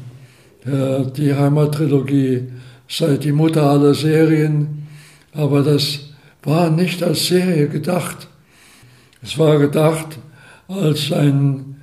die 0.63 1.33
Heimattrilogie 1.33 2.47
sei 2.87 3.17
die 3.17 3.31
Mutter 3.31 3.63
aller 3.63 3.93
Serien, 3.93 4.87
aber 5.33 5.61
das 5.63 6.11
war 6.43 6.69
nicht 6.69 7.03
als 7.03 7.27
Serie 7.27 7.67
gedacht. 7.67 8.27
Es 9.21 9.37
war 9.37 9.59
gedacht 9.59 10.17
als 10.67 11.11
ein, 11.11 11.81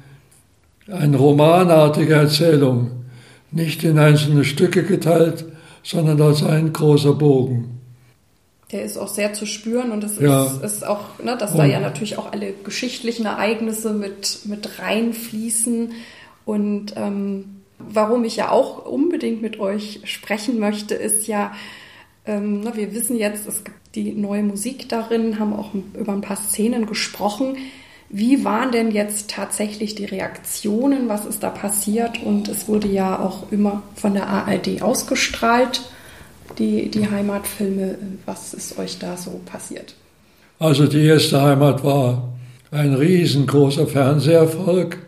eine 0.91 1.17
romanartige 1.17 2.14
Erzählung, 2.14 3.05
nicht 3.51 3.85
in 3.85 3.99
einzelne 3.99 4.45
Stücke 4.45 4.85
geteilt, 4.85 5.45
sondern 5.83 6.21
als 6.21 6.43
ein 6.43 6.73
großer 6.73 7.12
Bogen 7.12 7.76
der 8.73 8.83
ist 8.83 8.97
auch 8.97 9.09
sehr 9.09 9.33
zu 9.33 9.47
spüren 9.47 9.93
und 9.93 10.03
es 10.03 10.19
ja. 10.19 10.45
ist, 10.45 10.62
ist, 10.62 10.87
auch, 10.87 11.19
ne, 11.23 11.37
dass 11.37 11.53
und. 11.53 11.59
da 11.59 11.64
ja 11.64 11.81
natürlich 11.81 12.19
auch 12.19 12.33
alle 12.33 12.53
geschichtlichen 12.53 13.27
Ereignisse 13.27 13.93
mit, 13.93 14.41
mit 14.45 14.81
reinfließen 14.81 15.93
und 16.45 16.95
ähm, 16.97 17.62
warum 17.79 18.25
ich 18.25 18.37
ja 18.37 18.51
auch 18.51 18.87
unbedingt 18.87 19.43
mit 19.43 19.61
euch 19.61 20.01
sprechen 20.05 20.59
möchte, 20.59 20.95
ist 20.95 21.27
ja, 21.27 21.53
ähm, 22.25 22.61
ne, 22.61 22.73
wir 22.75 22.93
wissen 22.93 23.17
jetzt, 23.17 23.47
es 23.47 23.64
gibt 23.64 23.77
die 23.95 24.12
neue 24.12 24.43
Musik 24.43 24.89
darin, 24.89 25.39
haben 25.39 25.53
auch 25.53 25.71
über 25.95 26.12
ein 26.12 26.21
paar 26.21 26.37
Szenen 26.37 26.87
gesprochen. 26.87 27.57
Wie 28.09 28.45
waren 28.45 28.71
denn 28.71 28.91
jetzt 28.91 29.31
tatsächlich 29.31 29.95
die 29.95 30.05
Reaktionen? 30.05 31.09
Was 31.09 31.25
ist 31.25 31.43
da 31.43 31.51
passiert? 31.51 32.23
Und 32.23 32.49
es 32.49 32.69
wurde 32.69 32.89
ja 32.89 33.19
auch 33.19 33.51
immer 33.51 33.83
von 33.95 34.14
der 34.14 34.29
ARD 34.29 34.83
ausgestrahlt 34.83 35.83
die, 36.59 36.90
die 36.90 37.09
Heimatfilme. 37.11 37.96
Was 38.24 38.54
ist 38.54 38.78
euch 38.78 38.98
da 38.98 39.16
so 39.16 39.40
passiert? 39.44 39.94
Also 40.59 40.86
die 40.86 41.04
erste 41.04 41.40
Heimat 41.42 41.84
war 41.84 42.32
ein 42.70 42.94
riesengroßer 42.94 43.86
Fernseherfolg, 43.86 44.98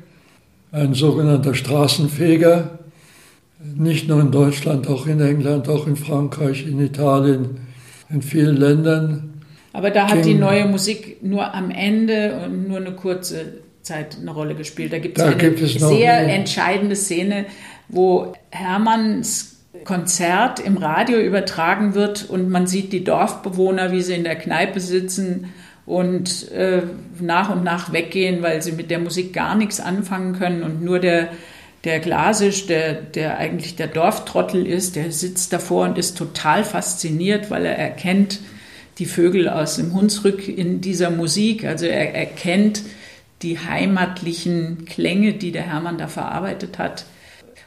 ein 0.73 0.95
sogenannter 0.95 1.55
Straßenfeger, 1.55 2.79
nicht 3.77 4.09
nur 4.09 4.21
in 4.21 4.31
Deutschland, 4.31 4.89
auch 4.89 5.07
in 5.07 5.21
England, 5.21 5.69
auch 5.69 5.87
in 5.87 5.97
Frankreich, 5.97 6.67
in 6.67 6.81
Italien, 6.81 7.59
in 8.11 8.23
vielen 8.23 8.57
Ländern. 8.57 9.43
Aber 9.73 9.91
da 9.91 10.09
hat 10.09 10.25
die 10.25 10.35
neue 10.35 10.67
Musik 10.67 11.23
nur 11.23 11.55
am 11.55 11.71
Ende 11.71 12.41
und 12.45 12.69
nur 12.69 12.79
eine 12.79 12.93
kurze 12.93 13.61
Zeit 13.83 14.19
eine 14.21 14.31
Rolle 14.31 14.55
gespielt. 14.55 14.93
Da 14.93 14.99
gibt 14.99 15.19
es 15.19 15.25
eine 15.25 15.37
gibt 15.37 15.61
es 15.61 15.75
sehr 15.75 16.21
entscheidende 16.29 16.97
Szene, 16.97 17.47
wo 17.89 18.33
Hermanns 18.51 19.58
Konzert 19.85 20.61
im 20.61 20.77
Radio 20.77 21.19
übertragen 21.19 21.95
wird 21.95 22.29
und 22.29 22.51
man 22.51 22.67
sieht 22.67 22.93
die 22.93 23.05
Dorfbewohner, 23.05 23.93
wie 23.93 24.03
sie 24.03 24.15
in 24.15 24.25
der 24.25 24.37
Kneipe 24.37 24.81
sitzen 24.81 25.53
und 25.87 26.51
äh, 26.53 26.83
nach 27.21 27.51
und 27.51 27.65
nach 27.65 27.93
weggehen, 27.93 28.43
weil 28.43 28.63
sie 28.63 28.73
mit 28.73 28.91
der 28.91 28.99
Musik 28.99 29.33
gar 29.33 29.55
nichts 29.55 29.81
anfangen 29.81 30.39
können 30.39 30.63
und 30.63 30.83
nur 30.83 30.99
der 30.99 31.29
der 31.85 32.01
Glasisch, 32.01 32.67
der, 32.67 32.95
der 32.95 33.39
eigentlich 33.39 33.77
der 33.77 33.87
Dorftrottel 33.87 34.67
ist, 34.67 34.97
der 34.97 35.13
sitzt 35.13 35.53
davor 35.53 35.85
und 35.87 35.97
ist 35.97 36.19
total 36.19 36.65
fasziniert, 36.65 37.51
weil 37.51 37.65
er 37.65 37.79
erkennt 37.79 38.41
die 38.99 39.07
Vögel 39.07 39.49
aus 39.49 39.77
dem 39.77 39.95
Hunsrück 39.95 40.49
in 40.49 40.81
dieser 40.81 41.11
Musik. 41.11 41.65
Also 41.65 41.87
er 41.87 42.15
erkennt 42.15 42.83
die 43.43 43.59
heimatlichen 43.59 44.87
Klänge, 44.87 45.35
die 45.35 45.53
der 45.53 45.63
Hermann 45.63 45.99
da 45.99 46.09
verarbeitet 46.09 46.79
hat. 46.79 47.05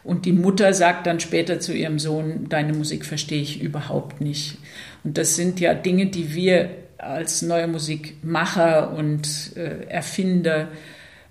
Und 0.03 0.25
die 0.25 0.31
Mutter 0.31 0.73
sagt 0.73 1.05
dann 1.05 1.19
später 1.19 1.59
zu 1.59 1.73
ihrem 1.73 1.99
Sohn, 1.99 2.47
deine 2.49 2.73
Musik 2.73 3.05
verstehe 3.05 3.41
ich 3.41 3.61
überhaupt 3.61 4.21
nicht. 4.21 4.57
Und 5.03 5.17
das 5.17 5.35
sind 5.35 5.59
ja 5.59 5.73
Dinge, 5.73 6.07
die 6.07 6.33
wir 6.33 6.69
als 6.97 7.41
neue 7.41 7.67
Musikmacher 7.67 8.93
und 8.95 9.55
äh, 9.55 9.85
Erfinder 9.87 10.67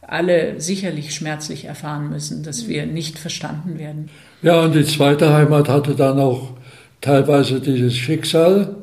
alle 0.03 0.61
sicherlich 0.61 1.15
schmerzlich 1.15 1.67
erfahren 1.67 2.11
müssen, 2.11 2.43
dass 2.43 2.67
wir 2.67 2.87
nicht 2.87 3.19
verstanden 3.19 3.79
werden. 3.79 4.11
Ja, 4.43 4.63
und 4.63 4.75
die 4.75 4.85
zweite 4.85 5.33
Heimat 5.33 5.69
hatte 5.69 5.95
dann 5.95 6.19
auch 6.19 6.55
teilweise 7.01 7.61
dieses 7.61 7.97
Schicksal. 7.97 8.77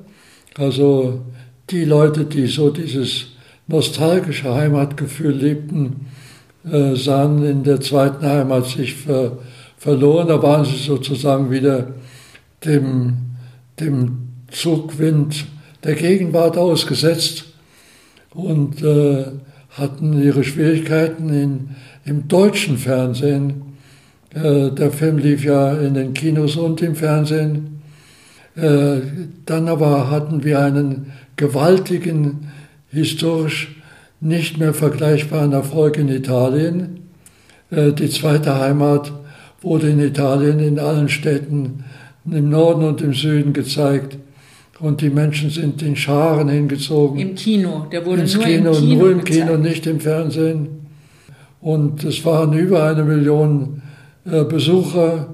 Also 0.57 1.21
die 1.69 1.83
Leute, 1.83 2.25
die 2.25 2.47
so 2.47 2.69
dieses 2.69 3.27
nostalgische 3.67 4.53
Heimatgefühl 4.53 5.33
liebten, 5.33 6.07
äh, 6.69 6.95
sahen 6.95 7.43
in 7.43 7.63
der 7.63 7.81
zweiten 7.81 8.25
Heimat 8.25 8.65
sich 8.67 8.95
ver, 8.95 9.39
verloren. 9.77 10.27
Da 10.27 10.41
waren 10.41 10.65
sie 10.65 10.77
sozusagen 10.77 11.49
wieder 11.51 11.93
dem, 12.65 13.17
dem 13.79 14.17
Zugwind 14.51 15.45
der 15.83 15.95
Gegenwart 15.95 16.57
ausgesetzt 16.57 17.45
und 18.33 18.83
äh, 18.83 19.25
hatten 19.69 20.21
ihre 20.21 20.43
Schwierigkeiten 20.43 21.29
in, 21.29 21.69
im 22.05 22.27
deutschen 22.27 22.77
Fernsehen. 22.77 23.77
Äh, 24.33 24.71
der 24.71 24.91
Film 24.91 25.17
lief 25.19 25.43
ja 25.43 25.73
in 25.73 25.93
den 25.93 26.13
Kinos 26.13 26.55
und 26.55 26.81
im 26.81 26.95
Fernsehen. 26.95 27.81
Äh, 28.55 29.01
dann 29.45 29.67
aber 29.67 30.09
hatten 30.09 30.43
wir 30.43 30.59
einen 30.59 31.11
gewaltigen, 31.35 32.51
historisch 32.89 33.75
nicht 34.19 34.57
mehr 34.57 34.73
vergleichbaren 34.73 35.53
Erfolg 35.53 35.97
in 35.97 36.09
Italien. 36.09 37.01
Äh, 37.69 37.91
die 37.91 38.09
zweite 38.09 38.59
Heimat 38.59 39.13
wurde 39.61 39.89
in 39.89 39.99
Italien 39.99 40.59
in 40.59 40.79
allen 40.79 41.09
Städten 41.09 41.83
im 42.29 42.49
Norden 42.49 42.83
und 42.83 43.01
im 43.01 43.13
Süden 43.13 43.53
gezeigt. 43.53 44.17
Und 44.79 45.01
die 45.01 45.09
Menschen 45.09 45.49
sind 45.49 45.81
in 45.81 45.95
Scharen 45.95 46.49
hingezogen. 46.49 47.19
Im 47.19 47.35
Kino, 47.35 47.87
der 47.91 48.05
wurde 48.05 48.21
Ins 48.21 48.35
nur 48.35 48.43
Kino, 48.43 48.71
im 48.71 48.75
Kino. 48.75 48.95
Nur 48.95 49.11
im 49.11 49.23
gezeigt. 49.23 49.47
Kino, 49.47 49.57
nicht 49.57 49.87
im 49.87 49.99
Fernsehen. 49.99 50.67
Und 51.61 52.03
es 52.03 52.23
waren 52.25 52.53
über 52.53 52.83
eine 52.83 53.03
Million 53.03 53.81
äh, 54.25 54.43
Besucher, 54.43 55.33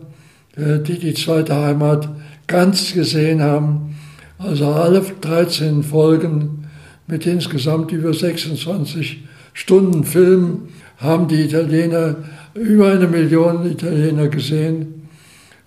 äh, 0.56 0.80
die 0.80 0.98
die 0.98 1.14
zweite 1.14 1.56
Heimat 1.56 2.08
ganz 2.48 2.94
gesehen 2.94 3.42
haben. 3.42 3.96
Also 4.38 4.68
alle 4.68 5.02
13 5.22 5.84
Folgen 5.84 6.68
mit 7.08 7.26
insgesamt 7.26 7.92
über 7.92 8.14
26 8.14 9.24
Stunden 9.54 10.04
Film 10.04 10.70
haben 10.98 11.28
die 11.28 11.42
Italiener, 11.42 12.16
über 12.54 12.92
eine 12.92 13.08
Million 13.08 13.70
Italiener 13.70 14.28
gesehen. 14.28 15.08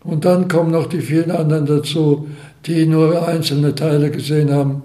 Und 0.03 0.25
dann 0.25 0.49
kommen 0.49 0.71
noch 0.71 0.87
die 0.87 1.01
vielen 1.01 1.31
anderen 1.31 1.67
dazu, 1.67 2.29
die 2.67 2.87
nur 2.87 3.27
einzelne 3.27 3.75
Teile 3.75 4.11
gesehen 4.11 4.53
haben, 4.53 4.83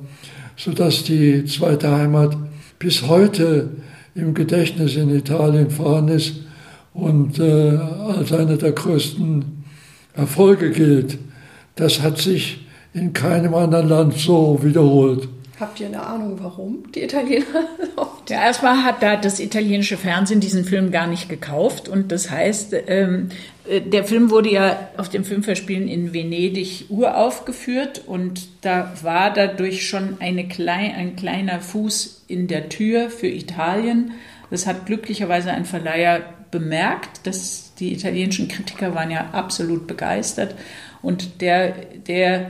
sodass 0.58 1.04
die 1.04 1.46
zweite 1.46 1.92
Heimat 1.92 2.36
bis 2.80 3.08
heute 3.08 3.70
im 4.16 4.34
Gedächtnis 4.34 4.96
in 4.96 5.16
Italien 5.16 5.70
vorhanden 5.70 6.16
ist 6.16 6.42
und 6.94 7.40
äh, 7.40 7.78
als 7.78 8.34
einer 8.34 8.58
der 8.58 8.72
größten 8.72 9.64
Erfolge 10.14 10.72
gilt. 10.72 11.18
Das 11.76 12.02
hat 12.02 12.18
sich 12.18 12.66
in 12.94 13.14
keinem 13.14 13.54
anderen 13.54 13.88
Land 13.88 14.18
so 14.18 14.60
wiederholt. 14.62 15.30
Habt 15.62 15.80
ihr 15.80 15.86
eine 15.86 16.02
Ahnung, 16.02 16.38
warum 16.42 16.92
die 16.92 17.04
Italiener? 17.04 17.46
ja, 18.30 18.46
erstmal 18.46 18.84
hat 18.84 19.04
da 19.04 19.16
das 19.16 19.40
italienische 19.40 19.96
Fernsehen 19.96 20.40
diesen 20.40 20.66
Film 20.66 20.90
gar 20.90 21.06
nicht 21.06 21.30
gekauft 21.30 21.88
und 21.88 22.12
das 22.12 22.32
heißt, 22.32 22.76
ähm, 22.88 23.30
äh, 23.70 23.80
der 23.80 24.04
Film 24.04 24.32
wurde 24.32 24.50
ja 24.50 24.90
auf 24.98 25.10
dem 25.10 25.24
Filmverspielen 25.24 25.88
in 25.88 26.14
Venedig 26.14 26.86
uraufgeführt 26.90 28.02
und 28.08 28.48
da 28.62 28.92
war 29.04 29.32
dadurch 29.32 29.88
schon 29.88 30.18
klein, 30.50 30.96
ein 30.96 31.16
kleiner 31.16 31.60
Fuß 31.60 32.24
in 32.28 32.48
der 32.48 32.70
Tür 32.70 33.12
für 33.12 33.28
Italien. 33.28 34.14
Das 34.50 34.66
hat 34.66 34.88
glücklicherweise 34.88 35.52
ein 35.52 35.66
Verleiher 35.66 36.22
bemerkt, 36.50 37.28
dass 37.28 37.76
die 37.76 37.94
italienischen 37.94 38.48
Kritiker 38.48 38.96
waren 38.96 39.12
ja 39.12 39.30
absolut 39.32 39.86
begeistert 39.86 40.56
und 41.04 41.40
der, 41.40 41.74
der 42.08 42.50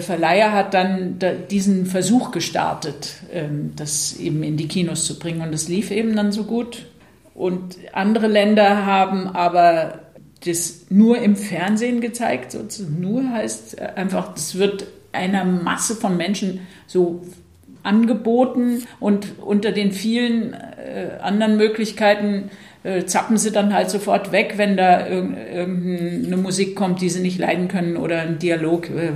Verleiher 0.00 0.52
hat 0.52 0.74
dann 0.74 1.18
diesen 1.50 1.86
Versuch 1.86 2.30
gestartet, 2.30 3.14
ähm, 3.32 3.72
das 3.76 4.16
eben 4.16 4.42
in 4.42 4.56
die 4.56 4.68
Kinos 4.68 5.04
zu 5.04 5.18
bringen. 5.18 5.40
Und 5.40 5.52
es 5.52 5.68
lief 5.68 5.90
eben 5.90 6.14
dann 6.14 6.32
so 6.32 6.44
gut. 6.44 6.86
Und 7.34 7.76
andere 7.92 8.28
Länder 8.28 8.86
haben 8.86 9.28
aber 9.28 10.00
das 10.44 10.86
nur 10.88 11.18
im 11.18 11.36
Fernsehen 11.36 12.00
gezeigt. 12.00 12.52
Sozusagen. 12.52 13.00
Nur 13.00 13.30
heißt 13.30 13.80
einfach, 13.80 14.34
das 14.34 14.56
wird 14.56 14.86
einer 15.12 15.44
Masse 15.44 15.96
von 15.96 16.16
Menschen 16.16 16.60
so 16.86 17.22
angeboten 17.82 18.84
und 19.00 19.38
unter 19.40 19.72
den 19.72 19.92
vielen 19.92 20.52
äh, 20.52 21.18
anderen 21.20 21.56
Möglichkeiten 21.56 22.50
äh, 22.86 23.04
zappen 23.04 23.36
sie 23.36 23.50
dann 23.50 23.74
halt 23.74 23.90
sofort 23.90 24.30
weg, 24.30 24.54
wenn 24.56 24.76
da 24.76 25.06
irgendeine 25.06 26.36
Musik 26.36 26.76
kommt, 26.76 27.00
die 27.00 27.08
sie 27.08 27.20
nicht 27.20 27.38
leiden 27.38 27.68
können 27.68 27.96
oder 27.96 28.20
ein 28.20 28.38
Dialog, 28.38 28.88
äh, 28.90 29.12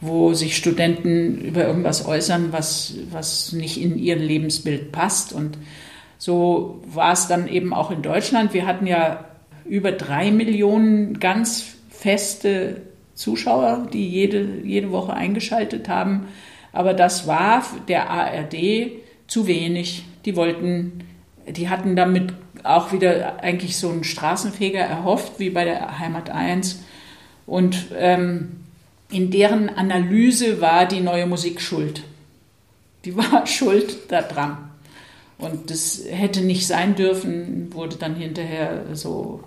wo 0.00 0.34
sich 0.34 0.56
Studenten 0.56 1.40
über 1.40 1.66
irgendwas 1.66 2.06
äußern, 2.06 2.52
was, 2.52 2.94
was 3.10 3.52
nicht 3.52 3.80
in 3.80 3.98
ihr 3.98 4.16
Lebensbild 4.16 4.92
passt. 4.92 5.32
Und 5.32 5.58
so 6.18 6.80
war 6.86 7.12
es 7.12 7.26
dann 7.26 7.48
eben 7.48 7.74
auch 7.74 7.90
in 7.90 8.02
Deutschland. 8.02 8.54
Wir 8.54 8.66
hatten 8.66 8.86
ja 8.86 9.24
über 9.64 9.92
drei 9.92 10.30
Millionen 10.30 11.18
ganz 11.18 11.74
feste 11.90 12.82
Zuschauer, 13.14 13.88
die 13.92 14.08
jede, 14.08 14.60
jede 14.64 14.92
Woche 14.92 15.12
eingeschaltet 15.12 15.88
haben. 15.88 16.28
Aber 16.72 16.94
das 16.94 17.26
war 17.26 17.64
der 17.88 18.10
ARD 18.10 18.92
zu 19.26 19.46
wenig. 19.46 20.04
Die 20.24 20.36
wollten, 20.36 21.04
die 21.48 21.68
hatten 21.68 21.96
damit 21.96 22.32
auch 22.62 22.92
wieder 22.92 23.42
eigentlich 23.42 23.76
so 23.76 23.90
einen 23.90 24.04
Straßenfeger 24.04 24.80
erhofft, 24.80 25.38
wie 25.38 25.50
bei 25.50 25.64
der 25.64 25.98
Heimat 25.98 26.30
1. 26.30 26.80
Und 27.46 27.86
ähm, 27.96 28.60
in 29.10 29.30
deren 29.30 29.68
Analyse 29.68 30.60
war 30.60 30.86
die 30.86 31.00
neue 31.00 31.26
Musik 31.26 31.60
schuld. 31.60 32.02
Die 33.04 33.16
war 33.16 33.46
schuld 33.46 34.10
daran. 34.10 34.56
Und 35.38 35.70
das 35.70 36.00
hätte 36.08 36.40
nicht 36.40 36.66
sein 36.66 36.94
dürfen, 36.94 37.74
wurde 37.74 37.96
dann 37.96 38.14
hinterher 38.14 38.84
so. 38.92 39.40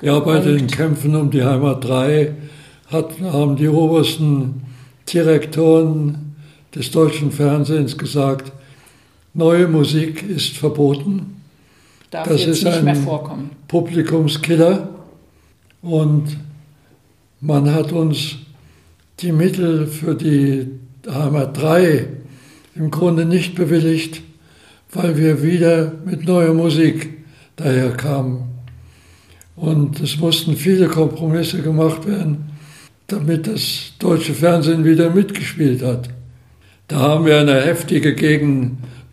Ja, 0.00 0.18
bei 0.20 0.38
den 0.38 0.66
Kämpfen 0.66 1.14
um 1.14 1.30
die 1.30 1.44
Heimat 1.44 1.84
3 1.84 2.32
hat, 2.90 3.20
haben 3.20 3.56
die 3.56 3.68
obersten 3.68 4.62
Direktoren 5.12 6.36
des 6.74 6.90
deutschen 6.90 7.30
Fernsehens 7.30 7.98
gesagt, 7.98 8.52
neue 9.34 9.68
Musik 9.68 10.22
ist 10.22 10.56
verboten 10.56 11.34
darf 12.14 12.28
das 12.28 12.82
mehr 12.82 12.94
vorkommen. 12.94 13.50
Publikumskiller 13.66 14.88
und 15.82 16.36
man 17.40 17.72
hat 17.74 17.92
uns 17.92 18.36
die 19.20 19.32
Mittel 19.32 19.86
für 19.86 20.14
die 20.14 20.68
Heimat 21.08 21.60
3 21.60 22.06
im 22.76 22.90
Grunde 22.90 23.24
nicht 23.24 23.54
bewilligt, 23.54 24.22
weil 24.92 25.16
wir 25.16 25.42
wieder 25.42 25.92
mit 26.04 26.24
neuer 26.24 26.54
Musik 26.54 27.10
daherkamen. 27.56 28.44
Und 29.56 30.00
es 30.00 30.18
mussten 30.18 30.56
viele 30.56 30.88
Kompromisse 30.88 31.62
gemacht 31.62 32.06
werden, 32.06 32.50
damit 33.08 33.46
das 33.46 33.92
deutsche 33.98 34.34
Fernsehen 34.34 34.84
wieder 34.84 35.10
mitgespielt 35.10 35.82
hat. 35.82 36.08
Da 36.88 36.98
haben 36.98 37.26
wir 37.26 37.38
eine 37.38 37.60
heftige 37.60 38.14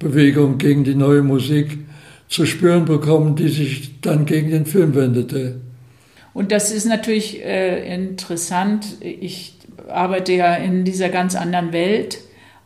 Gegenbewegung 0.01 0.57
gegen 0.57 0.83
die 0.83 0.95
neue 0.95 1.21
Musik 1.21 1.77
zu 2.27 2.45
spüren 2.45 2.85
bekommen, 2.85 3.35
die 3.35 3.49
sich 3.49 4.01
dann 4.01 4.25
gegen 4.25 4.49
den 4.49 4.65
Film 4.65 4.95
wendete. 4.95 5.59
Und 6.33 6.51
das 6.51 6.71
ist 6.71 6.85
natürlich 6.85 7.43
äh, 7.43 7.93
interessant. 7.93 8.85
Ich 9.01 9.55
arbeite 9.87 10.33
ja 10.33 10.55
in 10.55 10.85
dieser 10.85 11.09
ganz 11.09 11.35
anderen 11.35 11.73
Welt, 11.73 12.19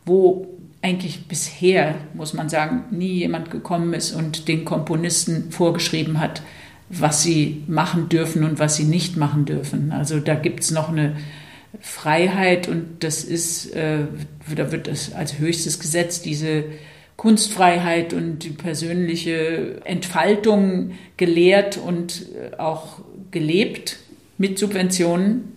wo 0.04 0.46
eigentlich 0.82 1.26
bisher, 1.26 1.96
muss 2.14 2.32
man 2.32 2.48
sagen, 2.48 2.84
nie 2.90 3.14
jemand 3.14 3.50
gekommen 3.50 3.92
ist 3.92 4.12
und 4.12 4.46
den 4.46 4.64
Komponisten 4.64 5.50
vorgeschrieben 5.50 6.20
hat, 6.20 6.42
was 6.88 7.24
sie 7.24 7.64
machen 7.66 8.08
dürfen 8.08 8.44
und 8.44 8.60
was 8.60 8.76
sie 8.76 8.84
nicht 8.84 9.16
machen 9.16 9.44
dürfen. 9.44 9.90
Also 9.90 10.20
da 10.20 10.36
gibt 10.36 10.60
es 10.60 10.70
noch 10.70 10.88
eine 10.88 11.16
Freiheit 11.80 12.68
und 12.68 13.02
das 13.02 13.24
ist, 13.24 13.74
äh, 13.74 14.04
da 14.54 14.70
wird 14.70 14.86
es 14.86 15.12
als 15.12 15.38
höchstes 15.38 15.80
Gesetz 15.80 16.22
diese 16.22 16.64
Kunstfreiheit 17.16 18.12
und 18.12 18.40
die 18.40 18.50
persönliche 18.50 19.80
Entfaltung 19.84 20.92
gelehrt 21.16 21.78
und 21.78 22.26
äh, 22.34 22.56
auch 22.58 23.00
gelebt 23.30 23.98
mit 24.38 24.58
Subventionen. 24.58 25.52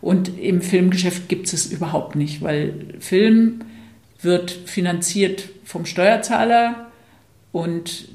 Und 0.00 0.38
im 0.38 0.62
Filmgeschäft 0.62 1.28
gibt 1.28 1.46
es 1.46 1.52
es 1.52 1.66
überhaupt 1.66 2.16
nicht, 2.16 2.42
weil 2.42 2.94
Film 3.00 3.60
wird 4.20 4.50
finanziert 4.50 5.48
vom 5.64 5.86
Steuerzahler 5.86 6.90
und 7.52 8.08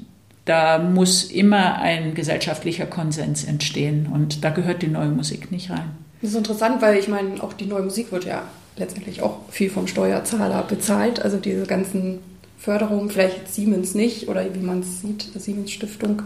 da 0.44 0.78
muss 0.78 1.24
immer 1.24 1.80
ein 1.80 2.14
gesellschaftlicher 2.14 2.86
Konsens 2.86 3.44
entstehen 3.44 4.08
und 4.12 4.44
da 4.44 4.50
gehört 4.50 4.82
die 4.82 4.88
neue 4.88 5.08
Musik 5.08 5.52
nicht 5.52 5.70
rein. 5.70 5.90
Das 6.20 6.30
ist 6.30 6.36
interessant, 6.36 6.82
weil 6.82 6.98
ich 6.98 7.08
meine, 7.08 7.42
auch 7.42 7.52
die 7.52 7.66
neue 7.66 7.82
Musik 7.82 8.12
wird 8.12 8.24
ja 8.24 8.44
letztendlich 8.76 9.22
auch 9.22 9.48
viel 9.50 9.70
vom 9.70 9.86
Steuerzahler 9.86 10.62
bezahlt. 10.62 11.20
Also 11.20 11.38
diese 11.38 11.66
ganzen 11.66 12.18
Förderungen, 12.62 13.10
vielleicht 13.10 13.52
Siemens 13.52 13.96
nicht 13.96 14.28
oder 14.28 14.44
wie 14.54 14.60
man 14.60 14.80
es 14.80 15.00
sieht, 15.00 15.34
die 15.34 15.38
Siemens 15.40 15.72
Stiftung. 15.72 16.22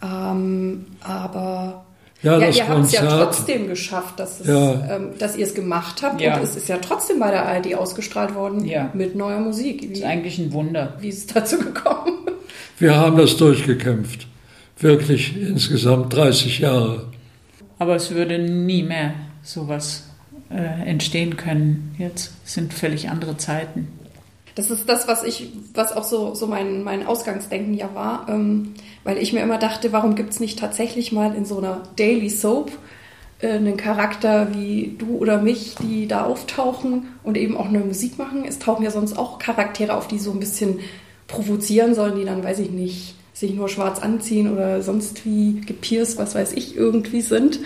Ähm, 0.00 0.86
aber 1.00 1.84
ja, 2.22 2.38
ja 2.38 2.48
ihr 2.48 2.68
habt 2.68 2.84
es 2.84 2.92
ja 2.92 3.24
trotzdem 3.24 3.66
geschafft, 3.66 4.20
dass, 4.20 4.38
es, 4.38 4.46
ja. 4.46 4.96
ähm, 4.96 5.10
dass 5.18 5.36
ihr 5.36 5.44
es 5.44 5.54
gemacht 5.54 6.00
habt. 6.02 6.20
Ja. 6.20 6.36
Und 6.36 6.44
es 6.44 6.54
ist 6.54 6.68
ja 6.68 6.78
trotzdem 6.78 7.18
bei 7.18 7.32
der 7.32 7.44
ARD 7.44 7.74
ausgestrahlt 7.74 8.36
worden 8.36 8.64
ja. 8.66 8.90
mit 8.94 9.16
neuer 9.16 9.40
Musik. 9.40 9.82
Wie, 9.82 9.88
das 9.88 9.98
ist 9.98 10.04
eigentlich 10.04 10.38
ein 10.38 10.52
Wunder. 10.52 10.94
Wie 11.00 11.08
ist 11.08 11.18
es 11.18 11.26
dazu 11.26 11.58
gekommen? 11.58 12.12
Wir 12.78 12.94
haben 12.94 13.16
das 13.16 13.36
durchgekämpft. 13.36 14.28
Wirklich 14.78 15.36
insgesamt 15.36 16.14
30 16.14 16.60
Jahre. 16.60 17.08
Aber 17.80 17.96
es 17.96 18.12
würde 18.12 18.38
nie 18.38 18.84
mehr 18.84 19.14
sowas 19.42 20.04
äh, 20.50 20.88
entstehen 20.88 21.36
können. 21.36 21.96
Jetzt 21.98 22.32
sind 22.44 22.72
völlig 22.72 23.08
andere 23.08 23.36
Zeiten. 23.36 23.97
Das 24.58 24.72
ist 24.72 24.88
das, 24.88 25.06
was 25.06 25.22
ich, 25.22 25.52
was 25.72 25.96
auch 25.96 26.02
so, 26.02 26.34
so 26.34 26.48
mein, 26.48 26.82
mein 26.82 27.06
Ausgangsdenken 27.06 27.74
ja 27.74 27.90
war, 27.94 28.26
ähm, 28.28 28.74
weil 29.04 29.18
ich 29.18 29.32
mir 29.32 29.38
immer 29.38 29.56
dachte, 29.56 29.92
warum 29.92 30.16
gibt 30.16 30.30
es 30.30 30.40
nicht 30.40 30.58
tatsächlich 30.58 31.12
mal 31.12 31.32
in 31.36 31.44
so 31.44 31.58
einer 31.58 31.82
Daily 31.94 32.28
Soap 32.28 32.72
äh, 33.40 33.52
einen 33.52 33.76
Charakter 33.76 34.52
wie 34.52 34.96
du 34.98 35.18
oder 35.18 35.40
mich, 35.40 35.76
die 35.80 36.08
da 36.08 36.24
auftauchen 36.24 37.06
und 37.22 37.36
eben 37.36 37.56
auch 37.56 37.66
eine 37.68 37.78
Musik 37.78 38.18
machen. 38.18 38.44
Es 38.44 38.58
tauchen 38.58 38.82
ja 38.82 38.90
sonst 38.90 39.16
auch 39.16 39.38
Charaktere 39.38 39.94
auf, 39.94 40.08
die 40.08 40.18
so 40.18 40.32
ein 40.32 40.40
bisschen 40.40 40.80
provozieren 41.28 41.94
sollen, 41.94 42.16
die 42.16 42.24
dann, 42.24 42.42
weiß 42.42 42.58
ich 42.58 42.70
nicht, 42.72 43.14
sich 43.34 43.54
nur 43.54 43.68
schwarz 43.68 44.00
anziehen 44.00 44.52
oder 44.52 44.82
sonst 44.82 45.24
wie 45.24 45.60
gepierst, 45.60 46.18
was 46.18 46.34
weiß 46.34 46.54
ich, 46.54 46.76
irgendwie 46.76 47.20
sind, 47.20 47.60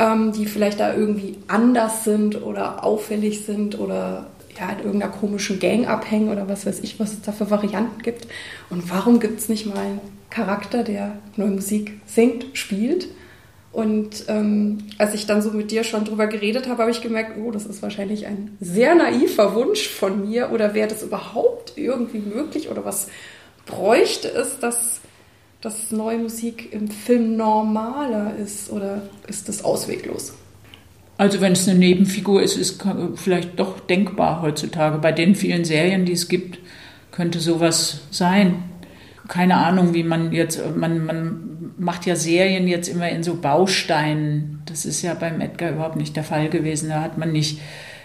ähm, 0.00 0.32
die 0.32 0.46
vielleicht 0.46 0.80
da 0.80 0.92
irgendwie 0.92 1.36
anders 1.46 2.02
sind 2.02 2.42
oder 2.42 2.82
auffällig 2.82 3.44
sind 3.44 3.78
oder 3.78 4.26
ja, 4.58 4.70
in 4.70 4.84
irgendeiner 4.84 5.12
komischen 5.12 5.60
Gang 5.60 5.86
abhängen 5.86 6.30
oder 6.30 6.48
was 6.48 6.66
weiß 6.66 6.80
ich, 6.80 6.98
was 6.98 7.12
es 7.12 7.22
da 7.22 7.32
für 7.32 7.50
Varianten 7.50 8.02
gibt. 8.02 8.26
Und 8.70 8.90
warum 8.90 9.20
gibt 9.20 9.38
es 9.40 9.48
nicht 9.48 9.66
mal 9.66 9.78
einen 9.78 10.00
Charakter, 10.30 10.82
der 10.82 11.18
neue 11.36 11.50
Musik 11.50 12.00
singt, 12.06 12.46
spielt? 12.54 13.08
Und 13.70 14.24
ähm, 14.28 14.78
als 14.96 15.14
ich 15.14 15.26
dann 15.26 15.42
so 15.42 15.50
mit 15.50 15.70
dir 15.70 15.84
schon 15.84 16.04
drüber 16.04 16.26
geredet 16.26 16.68
habe, 16.68 16.82
habe 16.82 16.90
ich 16.90 17.02
gemerkt, 17.02 17.38
oh, 17.38 17.50
das 17.50 17.66
ist 17.66 17.82
wahrscheinlich 17.82 18.26
ein 18.26 18.56
sehr 18.60 18.94
naiver 18.94 19.54
Wunsch 19.54 19.88
von 19.88 20.28
mir. 20.28 20.50
Oder 20.52 20.74
wäre 20.74 20.88
das 20.88 21.02
überhaupt 21.02 21.74
irgendwie 21.76 22.18
möglich? 22.18 22.70
Oder 22.70 22.84
was 22.84 23.08
bräuchte 23.66 24.28
es, 24.28 24.58
dass, 24.58 25.00
dass 25.60 25.92
neue 25.92 26.18
Musik 26.18 26.72
im 26.72 26.90
Film 26.90 27.36
normaler 27.36 28.34
ist? 28.36 28.70
Oder 28.72 29.02
ist 29.28 29.48
das 29.48 29.64
ausweglos? 29.64 30.32
Also 31.18 31.40
wenn 31.40 31.52
es 31.52 31.68
eine 31.68 31.78
Nebenfigur 31.78 32.40
ist, 32.40 32.56
ist 32.56 32.82
vielleicht 33.16 33.58
doch 33.58 33.80
denkbar 33.80 34.40
heutzutage. 34.40 34.98
Bei 34.98 35.10
den 35.10 35.34
vielen 35.34 35.64
Serien, 35.64 36.04
die 36.04 36.12
es 36.12 36.28
gibt, 36.28 36.60
könnte 37.10 37.40
sowas 37.40 38.02
sein. 38.12 38.62
Keine 39.26 39.56
Ahnung, 39.56 39.94
wie 39.94 40.04
man 40.04 40.32
jetzt, 40.32 40.62
man, 40.76 41.04
man 41.04 41.72
macht 41.76 42.06
ja 42.06 42.14
Serien 42.14 42.68
jetzt 42.68 42.88
immer 42.88 43.08
in 43.08 43.24
so 43.24 43.34
Bausteinen. 43.34 44.62
Das 44.66 44.86
ist 44.86 45.02
ja 45.02 45.14
beim 45.14 45.40
Edgar 45.40 45.72
überhaupt 45.72 45.96
nicht 45.96 46.14
der 46.14 46.22
Fall 46.22 46.48
gewesen. 46.48 46.90
Da 46.90 47.02
hat 47.02 47.18
man 47.18 47.32
nicht 47.32 47.58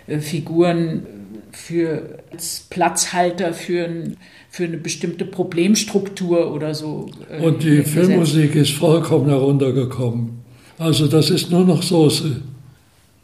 äh, 0.08 0.18
Figuren 0.18 1.06
für 1.52 2.18
als 2.32 2.66
Platzhalter 2.72 3.54
für, 3.54 3.86
ein, 3.86 4.18
für 4.50 4.64
eine 4.64 4.78
bestimmte 4.78 5.26
Problemstruktur 5.26 6.52
oder 6.52 6.74
so. 6.74 7.12
Äh, 7.30 7.46
Und 7.46 7.62
die 7.62 7.84
Filmmusik 7.84 8.56
ist 8.56 8.72
vollkommen 8.72 9.30
heruntergekommen. 9.30 10.42
Also 10.80 11.06
das 11.06 11.30
ist 11.30 11.52
nur 11.52 11.64
noch 11.64 11.84
Soße. 11.84 12.42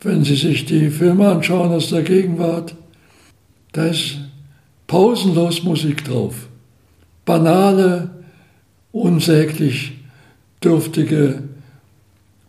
Wenn 0.01 0.23
Sie 0.23 0.35
sich 0.35 0.65
die 0.65 0.89
Filme 0.89 1.27
anschauen 1.27 1.71
aus 1.71 1.89
der 1.89 2.03
Gegenwart, 2.03 2.75
da 3.73 3.85
ist 3.87 4.17
pausenlos 4.87 5.63
Musik 5.63 6.05
drauf. 6.05 6.47
Banale, 7.25 8.09
unsäglich 8.91 9.93
dürftige 10.63 11.43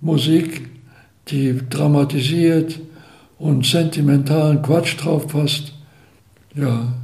Musik, 0.00 0.68
die 1.28 1.60
dramatisiert 1.68 2.78
und 3.38 3.66
sentimentalen 3.66 4.62
Quatsch 4.62 4.96
drauf 4.96 5.28
passt. 5.28 5.72
Ja. 6.54 6.94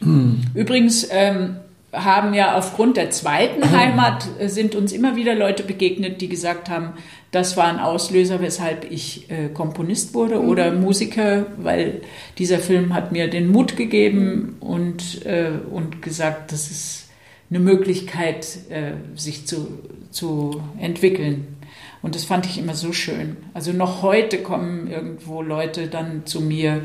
Hm. 0.00 0.40
Übrigens, 0.54 1.08
ähm, 1.10 1.56
haben 1.94 2.34
ja 2.34 2.56
aufgrund 2.56 2.96
der 2.96 3.10
zweiten 3.10 3.70
Heimat 3.76 4.26
äh, 4.38 4.48
sind 4.48 4.74
uns 4.74 4.92
immer 4.92 5.16
wieder 5.16 5.34
Leute 5.34 5.62
begegnet, 5.62 6.20
die 6.20 6.28
gesagt 6.28 6.68
haben, 6.68 6.94
das 7.30 7.56
war 7.56 7.66
ein 7.66 7.80
Auslöser, 7.80 8.40
weshalb 8.40 8.90
ich 8.90 9.30
äh, 9.30 9.48
Komponist 9.48 10.14
wurde 10.14 10.38
mhm. 10.38 10.48
oder 10.48 10.72
Musiker, 10.72 11.46
weil 11.56 12.02
dieser 12.38 12.58
Film 12.58 12.94
hat 12.94 13.12
mir 13.12 13.28
den 13.28 13.48
Mut 13.48 13.76
gegeben 13.76 14.56
und, 14.60 15.24
äh, 15.26 15.50
und 15.70 16.02
gesagt, 16.02 16.52
das 16.52 16.70
ist 16.70 17.08
eine 17.50 17.58
Möglichkeit, 17.58 18.46
äh, 18.70 18.92
sich 19.16 19.46
zu, 19.46 19.78
zu 20.10 20.62
entwickeln. 20.78 21.56
Und 22.02 22.14
das 22.14 22.24
fand 22.24 22.46
ich 22.46 22.58
immer 22.58 22.74
so 22.74 22.92
schön. 22.92 23.36
Also 23.54 23.72
noch 23.72 24.02
heute 24.02 24.38
kommen 24.38 24.88
irgendwo 24.90 25.42
Leute 25.42 25.88
dann 25.88 26.26
zu 26.26 26.40
mir, 26.40 26.82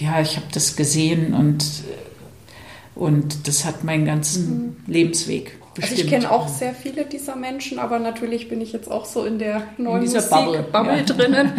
ja, 0.00 0.20
ich 0.20 0.36
habe 0.36 0.46
das 0.52 0.76
gesehen 0.76 1.34
und 1.34 1.62
äh, 1.62 2.17
und 2.98 3.46
das 3.46 3.64
hat 3.64 3.84
meinen 3.84 4.04
ganzen 4.04 4.74
mhm. 4.86 4.92
Lebensweg 4.92 5.58
bestimmt. 5.74 5.92
Also 5.92 6.02
ich 6.02 6.10
kenne 6.10 6.30
auch 6.32 6.48
sehr 6.48 6.74
viele 6.74 7.04
dieser 7.04 7.36
Menschen, 7.36 7.78
aber 7.78 8.00
natürlich 8.00 8.48
bin 8.48 8.60
ich 8.60 8.72
jetzt 8.72 8.90
auch 8.90 9.04
so 9.04 9.24
in 9.24 9.38
der 9.38 9.62
neuen 9.78 10.02
in 10.02 10.12
Musik 10.12 10.30
Bubble, 10.30 10.66
Bubble 10.72 10.96
ja. 10.96 11.02
drinnen. 11.04 11.52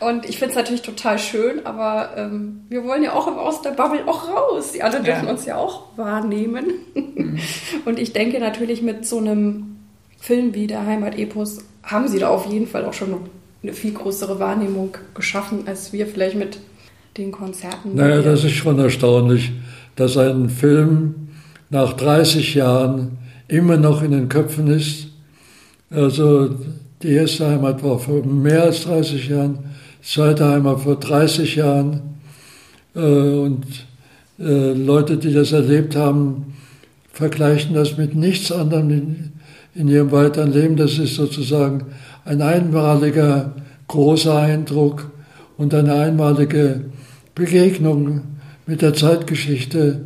Und 0.00 0.26
ich 0.26 0.38
finde 0.38 0.52
es 0.52 0.56
natürlich 0.56 0.80
total 0.80 1.18
schön, 1.18 1.66
aber 1.66 2.16
ähm, 2.16 2.62
wir 2.70 2.84
wollen 2.84 3.02
ja 3.02 3.12
auch 3.12 3.26
aus 3.26 3.60
der 3.60 3.72
Bubble 3.72 4.08
auch 4.08 4.28
raus. 4.28 4.72
Die 4.72 4.82
alle 4.82 5.02
dürfen 5.02 5.26
ja. 5.26 5.30
uns 5.30 5.44
ja 5.44 5.56
auch 5.56 5.96
wahrnehmen. 5.96 6.66
Mhm. 6.94 7.38
Und 7.84 7.98
ich 7.98 8.14
denke 8.14 8.40
natürlich 8.40 8.80
mit 8.80 9.06
so 9.06 9.18
einem 9.18 9.76
Film 10.18 10.54
wie 10.54 10.66
der 10.66 10.86
Heimat-Epos 10.86 11.58
haben 11.82 12.08
sie 12.08 12.18
da 12.18 12.28
auf 12.28 12.46
jeden 12.46 12.66
Fall 12.66 12.86
auch 12.86 12.94
schon 12.94 13.14
eine 13.62 13.74
viel 13.74 13.92
größere 13.92 14.38
Wahrnehmung 14.38 14.96
geschaffen, 15.14 15.64
als 15.66 15.92
wir 15.92 16.06
vielleicht 16.06 16.36
mit 16.36 16.58
den 17.18 17.32
Konzerten. 17.32 17.94
Naja, 17.94 18.22
das 18.22 18.44
ist 18.44 18.52
schon 18.52 18.78
erstaunlich 18.78 19.52
dass 20.00 20.16
ein 20.16 20.48
Film 20.48 21.28
nach 21.68 21.92
30 21.92 22.54
Jahren 22.54 23.18
immer 23.48 23.76
noch 23.76 24.02
in 24.02 24.12
den 24.12 24.30
Köpfen 24.30 24.68
ist. 24.68 25.08
Also 25.90 26.56
die 27.02 27.10
erste 27.10 27.46
Heimat 27.46 27.84
war 27.84 27.98
vor 27.98 28.24
mehr 28.24 28.62
als 28.62 28.84
30 28.84 29.28
Jahren, 29.28 29.58
zweite 30.00 30.48
Heimat 30.48 30.80
vor 30.80 30.96
30 30.96 31.56
Jahren. 31.56 32.00
Äh, 32.96 33.00
und 33.00 33.66
äh, 34.38 34.72
Leute, 34.72 35.18
die 35.18 35.34
das 35.34 35.52
erlebt 35.52 35.94
haben, 35.94 36.54
vergleichen 37.12 37.74
das 37.74 37.98
mit 37.98 38.14
nichts 38.14 38.50
anderem 38.50 39.32
in, 39.74 39.88
ihrem 39.88 40.12
weiteren 40.12 40.50
Leben. 40.50 40.76
Das 40.76 40.96
ist 40.98 41.16
sozusagen 41.16 41.88
ein 42.24 42.40
einmaliger 42.40 43.52
großer 43.86 44.38
Eindruck 44.38 45.10
und 45.58 45.74
eine 45.74 45.92
einmalige 45.92 46.84
Begegnung 47.34 48.22
mit 48.70 48.82
der 48.82 48.94
Zeitgeschichte. 48.94 50.00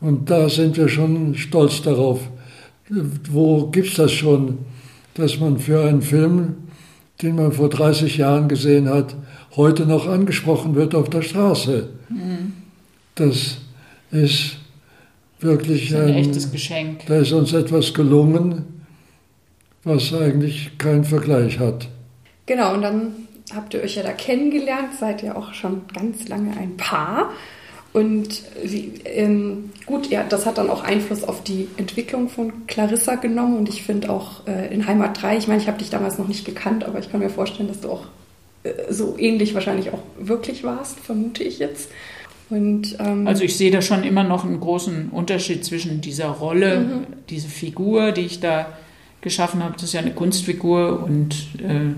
Und 0.00 0.28
da 0.28 0.48
sind 0.48 0.76
wir 0.76 0.88
schon 0.88 1.36
stolz 1.36 1.80
darauf. 1.80 2.20
Wo 3.30 3.68
gibt 3.68 3.86
es 3.86 3.94
das 3.94 4.10
schon, 4.10 4.58
dass 5.14 5.38
man 5.38 5.60
für 5.60 5.84
einen 5.84 6.02
Film, 6.02 6.56
den 7.22 7.36
man 7.36 7.52
vor 7.52 7.70
30 7.70 8.16
Jahren 8.16 8.48
gesehen 8.48 8.88
hat, 8.88 9.14
heute 9.54 9.86
noch 9.86 10.08
angesprochen 10.08 10.74
wird 10.74 10.96
auf 10.96 11.08
der 11.08 11.22
Straße? 11.22 11.90
Mhm. 12.08 12.54
Das 13.14 13.58
ist 14.10 14.56
wirklich 15.38 15.90
das 15.90 16.00
ist 16.00 16.04
ein, 16.04 16.14
ein 16.14 16.14
echtes 16.16 16.50
Geschenk. 16.50 17.06
Da 17.06 17.18
ist 17.18 17.30
uns 17.30 17.52
etwas 17.52 17.94
gelungen, 17.94 18.64
was 19.84 20.12
eigentlich 20.12 20.76
keinen 20.78 21.04
Vergleich 21.04 21.60
hat. 21.60 21.86
Genau, 22.46 22.74
und 22.74 22.82
dann 22.82 23.12
habt 23.54 23.72
ihr 23.72 23.82
euch 23.82 23.94
ja 23.94 24.02
da 24.02 24.12
kennengelernt, 24.12 24.94
seid 24.98 25.22
ja 25.22 25.36
auch 25.36 25.54
schon 25.54 25.82
ganz 25.94 26.26
lange 26.26 26.56
ein 26.56 26.76
Paar. 26.76 27.30
Und 27.94 28.42
wie, 28.60 28.90
ähm, 29.04 29.70
gut, 29.86 30.10
ja, 30.10 30.24
das 30.28 30.46
hat 30.46 30.58
dann 30.58 30.68
auch 30.68 30.82
Einfluss 30.82 31.22
auf 31.22 31.44
die 31.44 31.68
Entwicklung 31.76 32.28
von 32.28 32.66
Clarissa 32.66 33.14
genommen. 33.14 33.56
Und 33.56 33.68
ich 33.68 33.84
finde 33.84 34.10
auch 34.10 34.44
äh, 34.48 34.74
in 34.74 34.88
Heimat 34.88 35.22
3, 35.22 35.36
ich 35.36 35.46
meine, 35.46 35.62
ich 35.62 35.68
habe 35.68 35.78
dich 35.78 35.90
damals 35.90 36.18
noch 36.18 36.26
nicht 36.26 36.44
gekannt, 36.44 36.82
aber 36.82 36.98
ich 36.98 37.08
kann 37.08 37.20
mir 37.20 37.30
vorstellen, 37.30 37.68
dass 37.68 37.82
du 37.82 37.90
auch 37.90 38.06
äh, 38.64 38.92
so 38.92 39.14
ähnlich 39.16 39.54
wahrscheinlich 39.54 39.92
auch 39.92 40.00
wirklich 40.18 40.64
warst, 40.64 40.98
vermute 40.98 41.44
ich 41.44 41.60
jetzt. 41.60 41.88
Und, 42.50 42.96
ähm, 42.98 43.28
also 43.28 43.44
ich 43.44 43.56
sehe 43.56 43.70
da 43.70 43.80
schon 43.80 44.02
immer 44.02 44.24
noch 44.24 44.44
einen 44.44 44.58
großen 44.58 45.10
Unterschied 45.10 45.64
zwischen 45.64 46.00
dieser 46.00 46.30
Rolle, 46.30 46.80
mhm. 46.80 47.06
diese 47.30 47.48
Figur, 47.48 48.10
die 48.10 48.22
ich 48.22 48.40
da 48.40 48.72
geschaffen 49.20 49.62
habe, 49.62 49.74
das 49.74 49.84
ist 49.84 49.92
ja 49.92 50.00
eine 50.00 50.14
Kunstfigur 50.14 51.04
und, 51.04 51.36
äh, 51.58 51.94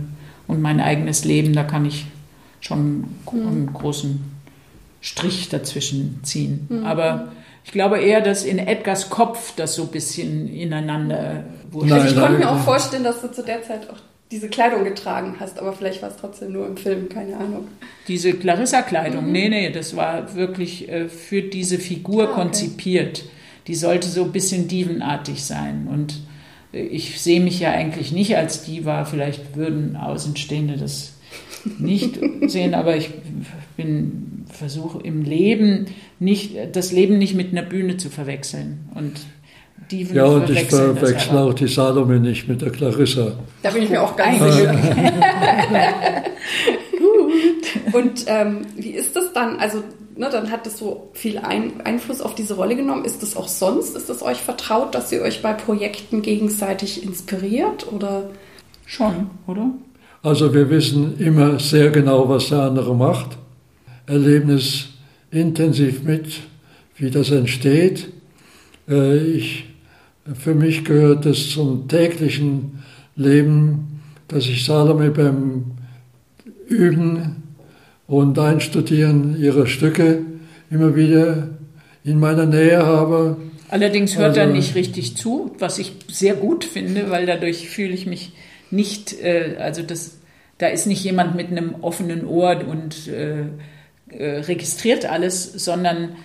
und 0.47 0.61
mein 0.61 0.79
eigenes 0.79 1.25
Leben, 1.25 1.55
da 1.55 1.65
kann 1.65 1.87
ich 1.87 2.05
schon 2.61 2.99
mhm. 2.99 3.07
einen 3.33 3.71
großen 3.73 4.36
Strich 5.01 5.49
dazwischen 5.49 6.21
ziehen. 6.23 6.67
Mhm. 6.69 6.85
Aber 6.85 7.29
ich 7.65 7.73
glaube 7.73 7.99
eher, 7.99 8.21
dass 8.21 8.45
in 8.45 8.59
Edgars 8.59 9.11
Kopf 9.11 9.55
das 9.57 9.75
so 9.75 9.83
ein 9.83 9.91
bisschen 9.91 10.49
ineinander 10.49 11.45
wurde. 11.71 11.95
Also 11.95 12.09
ich 12.09 12.21
konnte 12.21 12.39
mir 12.39 12.51
auch 12.51 12.61
vorstellen, 12.61 13.05
dass 13.05 13.21
du 13.21 13.31
zu 13.31 13.43
der 13.43 13.63
Zeit 13.63 13.91
auch 13.91 13.99
diese 14.31 14.49
Kleidung 14.49 14.85
getragen 14.85 15.37
hast, 15.39 15.59
aber 15.59 15.73
vielleicht 15.73 16.03
war 16.03 16.11
es 16.11 16.17
trotzdem 16.17 16.53
nur 16.53 16.67
im 16.67 16.77
Film, 16.77 17.09
keine 17.09 17.37
Ahnung. 17.37 17.69
Diese 18.09 18.33
Clarissa-Kleidung, 18.33 19.27
mhm. 19.27 19.33
nee, 19.33 19.49
nee, 19.49 19.71
das 19.71 19.95
war 19.97 20.35
wirklich 20.35 20.89
äh, 20.89 21.09
für 21.09 21.43
diese 21.43 21.79
Figur 21.79 22.25
ah, 22.25 22.33
okay. 22.33 22.43
konzipiert. 22.43 23.25
Die 23.69 23.75
sollte 23.75 24.09
so 24.09 24.25
ein 24.25 24.33
bisschen 24.33 24.69
divenartig 24.69 25.45
sein. 25.45 25.89
Und 25.91 26.21
äh, 26.73 26.83
ich 26.83 27.21
sehe 27.21 27.41
mich 27.41 27.61
ja 27.61 27.71
eigentlich 27.71 28.13
nicht 28.13 28.37
als 28.37 28.65
Diva, 28.65 29.05
vielleicht 29.05 29.57
würden 29.57 29.97
Außenstehende 29.97 30.77
das 30.77 31.13
nicht 31.79 32.19
sehen, 32.47 32.75
aber 32.75 32.97
ich 32.97 33.11
bin 33.77 34.45
versuche 34.51 35.03
im 35.03 35.23
Leben 35.23 35.87
nicht 36.19 36.57
das 36.73 36.93
Leben 36.93 37.19
nicht 37.19 37.35
mit 37.35 37.51
einer 37.51 37.63
Bühne 37.63 37.97
zu 37.97 38.11
verwechseln 38.11 38.89
und 38.95 39.13
die 39.91 40.03
ja, 40.03 40.25
und 40.25 40.51
ich 40.51 40.65
verwechsle 40.65 41.41
auch 41.41 41.55
die 41.55 41.69
Salome 41.69 42.19
nicht 42.19 42.49
mit 42.49 42.61
der 42.63 42.71
Clarissa. 42.71 43.33
Da 43.63 43.71
bin 43.71 43.85
ich 43.85 43.91
mir 43.91 44.03
auch 44.03 44.17
ganz 44.17 44.39
sicher. 44.43 44.75
Gut. 46.99 47.95
Und 47.95 48.25
ähm, 48.27 48.63
wie 48.75 48.91
ist 48.91 49.15
das 49.15 49.33
dann? 49.33 49.61
Also, 49.61 49.85
ne, 50.17 50.29
dann 50.31 50.51
hat 50.51 50.67
das 50.67 50.79
so 50.79 51.11
viel 51.13 51.39
Ein 51.39 51.81
Einfluss 51.85 52.21
auf 52.21 52.35
diese 52.35 52.55
Rolle 52.55 52.75
genommen. 52.75 53.05
Ist 53.05 53.23
das 53.23 53.37
auch 53.37 53.47
sonst? 53.47 53.95
Ist 53.95 54.11
es 54.11 54.23
euch 54.23 54.39
vertraut, 54.39 54.95
dass 54.95 55.13
ihr 55.13 55.23
euch 55.23 55.41
bei 55.43 55.53
Projekten 55.53 56.23
gegenseitig 56.23 57.05
inspiriert? 57.05 57.87
Oder? 57.93 58.31
Schon, 58.87 59.31
oder? 59.47 59.71
Also 60.23 60.53
wir 60.53 60.69
wissen 60.71 61.19
immer 61.19 61.59
sehr 61.59 61.91
genau, 61.91 62.29
was 62.29 62.49
der 62.49 62.63
andere 62.63 62.95
macht, 62.95 63.39
erleben 64.07 64.51
es 64.51 64.89
intensiv 65.31 66.03
mit, 66.03 66.41
wie 66.97 67.11
das 67.11 67.31
entsteht. 67.31 68.09
Äh, 68.89 69.19
ich, 69.19 69.65
für 70.35 70.55
mich 70.55 70.85
gehört 70.85 71.27
es 71.27 71.51
zum 71.51 71.89
täglichen 71.89 72.83
Leben, 73.15 74.01
dass 74.29 74.47
ich 74.47 74.65
Salome 74.65 75.11
beim 75.11 75.65
Üben 76.69 77.43
und 78.07 78.39
Einstudieren 78.39 79.41
ihrer 79.41 79.67
Stücke 79.67 80.23
immer 80.71 80.97
wieder 80.97 81.49
in 82.05 82.19
meiner 82.19 82.47
Nähe 82.47 82.85
habe. 82.85 83.37
Allerdings 83.69 84.17
hört 84.17 84.39
also, 84.39 84.41
er 84.41 84.47
nicht 84.47 84.75
richtig 84.75 85.17
zu, 85.17 85.53
was 85.59 85.79
ich 85.79 85.93
sehr 86.09 86.35
gut 86.35 86.65
finde, 86.65 87.11
weil 87.11 87.27
dadurch 87.27 87.69
fühle 87.69 87.95
ich 87.95 88.07
mich 88.07 88.33
nicht, 88.71 89.13
äh, 89.23 89.57
also 89.59 89.83
das, 89.83 90.19
da 90.59 90.69
ist 90.69 90.87
nicht 90.87 91.05
jemand 91.05 91.35
mit 91.35 91.49
einem 91.49 91.77
offenen 91.83 92.27
Ohr 92.27 92.63
und 92.67 93.09
äh, 93.09 93.47
äh, 94.09 94.39
registriert 94.41 95.07
alles, 95.07 95.53
sondern 95.53 96.17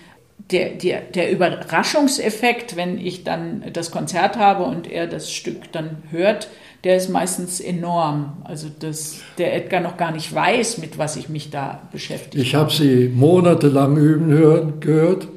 der, 0.50 0.70
der, 0.70 1.00
der 1.02 1.30
Überraschungseffekt, 1.30 2.76
wenn 2.76 2.98
ich 2.98 3.24
dann 3.24 3.64
das 3.72 3.90
Konzert 3.90 4.36
habe 4.36 4.64
und 4.64 4.90
er 4.90 5.06
das 5.06 5.32
Stück 5.32 5.72
dann 5.72 6.02
hört, 6.10 6.48
der 6.84 6.96
ist 6.96 7.10
meistens 7.10 7.60
enorm. 7.60 8.42
Also 8.44 8.68
dass 8.68 9.20
der 9.38 9.54
Edgar 9.54 9.80
noch 9.80 9.96
gar 9.96 10.10
nicht 10.10 10.34
weiß, 10.34 10.78
mit 10.78 10.98
was 10.98 11.16
ich 11.16 11.28
mich 11.28 11.50
da 11.50 11.88
beschäftige. 11.92 12.42
Ich 12.42 12.54
habe 12.54 12.72
sie 12.72 13.10
monatelang 13.14 13.96
üben 13.96 14.30
hören, 14.30 14.80
gehört, 14.80 15.28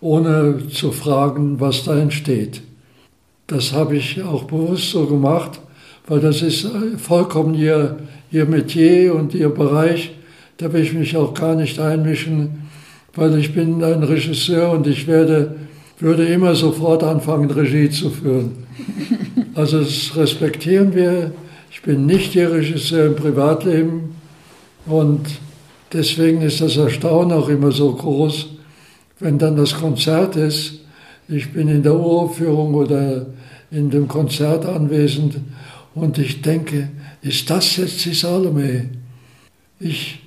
ohne 0.00 0.68
zu 0.68 0.92
fragen, 0.92 1.60
was 1.60 1.84
da 1.84 1.98
entsteht. 1.98 2.62
Das 3.46 3.72
habe 3.72 3.96
ich 3.96 4.22
auch 4.22 4.44
bewusst 4.44 4.90
so 4.90 5.06
gemacht, 5.06 5.60
weil 6.06 6.20
das 6.20 6.42
ist 6.42 6.64
äh, 6.64 6.98
vollkommen 6.98 7.54
ihr, 7.54 7.96
ihr 8.30 8.46
Metier 8.46 9.14
und 9.14 9.34
ihr 9.34 9.48
Bereich. 9.48 10.12
Da 10.58 10.72
will 10.72 10.82
ich 10.82 10.92
mich 10.92 11.16
auch 11.16 11.34
gar 11.34 11.54
nicht 11.54 11.78
einmischen, 11.80 12.68
weil 13.14 13.38
ich 13.38 13.54
bin 13.54 13.82
ein 13.82 14.02
Regisseur 14.02 14.70
und 14.70 14.86
ich 14.86 15.06
werde, 15.06 15.56
würde 15.98 16.26
immer 16.26 16.54
sofort 16.54 17.02
anfangen, 17.02 17.50
Regie 17.50 17.90
zu 17.90 18.10
führen. 18.10 18.52
Also 19.56 19.78
das 19.78 20.16
respektieren 20.16 20.96
wir. 20.96 21.30
Ich 21.70 21.80
bin 21.82 22.06
nicht 22.06 22.34
Ihr 22.34 22.50
Regisseur 22.50 23.06
im 23.06 23.14
Privatleben 23.14 24.16
und 24.84 25.20
deswegen 25.92 26.42
ist 26.42 26.60
das 26.60 26.76
Erstaunen 26.76 27.30
auch 27.30 27.48
immer 27.48 27.70
so 27.70 27.92
groß, 27.92 28.48
wenn 29.20 29.38
dann 29.38 29.56
das 29.56 29.76
Konzert 29.76 30.34
ist. 30.34 30.80
Ich 31.28 31.52
bin 31.52 31.68
in 31.68 31.84
der 31.84 31.94
Uraufführung 31.94 32.74
oder 32.74 33.26
in 33.70 33.90
dem 33.90 34.08
Konzert 34.08 34.66
anwesend 34.66 35.36
und 35.94 36.18
ich 36.18 36.42
denke, 36.42 36.90
ist 37.22 37.48
das 37.50 37.76
jetzt 37.76 38.04
die 38.04 38.14
Salome? 38.14 38.90
Ich, 39.78 40.20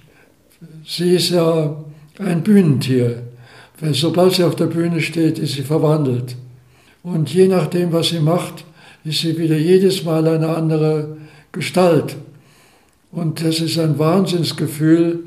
sie 0.86 1.16
ist 1.16 1.32
ja 1.32 1.84
ein 2.20 2.44
Bühnentier. 2.44 3.24
Weil 3.80 3.94
sobald 3.94 4.34
sie 4.34 4.44
auf 4.44 4.56
der 4.56 4.66
Bühne 4.66 5.02
steht, 5.02 5.38
ist 5.38 5.54
sie 5.54 5.62
verwandelt. 5.62 6.36
Und 7.04 7.34
je 7.34 7.48
nachdem, 7.48 7.92
was 7.92 8.10
sie 8.10 8.20
macht, 8.20 8.66
ist 9.04 9.22
sie 9.22 9.38
wieder 9.38 9.58
jedes 9.58 10.04
Mal 10.04 10.28
eine 10.28 10.50
andere 10.50 11.18
Gestalt. 11.52 12.16
Und 13.12 13.44
das 13.44 13.60
ist 13.60 13.78
ein 13.78 14.00
Wahnsinnsgefühl, 14.00 15.24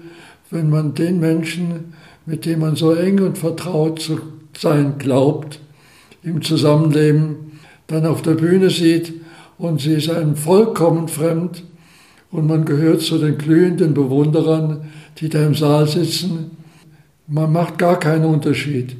wenn 0.51 0.69
man 0.69 0.95
den 0.95 1.21
Menschen, 1.21 1.93
mit 2.27 2.45
dem 2.45 2.61
man 2.61 2.77
so 2.77 2.93
eng 2.93 3.21
und 3.21 3.39
vertraut 3.39 4.01
zu 4.01 4.21
sein 4.57 4.99
glaubt, 4.99 5.61
im 6.23 6.43
Zusammenleben, 6.43 7.59
dann 7.87 8.05
auf 8.05 8.23
der 8.23 8.35
Bühne 8.35 8.69
sieht 8.69 9.13
und 9.61 9.81
sie 9.81 9.93
ist 9.93 10.09
einem 10.09 10.37
vollkommen 10.37 11.07
fremd 11.07 11.63
und 12.31 12.47
man 12.47 12.65
gehört 12.65 13.03
zu 13.03 13.19
den 13.19 13.37
glühenden 13.37 13.93
Bewunderern, 13.93 14.89
die 15.19 15.29
da 15.29 15.45
im 15.45 15.55
Saal 15.55 15.87
sitzen. 15.87 16.53
Man 17.27 17.53
macht 17.53 17.77
gar 17.77 17.99
keinen 17.99 18.25
Unterschied. 18.25 18.97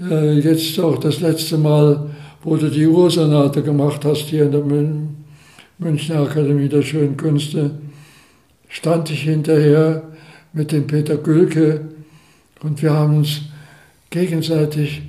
Äh, 0.00 0.40
jetzt 0.40 0.78
auch 0.80 0.98
das 0.98 1.20
letzte 1.20 1.56
Mal, 1.56 2.10
wo 2.42 2.56
du 2.56 2.68
die 2.68 2.86
Ursonate 2.86 3.62
gemacht 3.62 4.04
hast 4.04 4.28
hier 4.28 4.46
in 4.46 4.52
der 4.52 4.64
Münchner 5.78 6.20
Akademie 6.20 6.68
der 6.68 6.82
Schönen 6.82 7.16
Künste, 7.16 7.70
stand 8.68 9.10
ich 9.10 9.22
hinterher 9.22 10.02
mit 10.52 10.72
dem 10.72 10.88
Peter 10.88 11.16
Gülke 11.16 11.82
und 12.60 12.82
wir 12.82 12.92
haben 12.92 13.18
uns 13.18 13.42
gegenseitig 14.10 15.02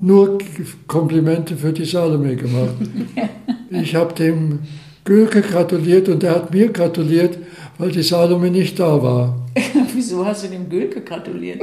nur 0.00 0.38
Komplimente 0.86 1.56
für 1.56 1.72
die 1.72 1.84
Salome 1.84 2.36
gemacht. 2.36 2.74
Ich 3.72 3.94
habe 3.94 4.12
dem 4.14 4.58
Gülke 5.04 5.42
gratuliert 5.42 6.08
und 6.08 6.24
er 6.24 6.34
hat 6.34 6.52
mir 6.52 6.72
gratuliert, 6.72 7.38
weil 7.78 7.92
die 7.92 8.02
Salome 8.02 8.50
nicht 8.50 8.80
da 8.80 9.00
war. 9.00 9.46
Wieso 9.94 10.26
hast 10.26 10.42
du 10.42 10.48
dem 10.48 10.68
Gülke 10.68 11.02
gratuliert? 11.02 11.62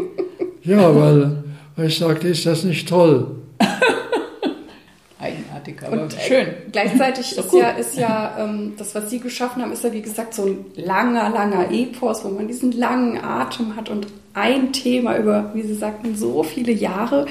Ja, 0.63 0.95
weil, 0.95 1.43
weil 1.75 1.87
ich 1.87 1.97
sagte, 1.97 2.29
ist 2.29 2.45
das 2.45 2.63
nicht 2.63 2.87
toll? 2.87 3.27
Eigenartig, 5.19 5.83
aber 5.85 6.03
und, 6.03 6.13
äh, 6.13 6.19
schön. 6.21 6.47
Gleichzeitig 6.71 7.31
ist, 7.33 7.39
ist 7.39 7.53
ja, 7.53 7.69
ist 7.71 7.97
ja 7.97 8.37
ähm, 8.39 8.73
das, 8.77 8.95
was 8.95 9.09
Sie 9.09 9.19
geschaffen 9.19 9.61
haben, 9.61 9.73
ist 9.73 9.83
ja 9.83 9.91
wie 9.91 10.01
gesagt 10.01 10.33
so 10.33 10.45
ein 10.45 10.65
langer, 10.75 11.29
langer 11.29 11.69
Epos, 11.69 12.23
wo 12.23 12.29
man 12.29 12.47
diesen 12.47 12.71
langen 12.71 13.21
Atem 13.21 13.75
hat 13.75 13.89
und 13.89 14.07
ein 14.33 14.71
Thema 14.71 15.17
über, 15.17 15.51
wie 15.53 15.63
Sie 15.63 15.73
sagten, 15.73 16.15
so 16.15 16.41
viele 16.43 16.71
Jahre. 16.71 17.25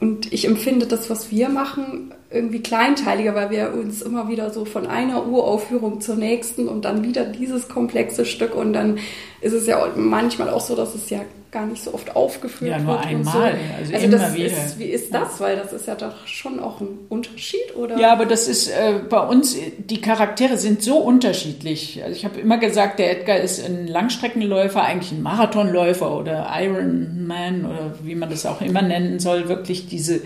Und 0.00 0.32
ich 0.32 0.46
empfinde 0.46 0.86
das, 0.86 1.10
was 1.10 1.30
wir 1.30 1.50
machen, 1.50 2.14
irgendwie 2.30 2.62
kleinteiliger, 2.62 3.34
weil 3.34 3.50
wir 3.50 3.74
uns 3.74 4.00
immer 4.00 4.28
wieder 4.28 4.50
so 4.50 4.64
von 4.64 4.86
einer 4.86 5.26
Uraufführung 5.26 6.00
zur 6.00 6.16
nächsten 6.16 6.68
und 6.68 6.86
dann 6.86 7.04
wieder 7.04 7.24
dieses 7.26 7.68
komplexe 7.68 8.24
Stück 8.24 8.54
und 8.54 8.72
dann 8.72 8.98
ist 9.40 9.52
es 9.52 9.66
ja 9.66 9.86
manchmal 9.96 10.50
auch 10.50 10.60
so, 10.60 10.76
dass 10.76 10.94
es 10.94 11.08
ja 11.10 11.20
gar 11.50 11.66
nicht 11.66 11.82
so 11.82 11.94
oft 11.94 12.14
aufgeführt 12.14 12.70
wird. 12.70 12.78
Ja, 12.78 12.84
nur 12.84 13.00
einmal, 13.00 13.32
so. 13.32 13.38
also, 13.38 13.94
also 13.94 14.06
immer 14.06 14.34
wieder. 14.34 14.46
Ist, 14.46 14.78
wie 14.78 14.84
ist 14.84 15.12
das? 15.12 15.40
Weil 15.40 15.56
das 15.56 15.72
ist 15.72 15.86
ja 15.86 15.94
doch 15.94 16.26
schon 16.26 16.60
auch 16.60 16.80
ein 16.80 16.98
Unterschied, 17.08 17.74
oder? 17.74 17.98
Ja, 17.98 18.12
aber 18.12 18.26
das 18.26 18.46
ist 18.46 18.68
äh, 18.68 19.00
bei 19.08 19.20
uns, 19.20 19.56
die 19.78 20.00
Charaktere 20.00 20.56
sind 20.56 20.82
so 20.82 20.98
unterschiedlich. 20.98 22.02
Also 22.04 22.14
ich 22.14 22.24
habe 22.24 22.38
immer 22.38 22.58
gesagt, 22.58 22.98
der 22.98 23.18
Edgar 23.18 23.38
ist 23.38 23.64
ein 23.64 23.88
Langstreckenläufer, 23.88 24.82
eigentlich 24.82 25.12
ein 25.12 25.22
Marathonläufer 25.22 26.16
oder 26.16 26.48
Ironman 26.54 27.64
oder 27.64 27.94
wie 28.02 28.14
man 28.14 28.30
das 28.30 28.46
auch 28.46 28.60
immer 28.60 28.82
nennen 28.82 29.18
soll, 29.18 29.48
wirklich 29.48 29.88
diese 29.88 30.20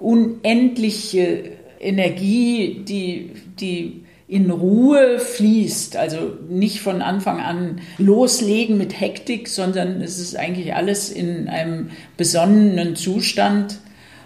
unendliche 0.00 1.52
Energie, 1.80 2.82
die, 2.86 3.32
die 3.58 4.01
in 4.32 4.50
Ruhe 4.50 5.18
fließt. 5.18 5.98
Also 5.98 6.38
nicht 6.48 6.80
von 6.80 7.02
Anfang 7.02 7.38
an 7.40 7.82
loslegen 7.98 8.78
mit 8.78 8.98
Hektik, 8.98 9.46
sondern 9.46 10.00
es 10.00 10.18
ist 10.18 10.36
eigentlich 10.36 10.74
alles 10.74 11.10
in 11.10 11.48
einem 11.48 11.90
besonnenen 12.16 12.96
Zustand. 12.96 13.80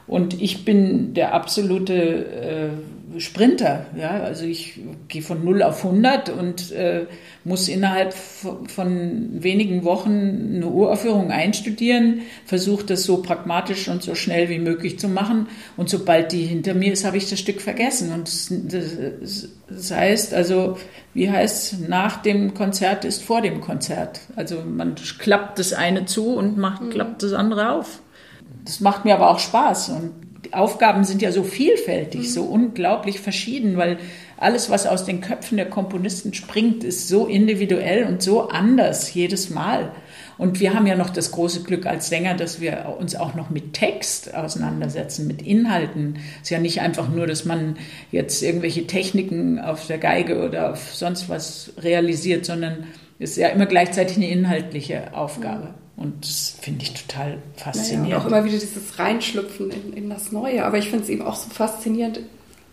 Und 0.06 0.40
ich 0.40 0.64
bin 0.64 1.12
der 1.14 1.34
absolute 1.34 1.94
äh, 1.94 2.68
Sprinter. 3.18 3.86
Ja? 3.96 4.10
Also 4.22 4.44
ich 4.44 4.80
gehe 5.08 5.22
von 5.22 5.44
0 5.44 5.62
auf 5.62 5.84
100 5.84 6.30
und 6.30 6.72
äh, 6.72 7.06
muss 7.44 7.68
innerhalb 7.68 8.12
von 8.12 9.42
wenigen 9.42 9.84
Wochen 9.84 10.54
eine 10.56 10.66
Uraufführung 10.66 11.30
einstudieren, 11.30 12.22
versuche 12.44 12.84
das 12.86 13.04
so 13.04 13.22
pragmatisch 13.22 13.88
und 13.88 14.02
so 14.02 14.14
schnell 14.14 14.48
wie 14.48 14.58
möglich 14.58 14.98
zu 14.98 15.08
machen. 15.08 15.48
Und 15.76 15.88
sobald 15.88 16.32
die 16.32 16.44
hinter 16.44 16.74
mir 16.74 16.92
ist, 16.92 17.04
habe 17.04 17.16
ich 17.16 17.30
das 17.30 17.38
Stück 17.38 17.60
vergessen. 17.60 18.12
Und 18.12 18.28
das, 18.28 19.48
das 19.68 19.90
heißt 19.90 20.34
also, 20.34 20.76
wie 21.14 21.30
heißt 21.30 21.88
nach 21.88 22.22
dem 22.22 22.54
Konzert 22.54 23.04
ist 23.04 23.22
vor 23.22 23.40
dem 23.42 23.60
Konzert. 23.60 24.20
Also 24.34 24.62
man 24.62 24.94
klappt 25.18 25.58
das 25.58 25.72
eine 25.72 26.04
zu 26.04 26.34
und 26.34 26.58
macht, 26.58 26.82
mhm. 26.82 26.90
klappt 26.90 27.22
das 27.22 27.32
andere 27.32 27.72
auf. 27.72 28.00
Das 28.64 28.80
macht 28.80 29.04
mir 29.04 29.14
aber 29.14 29.30
auch 29.30 29.38
Spaß. 29.38 29.90
Und 29.90 30.25
Aufgaben 30.52 31.04
sind 31.04 31.22
ja 31.22 31.32
so 31.32 31.42
vielfältig, 31.42 32.20
mhm. 32.22 32.24
so 32.26 32.42
unglaublich 32.44 33.20
verschieden, 33.20 33.76
weil 33.76 33.98
alles, 34.38 34.68
was 34.68 34.86
aus 34.86 35.04
den 35.04 35.20
Köpfen 35.20 35.56
der 35.56 35.70
Komponisten 35.70 36.34
springt, 36.34 36.84
ist 36.84 37.08
so 37.08 37.26
individuell 37.26 38.04
und 38.04 38.22
so 38.22 38.48
anders 38.48 39.14
jedes 39.14 39.50
Mal. 39.50 39.92
Und 40.38 40.60
wir 40.60 40.74
haben 40.74 40.86
ja 40.86 40.96
noch 40.96 41.08
das 41.08 41.30
große 41.30 41.62
Glück 41.62 41.86
als 41.86 42.08
Sänger, 42.08 42.34
dass 42.34 42.60
wir 42.60 42.96
uns 42.98 43.16
auch 43.16 43.34
noch 43.34 43.48
mit 43.48 43.72
Text 43.72 44.34
auseinandersetzen, 44.34 45.26
mit 45.26 45.40
Inhalten. 45.40 46.18
Es 46.36 46.48
ist 46.48 46.50
ja 46.50 46.58
nicht 46.58 46.82
einfach 46.82 47.08
nur, 47.08 47.26
dass 47.26 47.46
man 47.46 47.76
jetzt 48.12 48.42
irgendwelche 48.42 48.86
Techniken 48.86 49.58
auf 49.58 49.86
der 49.86 49.98
Geige 49.98 50.44
oder 50.44 50.72
auf 50.72 50.94
sonst 50.94 51.30
was 51.30 51.72
realisiert, 51.78 52.44
sondern 52.44 52.84
es 53.18 53.30
ist 53.30 53.36
ja 53.38 53.48
immer 53.48 53.66
gleichzeitig 53.66 54.18
eine 54.18 54.28
inhaltliche 54.28 55.14
Aufgabe. 55.14 55.74
Und 55.96 56.26
das 56.26 56.56
finde 56.60 56.82
ich 56.82 56.92
total 56.92 57.38
faszinierend. 57.56 58.04
Naja, 58.04 58.16
und 58.16 58.22
auch 58.22 58.26
immer 58.26 58.44
wieder 58.44 58.58
dieses 58.58 58.98
Reinschlüpfen 58.98 59.70
in, 59.70 59.92
in 59.94 60.10
das 60.10 60.30
Neue. 60.30 60.64
Aber 60.64 60.76
ich 60.78 60.90
finde 60.90 61.04
es 61.04 61.10
eben 61.10 61.22
auch 61.22 61.36
so 61.36 61.48
faszinierend, 61.48 62.20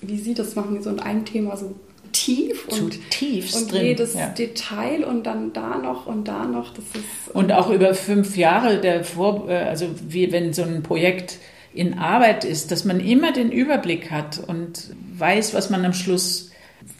wie 0.01 0.17
Sie 0.17 0.33
das 0.33 0.55
machen, 0.55 0.81
so 0.81 0.89
in 0.89 0.99
einem 0.99 1.23
Thema 1.23 1.55
so 1.55 1.73
tief 2.11 2.67
und, 2.67 3.09
tief 3.09 3.55
und 3.55 3.71
drin, 3.71 3.85
jedes 3.85 4.13
ja. 4.13 4.27
Detail 4.27 5.03
und 5.03 5.25
dann 5.25 5.53
da 5.53 5.77
noch 5.77 6.05
und 6.05 6.27
da 6.27 6.45
noch. 6.45 6.73
Das 6.73 6.83
ist, 6.85 7.33
und 7.33 7.51
auch 7.51 7.69
über 7.69 7.93
fünf 7.93 8.37
Jahre 8.37 8.79
der 8.79 9.03
Vor, 9.03 9.49
äh, 9.49 9.55
also 9.55 9.87
wie 10.07 10.31
wenn 10.31 10.53
so 10.53 10.63
ein 10.63 10.83
Projekt 10.83 11.39
in 11.73 11.97
Arbeit 11.97 12.45
ist, 12.45 12.71
dass 12.71 12.85
man 12.85 12.99
immer 12.99 13.31
den 13.31 13.51
Überblick 13.51 14.11
hat 14.11 14.39
und 14.47 14.91
weiß, 15.17 15.53
was 15.53 15.69
man 15.69 15.83
am 15.85 15.93
Schluss 15.93 16.51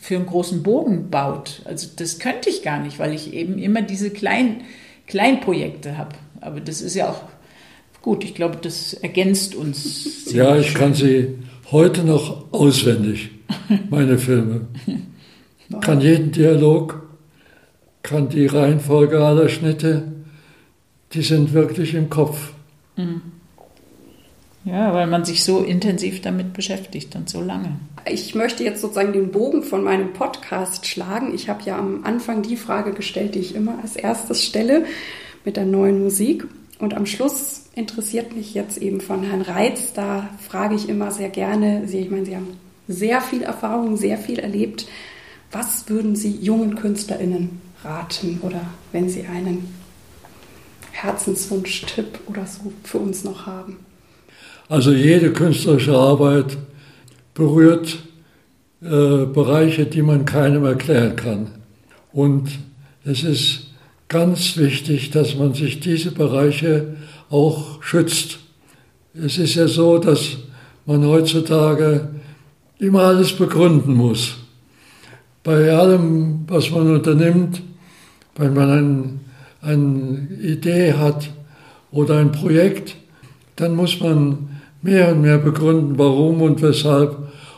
für 0.02 0.16
einen 0.16 0.26
großen 0.26 0.64
Bogen 0.64 1.10
baut. 1.10 1.62
Also 1.66 1.88
das 1.96 2.20
könnte 2.20 2.50
ich 2.50 2.64
gar 2.64 2.80
nicht, 2.80 2.98
weil 2.98 3.14
ich 3.14 3.34
eben 3.34 3.60
immer 3.60 3.82
diese 3.82 4.10
kleinen 4.10 4.64
Kleinprojekte 5.08 5.98
habe. 5.98 6.16
Aber 6.42 6.60
das 6.60 6.82
ist 6.82 6.96
ja 6.96 7.10
auch 7.10 7.22
gut. 8.02 8.24
Ich 8.24 8.36
glaube, 8.36 8.58
das 8.62 8.94
ergänzt 8.94 9.56
uns. 9.56 10.10
Ja, 10.34 10.58
ich 10.58 10.74
kann 10.74 10.94
sie 10.96 11.36
heute 11.72 12.04
noch 12.04 12.52
auswendig, 12.52 13.30
meine 13.90 14.18
Filme. 14.18 14.68
Kann 15.82 16.02
jeden 16.02 16.32
Dialog, 16.32 17.04
kann 18.02 18.30
die 18.30 18.48
Reihenfolge 18.48 19.24
aller 19.24 19.48
Schnitte, 19.50 20.12
die 21.14 21.22
sind 21.22 21.54
wirklich 21.54 21.94
im 21.94 22.10
Kopf. 22.10 22.54
Mhm. 22.96 23.22
Ja, 24.66 24.94
weil 24.94 25.08
man 25.08 25.26
sich 25.26 25.44
so 25.44 25.60
intensiv 25.60 26.22
damit 26.22 26.54
beschäftigt 26.54 27.16
und 27.16 27.30
so 27.30 27.42
lange. 27.42 27.76
Ich 28.10 28.34
möchte 28.34 28.64
jetzt 28.64 28.82
sozusagen 28.82 29.12
den 29.12 29.32
Bogen 29.32 29.62
von 29.64 29.84
meinem 29.84 30.14
Podcast 30.14 30.86
schlagen. 30.86 31.34
Ich 31.36 31.50
habe 31.50 31.64
ja 31.64 31.78
am 31.78 32.06
Anfang 32.06 32.44
die 32.44 32.56
Frage 32.56 32.94
gestellt, 32.94 33.36
die 33.36 33.40
ich 33.40 33.56
immer 33.56 33.80
als 33.82 33.98
erstes 33.98 34.44
stelle 34.44 34.86
mit 35.44 35.58
der 35.58 35.66
neuen 35.66 36.02
Musik. 36.02 36.48
Und 36.80 36.94
am 36.94 37.06
Schluss 37.06 37.66
interessiert 37.76 38.36
mich 38.36 38.54
jetzt 38.54 38.78
eben 38.78 39.02
von 39.02 39.24
Herrn 39.24 39.42
Reitz. 39.42 39.94
Da 39.94 40.30
frage 40.40 40.76
ich 40.76 40.88
immer 40.88 41.12
sehr 41.12 41.30
gerne, 41.30 41.84
ich 41.92 42.10
meine, 42.10 42.26
Sie 42.26 42.36
haben 42.36 42.58
sehr 42.88 43.22
viel 43.22 43.44
Erfahrung, 43.44 43.98
sehr 43.98 44.18
viel 44.18 44.40
erlebt. 44.40 44.88
Was 45.52 45.90
würden 45.90 46.16
Sie 46.16 46.32
jungen 46.32 46.76
KünstlerInnen 46.76 47.62
raten 47.84 48.40
oder 48.42 48.62
wenn 48.94 49.10
Sie 49.10 49.26
einen 49.26 49.74
Herzenswunsch-Tipp 50.92 52.22
oder 52.28 52.46
so 52.46 52.72
für 52.84 53.00
uns 53.00 53.24
noch 53.24 53.46
haben? 53.46 53.78
Also 54.74 54.92
jede 54.92 55.32
künstlerische 55.32 55.96
Arbeit 55.96 56.58
berührt 57.36 57.96
äh, 58.82 58.88
Bereiche, 59.28 59.86
die 59.86 60.02
man 60.02 60.26
keinem 60.26 60.66
erklären 60.66 61.16
kann. 61.16 61.48
Und 62.12 62.50
es 63.06 63.24
ist 63.24 63.68
ganz 64.08 64.58
wichtig, 64.58 65.12
dass 65.12 65.36
man 65.36 65.54
sich 65.54 65.80
diese 65.80 66.10
Bereiche 66.10 66.96
auch 67.30 67.84
schützt. 67.84 68.40
Es 69.14 69.38
ist 69.38 69.54
ja 69.54 69.68
so, 69.68 70.00
dass 70.00 70.38
man 70.88 71.06
heutzutage 71.06 72.08
immer 72.80 73.04
alles 73.04 73.32
begründen 73.32 73.94
muss. 73.94 74.38
Bei 75.44 75.72
allem, 75.72 76.46
was 76.48 76.72
man 76.72 76.96
unternimmt, 76.96 77.62
wenn 78.38 78.56
man 78.56 78.72
ein, 78.72 79.20
eine 79.62 80.28
Idee 80.42 80.94
hat 80.94 81.30
oder 81.92 82.18
ein 82.18 82.32
Projekt, 82.32 82.96
dann 83.56 83.76
muss 83.76 84.00
man 84.00 84.50
mehr 84.84 85.14
und 85.14 85.22
mehr 85.22 85.40
begründen, 85.40 85.98
warum 85.98 86.42
und 86.42 86.62
weshalb. 86.62 87.18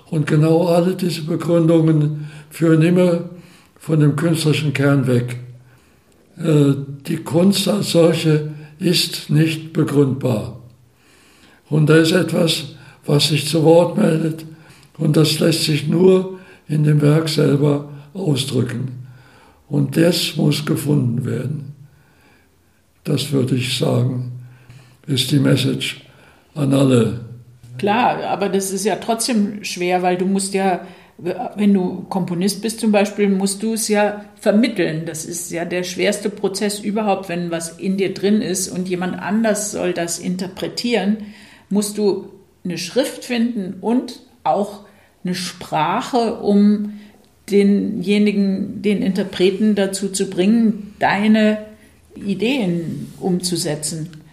Und 0.10 0.28
genau 0.28 0.68
alle 0.68 0.96
diese 0.96 1.24
Begründungen 1.24 2.28
führen 2.50 2.82
immer 2.84 3.30
von 3.78 4.00
dem 4.00 4.16
künstlerischen 4.16 4.72
Kern 4.72 5.08
weg. 5.08 5.38
Äh, 6.38 6.76
die 7.08 7.18
Kunst 7.18 7.68
als 7.68 7.92
solche 7.92 8.52
ist 8.80 9.30
nicht 9.30 9.74
begründbar. 9.74 10.60
Und 11.70 11.90
da 11.90 11.98
ist 11.98 12.12
etwas, 12.12 12.76
was 13.06 13.30
sich 13.30 13.48
zu 13.48 13.64
Wort 13.64 13.98
meldet, 13.98 14.46
und 14.98 15.18
das 15.18 15.40
lässt 15.40 15.66
sich 15.66 15.88
nur 15.88 16.40
in 16.70 16.86
dem 16.86 17.02
Werk 17.02 17.28
selber 17.28 17.90
ausdrücken. 18.14 19.06
Und 19.68 19.98
das 19.98 20.38
muss 20.38 20.66
gefunden 20.66 21.26
werden. 21.26 21.74
Das 23.04 23.32
würde 23.32 23.56
ich 23.56 23.78
sagen, 23.78 24.32
ist 25.06 25.32
die 25.32 25.40
Message 25.40 26.05
an 26.56 26.74
alle. 26.74 27.20
Klar, 27.78 28.24
aber 28.24 28.50
das 28.50 28.72
ist 28.72 28.86
ja 28.86 28.96
trotzdem 28.96 29.64
schwer, 29.64 30.02
weil 30.02 30.18
du 30.18 30.26
musst 30.26 30.54
ja, 30.54 30.88
wenn 31.18 31.74
du 31.74 32.06
Komponist 32.10 32.62
bist 32.62 32.80
zum 32.80 32.92
Beispiel, 32.92 33.30
musst 33.30 33.64
du 33.64 33.74
es 33.74 33.88
ja 33.88 34.26
vermitteln. 34.40 35.06
Das 35.06 35.26
ist 35.26 35.52
ja 35.52 35.66
der 35.66 35.84
schwerste 35.84 36.30
Prozess 36.30 36.80
überhaupt, 36.80 37.30
wenn 37.30 37.52
was 37.52 37.78
in 37.78 37.98
dir 37.98 38.14
drin 38.14 38.42
ist 38.42 38.70
und 38.70 38.90
jemand 38.90 39.20
anders 39.20 39.72
soll 39.72 39.94
das 39.94 40.20
interpretieren, 40.20 41.18
musst 41.70 41.98
du 41.98 42.30
eine 42.64 42.78
Schrift 42.78 43.26
finden 43.26 43.76
und 43.82 44.22
auch 44.44 44.82
eine 45.24 45.36
Sprache, 45.36 46.36
um 46.36 46.94
denjenigen, 47.52 48.82
den 48.82 49.02
Interpreten 49.02 49.76
dazu 49.76 50.10
zu 50.10 50.30
bringen, 50.30 50.94
deine 51.00 51.66
Ideen 52.16 53.14
umzusetzen. 53.20 54.25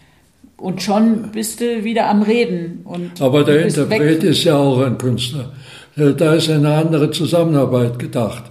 Und 0.63 0.81
schon 0.81 1.33
bist 1.33 1.61
du 1.61 1.83
wieder 1.83 2.09
am 2.09 2.23
Reden. 2.23 2.83
Und 2.85 3.21
Aber 3.21 3.43
der 3.43 3.67
Interpret 3.67 4.23
ist 4.23 4.45
ja 4.45 4.57
auch 4.57 4.81
ein 4.81 4.97
Künstler. 4.97 5.51
Äh, 5.97 6.13
da 6.13 6.35
ist 6.35 6.49
eine 6.51 6.73
andere 6.73 7.11
Zusammenarbeit 7.11 7.99
gedacht. 7.99 8.45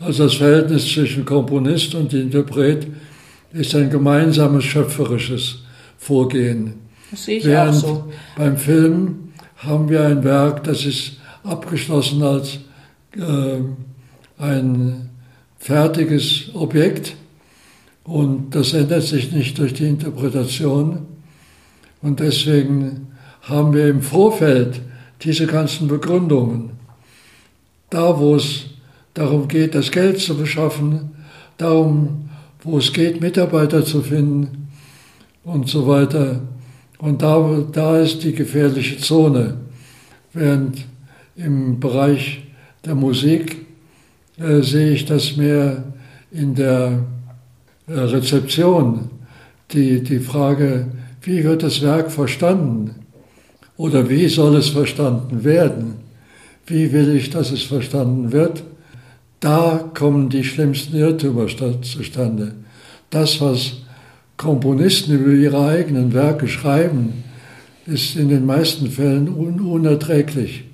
Also 0.00 0.24
das 0.24 0.34
Verhältnis 0.34 0.92
zwischen 0.92 1.24
Komponist 1.24 1.94
und 1.94 2.12
Interpret 2.12 2.88
ist 3.52 3.72
ein 3.76 3.88
gemeinsames 3.88 4.64
schöpferisches 4.64 5.60
Vorgehen. 5.96 6.74
Das 7.12 7.24
sehe 7.24 7.38
ich 7.38 7.44
Während 7.44 7.76
auch 7.76 7.80
so. 7.80 8.12
Beim 8.36 8.56
Film 8.56 9.32
haben 9.58 9.88
wir 9.88 10.04
ein 10.06 10.24
Werk, 10.24 10.64
das 10.64 10.84
ist 10.84 11.18
abgeschlossen 11.44 12.20
als 12.24 12.58
äh, 13.16 14.42
ein 14.42 15.08
fertiges 15.56 16.50
Objekt 16.54 17.14
und 18.02 18.56
das 18.56 18.74
ändert 18.74 19.04
sich 19.04 19.30
nicht 19.30 19.56
durch 19.56 19.72
die 19.72 19.86
Interpretation. 19.86 21.13
Und 22.04 22.20
deswegen 22.20 23.06
haben 23.40 23.72
wir 23.72 23.88
im 23.88 24.02
Vorfeld 24.02 24.82
diese 25.22 25.46
ganzen 25.46 25.88
Begründungen. 25.88 26.72
Da, 27.88 28.18
wo 28.18 28.36
es 28.36 28.66
darum 29.14 29.48
geht, 29.48 29.74
das 29.74 29.90
Geld 29.90 30.20
zu 30.20 30.36
beschaffen, 30.36 31.12
darum, 31.56 32.28
wo 32.62 32.76
es 32.76 32.92
geht, 32.92 33.22
Mitarbeiter 33.22 33.86
zu 33.86 34.02
finden 34.02 34.68
und 35.44 35.66
so 35.66 35.86
weiter. 35.86 36.42
Und 36.98 37.22
da, 37.22 37.64
da 37.72 37.98
ist 37.98 38.22
die 38.22 38.34
gefährliche 38.34 38.98
Zone. 38.98 39.56
Während 40.34 40.84
im 41.36 41.80
Bereich 41.80 42.42
der 42.84 42.96
Musik 42.96 43.64
äh, 44.36 44.60
sehe 44.60 44.90
ich 44.90 45.06
das 45.06 45.38
mehr 45.38 45.84
in 46.30 46.54
der 46.54 47.02
äh, 47.86 47.92
Rezeption, 47.94 49.10
die, 49.72 50.02
die 50.02 50.20
Frage, 50.20 50.88
wie 51.24 51.44
wird 51.44 51.62
das 51.62 51.82
Werk 51.82 52.10
verstanden? 52.10 52.94
Oder 53.76 54.08
wie 54.08 54.28
soll 54.28 54.56
es 54.56 54.68
verstanden 54.68 55.44
werden? 55.44 55.94
Wie 56.66 56.92
will 56.92 57.16
ich, 57.16 57.30
dass 57.30 57.50
es 57.50 57.62
verstanden 57.62 58.32
wird? 58.32 58.62
da 59.44 59.90
kommen 59.92 60.30
die 60.30 60.42
schlimmsten 60.42 60.96
Irrtümer 60.96 61.46
zustande. 61.82 62.54
Das, 63.10 63.42
was 63.42 63.74
Komponisten 64.38 65.12
über 65.12 65.32
ihre 65.32 65.66
eigenen 65.66 66.14
Werke 66.14 66.48
schreiben, 66.48 67.24
ist 67.84 68.16
in 68.16 68.30
den 68.30 68.46
meisten 68.46 68.90
Fällen 68.90 69.28
un 69.28 69.60
unerträglich 69.60 70.64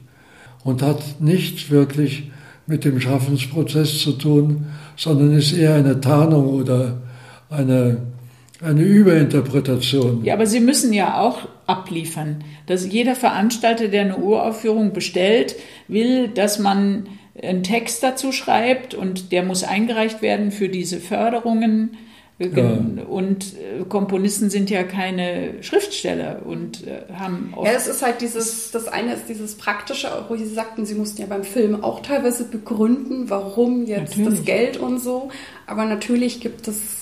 und 0.63 0.83
hat 0.83 1.21
nichts 1.21 1.69
wirklich 1.71 2.31
mit 2.69 2.85
dem 2.85 3.01
Schaffensprozess 3.01 3.99
zu 3.99 4.13
tun, 4.13 4.67
sondern 4.97 5.33
ist 5.33 5.53
eher 5.53 5.75
eine 5.75 6.01
Tarnung 6.01 6.47
oder 6.47 6.99
eine, 7.49 7.97
eine 8.63 8.83
Überinterpretation. 8.83 10.25
Ja, 10.25 10.35
aber 10.35 10.47
Sie 10.47 10.61
müssen 10.61 10.93
ja 10.93 11.21
auch 11.21 11.49
abliefern. 11.67 12.45
Dass 12.67 12.87
jeder 12.87 13.15
Veranstalter, 13.15 13.89
der 13.89 14.03
eine 14.03 14.19
Uraufführung 14.19 14.93
bestellt, 14.93 15.57
will, 15.89 16.29
dass 16.29 16.59
man 16.59 17.07
einen 17.41 17.63
Text 17.63 18.03
dazu 18.03 18.33
schreibt 18.33 18.95
und 18.95 19.33
der 19.33 19.45
muss 19.45 19.65
eingereicht 19.65 20.21
werden 20.21 20.51
für 20.51 20.69
diese 20.69 20.99
Förderungen. 20.99 21.97
Ja. 22.39 22.79
Und 23.07 23.55
äh, 23.55 23.85
Komponisten 23.87 24.49
sind 24.49 24.71
ja 24.71 24.83
keine 24.83 25.63
Schriftsteller 25.63 26.41
und 26.47 26.87
äh, 26.87 27.03
haben 27.13 27.53
oft. 27.55 27.67
Ja, 27.67 27.77
es 27.77 27.87
ist 27.87 28.01
halt 28.03 28.23
dieses, 28.23 28.71
das 28.71 28.89
eine 28.89 29.13
ist 29.13 29.29
dieses 29.29 29.57
Praktische, 29.57 30.09
wo 30.27 30.37
Sie 30.37 30.47
sagten, 30.47 30.87
Sie 30.87 30.95
mussten 30.95 31.21
ja 31.21 31.27
beim 31.27 31.45
Film 31.45 31.85
auch 31.85 32.01
teilweise 32.01 32.45
begründen, 32.45 33.29
warum 33.29 33.85
jetzt 33.85 34.17
natürlich. 34.17 34.39
das 34.39 34.47
Geld 34.47 34.77
und 34.79 35.01
so. 35.01 35.29
Aber 35.67 35.85
natürlich 35.85 36.41
gibt 36.41 36.67
es 36.67 37.00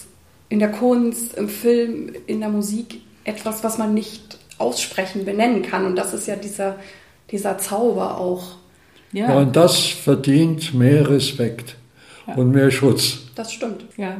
in 0.49 0.59
der 0.59 0.70
Kunst, 0.70 1.34
im 1.34 1.49
Film, 1.49 2.12
in 2.26 2.40
der 2.40 2.49
Musik 2.49 3.01
etwas, 3.24 3.62
was 3.62 3.78
man 3.78 3.94
nicht 3.94 4.38
aussprechen, 4.59 5.24
benennen 5.24 5.62
kann. 5.62 5.84
Und 5.84 5.96
das 5.96 6.14
ist 6.14 6.26
ja 6.26 6.36
dieser, 6.36 6.76
dieser 7.30 7.59
Zauber 7.59 8.18
auch. 8.18 8.57
Ja. 9.12 9.28
ja 9.28 9.38
und 9.38 9.57
das 9.57 9.78
verdient 9.78 10.74
mehr 10.74 11.09
Respekt 11.09 11.76
ja. 12.26 12.34
und 12.34 12.51
mehr 12.51 12.70
Schutz. 12.70 13.18
Das 13.34 13.53
stimmt. 13.53 13.84
Ja. 13.96 14.16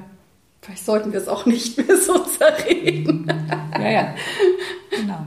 Vielleicht 0.61 0.85
sollten 0.85 1.13
wir 1.13 1.21
es 1.21 1.29
auch 1.29 1.47
nicht 1.47 1.79
mehr 1.79 1.97
so 1.97 2.19
zerreden. 2.19 3.27
ja, 3.79 3.91
ja. 3.91 4.15
Genau. 4.91 5.27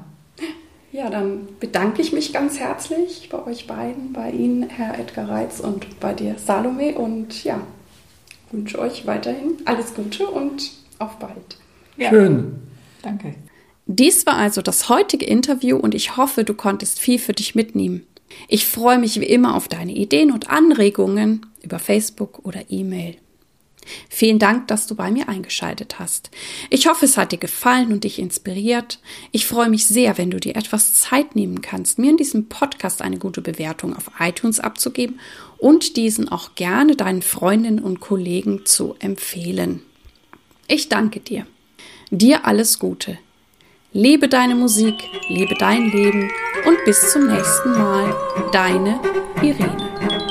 Ja, 0.92 1.10
dann 1.10 1.48
bedanke 1.60 2.02
ich 2.02 2.12
mich 2.12 2.34
ganz 2.34 2.60
herzlich 2.60 3.30
bei 3.32 3.46
euch 3.46 3.66
beiden, 3.66 4.12
bei 4.12 4.30
Ihnen, 4.30 4.70
Herr 4.70 5.00
Edgar 5.00 5.30
Reitz, 5.30 5.62
und 5.62 6.00
bei 6.02 6.14
dir, 6.14 6.36
Salome. 6.38 6.96
Und 6.96 7.46
ja, 7.46 7.62
wünsche 8.52 8.78
euch 8.78 9.08
weiterhin 9.08 9.58
alles 9.64 9.94
Gute 9.94 10.28
und 10.28 10.70
auf 11.02 11.18
bald. 11.20 11.58
Ja. 11.98 12.10
Schön. 12.10 12.62
Danke. 13.02 13.36
Dies 13.86 14.26
war 14.26 14.36
also 14.36 14.62
das 14.62 14.90
heutige 14.90 15.26
Interview 15.26 15.78
und 15.78 15.96
ich 15.96 16.16
hoffe, 16.16 16.44
du 16.44 16.54
konntest 16.54 17.00
viel 17.00 17.20
für 17.20 17.34
dich 17.34 17.56
mitnehmen. 17.56 18.06
Ich 18.48 18.66
freue 18.66 18.98
mich 18.98 19.20
wie 19.20 19.26
immer 19.26 19.56
auf 19.56 19.68
deine 19.68 19.94
Ideen 19.94 20.32
und 20.32 20.50
Anregungen 20.50 21.46
über 21.62 21.80
Facebook 21.80 22.40
oder 22.44 22.62
E-Mail. 22.70 23.18
Vielen 24.10 24.40
Dank, 24.40 24.68
dass 24.68 24.86
du 24.86 24.96
bei 24.96 25.10
mir 25.12 25.28
eingeschaltet 25.28 25.98
hast. 26.00 26.30
Ich 26.70 26.88
hoffe, 26.88 27.06
es 27.06 27.18
hat 27.18 27.32
dir 27.32 27.40
gefallen 27.40 27.92
und 27.92 28.04
dich 28.04 28.20
inspiriert. 28.20 29.00
Ich 29.32 29.48
freue 29.48 29.70
mich 29.70 29.86
sehr, 29.86 30.18
wenn 30.18 30.30
du 30.30 30.40
dir 30.40 30.56
etwas 30.56 30.94
Zeit 30.94 31.36
nehmen 31.36 31.62
kannst, 31.62 31.98
mir 31.98 32.12
in 32.12 32.18
diesem 32.18 32.48
Podcast 32.48 33.02
eine 33.02 33.18
gute 33.18 33.42
Bewertung 33.42 33.96
auf 33.96 34.12
iTunes 34.20 34.60
abzugeben 34.60 35.20
und 35.58 35.98
diesen 35.98 36.30
auch 36.30 36.54
gerne 36.56 36.96
deinen 36.96 37.24
Freundinnen 37.24 37.80
und 37.80 38.00
Kollegen 38.00 38.66
zu 38.66 38.96
empfehlen. 39.00 39.82
Ich 40.68 40.90
danke 40.90 41.20
dir. 41.20 41.46
Dir 42.10 42.46
alles 42.46 42.80
Gute. 42.80 43.18
Lebe 43.94 44.28
deine 44.30 44.56
Musik, 44.56 44.96
lebe 45.28 45.56
dein 45.56 45.92
Leben 45.92 46.32
und 46.66 46.78
bis 46.86 47.12
zum 47.12 47.28
nächsten 47.28 47.72
Mal. 47.74 48.16
Deine 48.52 49.00
Irene. 49.42 50.31